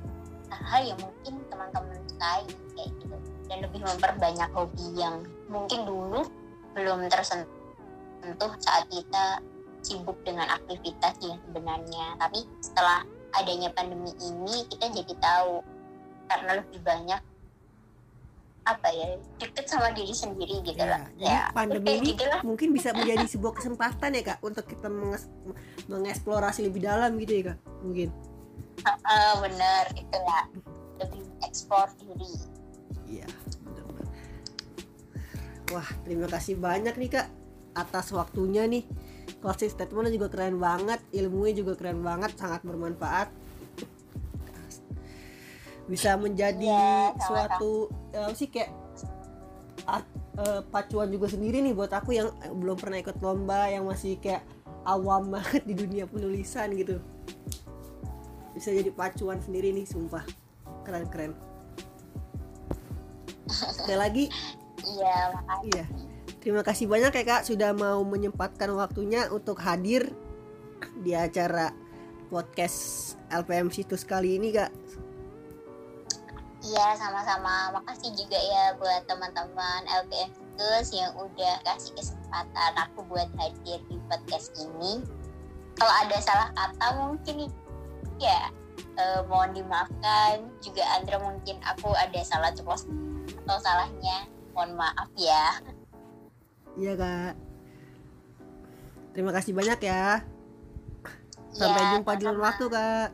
hal 0.52 0.84
yang 0.84 1.00
mungkin 1.00 1.40
teman-teman 1.48 1.96
sukai 2.12 2.44
kayak 2.76 2.92
gitu. 3.00 3.16
Dan 3.50 3.58
lebih 3.66 3.82
memperbanyak 3.82 4.50
hobi 4.52 4.88
yang 5.00 5.24
mungkin 5.48 5.88
dulu 5.88 6.28
belum 6.76 7.08
tersentuh 7.10 8.52
saat 8.62 8.86
kita 8.92 9.42
sibuk 9.90 10.22
dengan 10.22 10.46
aktivitas 10.46 11.18
yang 11.26 11.42
sebenarnya. 11.42 12.14
Tapi 12.22 12.46
setelah 12.62 13.02
adanya 13.34 13.74
pandemi 13.74 14.14
ini 14.22 14.70
kita 14.70 14.94
jadi 14.94 15.14
tahu 15.18 15.66
karena 16.30 16.62
lebih 16.62 16.80
banyak 16.86 17.22
apa 18.70 18.86
ya 18.94 19.18
deket 19.42 19.66
sama 19.66 19.90
diri 19.98 20.14
sendiri 20.14 20.62
gitu 20.62 20.78
Ya, 20.78 20.94
lah. 20.94 21.02
ya 21.18 21.42
pandemi 21.58 21.98
ini 21.98 22.14
gitu 22.14 22.22
lah 22.30 22.46
mungkin 22.46 22.70
bisa 22.70 22.94
menjadi 22.98 23.26
sebuah 23.26 23.58
kesempatan 23.58 24.14
ya 24.14 24.22
kak 24.22 24.40
untuk 24.46 24.62
kita 24.70 24.86
menges- 24.86 25.26
mengeksplorasi 25.90 26.70
lebih 26.70 26.86
dalam 26.86 27.18
gitu 27.18 27.34
ya 27.34 27.44
kak 27.54 27.58
mungkin. 27.82 28.10
Eh, 28.86 29.34
bener 29.42 29.84
itu 29.98 30.18
lah 30.22 30.46
lebih 31.02 31.26
ekspor 31.42 31.90
diri. 31.98 32.30
Iya 33.10 33.26
benar 33.66 34.06
wah 35.70 35.90
terima 36.06 36.28
kasih 36.30 36.58
banyak 36.58 36.94
nih 36.98 37.10
kak 37.14 37.28
atas 37.74 38.10
waktunya 38.10 38.66
nih 38.66 38.84
closing 39.40 39.72
statementnya 39.72 40.14
juga 40.16 40.28
keren 40.32 40.60
banget. 40.60 41.00
Ilmunya 41.16 41.54
juga 41.64 41.74
keren 41.80 42.04
banget. 42.04 42.36
Sangat 42.36 42.62
bermanfaat. 42.64 43.32
Bisa 45.90 46.14
menjadi 46.22 46.70
sama-sama. 47.18 47.26
suatu 47.26 47.72
apa 48.14 48.36
sih 48.38 48.46
kayak 48.52 48.70
art- 49.90 50.18
eh, 50.38 50.62
pacuan 50.70 51.10
juga 51.10 51.26
sendiri 51.26 51.66
nih 51.66 51.74
buat 51.74 51.90
aku 51.90 52.14
yang 52.14 52.30
belum 52.62 52.78
pernah 52.78 53.02
ikut 53.02 53.18
lomba 53.26 53.74
yang 53.74 53.90
masih 53.90 54.22
kayak 54.22 54.46
awam 54.86 55.28
banget 55.34 55.66
di 55.66 55.74
dunia 55.74 56.06
penulisan 56.06 56.78
gitu. 56.78 57.02
Bisa 58.54 58.70
jadi 58.70 58.94
pacuan 58.94 59.42
sendiri 59.42 59.74
nih 59.74 59.88
sumpah. 59.90 60.22
Keren 60.86 61.10
keren 61.10 61.34
sekali 63.82 63.98
lagi. 63.98 64.26
Iya 64.86 65.16
makasih. 65.34 65.74
Iya 65.74 66.09
terima 66.40 66.64
kasih 66.64 66.88
banyak 66.88 67.12
ya 67.12 67.24
kak 67.24 67.44
sudah 67.48 67.72
mau 67.76 68.04
menyempatkan 68.04 68.72
waktunya 68.76 69.28
untuk 69.32 69.60
hadir 69.60 70.12
di 71.04 71.12
acara 71.12 71.76
podcast 72.32 73.16
LPM 73.32 73.68
situs 73.72 74.08
kali 74.08 74.40
ini 74.40 74.56
kak 74.56 74.72
Iya 76.60 76.92
sama-sama 77.00 77.72
makasih 77.72 78.12
juga 78.20 78.36
ya 78.36 78.76
buat 78.76 79.08
teman-teman 79.08 79.88
LPM 80.04 80.28
Situs 80.36 80.92
yang 80.92 81.16
udah 81.16 81.56
kasih 81.64 81.96
kesempatan 81.96 82.74
aku 82.76 83.00
buat 83.08 83.32
hadir 83.40 83.80
di 83.88 83.96
podcast 84.12 84.52
ini. 84.60 85.00
Kalau 85.80 85.94
ada 86.04 86.20
salah 86.20 86.52
kata 86.52 86.88
mungkin 87.00 87.48
ya 88.20 88.52
eh, 88.76 89.24
mohon 89.32 89.56
dimaafkan. 89.56 90.52
Juga 90.60 90.84
Andra 91.00 91.24
mungkin 91.24 91.64
aku 91.64 91.96
ada 91.96 92.20
salah 92.28 92.52
ceplos 92.52 92.84
atau 93.48 93.58
salahnya. 93.64 94.28
Mohon 94.52 94.84
maaf 94.84 95.10
ya. 95.16 95.64
Iya 96.80 96.94
kak 96.96 97.34
terima 99.12 99.32
kasih 99.36 99.52
banyak 99.52 99.80
ya 99.84 100.24
sampai 101.52 101.82
Ya, 101.82 101.90
jumpa 101.98 102.12
di 102.16 102.24
lain 102.24 102.40
waktu 102.40 102.66
kak 102.72 103.10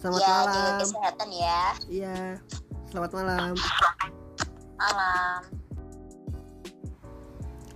selamat 0.00 0.20
ya, 0.20 0.26
jaga 0.26 0.48
malam 0.48 0.76
kesehatan 0.80 1.28
ya. 1.30 1.62
iya 1.86 2.16
selamat 2.88 3.10
malam 3.12 3.52
Malam. 4.76 5.40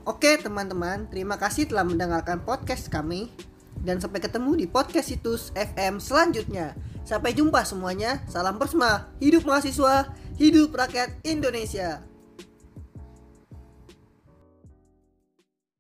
Oke 0.05 0.37
teman-teman, 0.37 1.09
terima 1.09 1.41
kasih 1.41 1.65
telah 1.65 1.81
mendengarkan 1.81 2.45
podcast 2.45 2.93
kami 2.93 3.33
dan 3.81 3.97
sampai 3.97 4.21
ketemu 4.21 4.53
di 4.61 4.67
podcast 4.69 5.09
situs 5.09 5.49
FM 5.57 5.97
selanjutnya. 5.97 6.77
Sampai 7.09 7.33
jumpa 7.33 7.65
semuanya. 7.65 8.21
Salam 8.29 8.61
Persma. 8.61 9.09
Hidup 9.17 9.49
mahasiswa, 9.49 10.13
hidup 10.37 10.77
rakyat 10.77 11.17
Indonesia. 11.25 12.05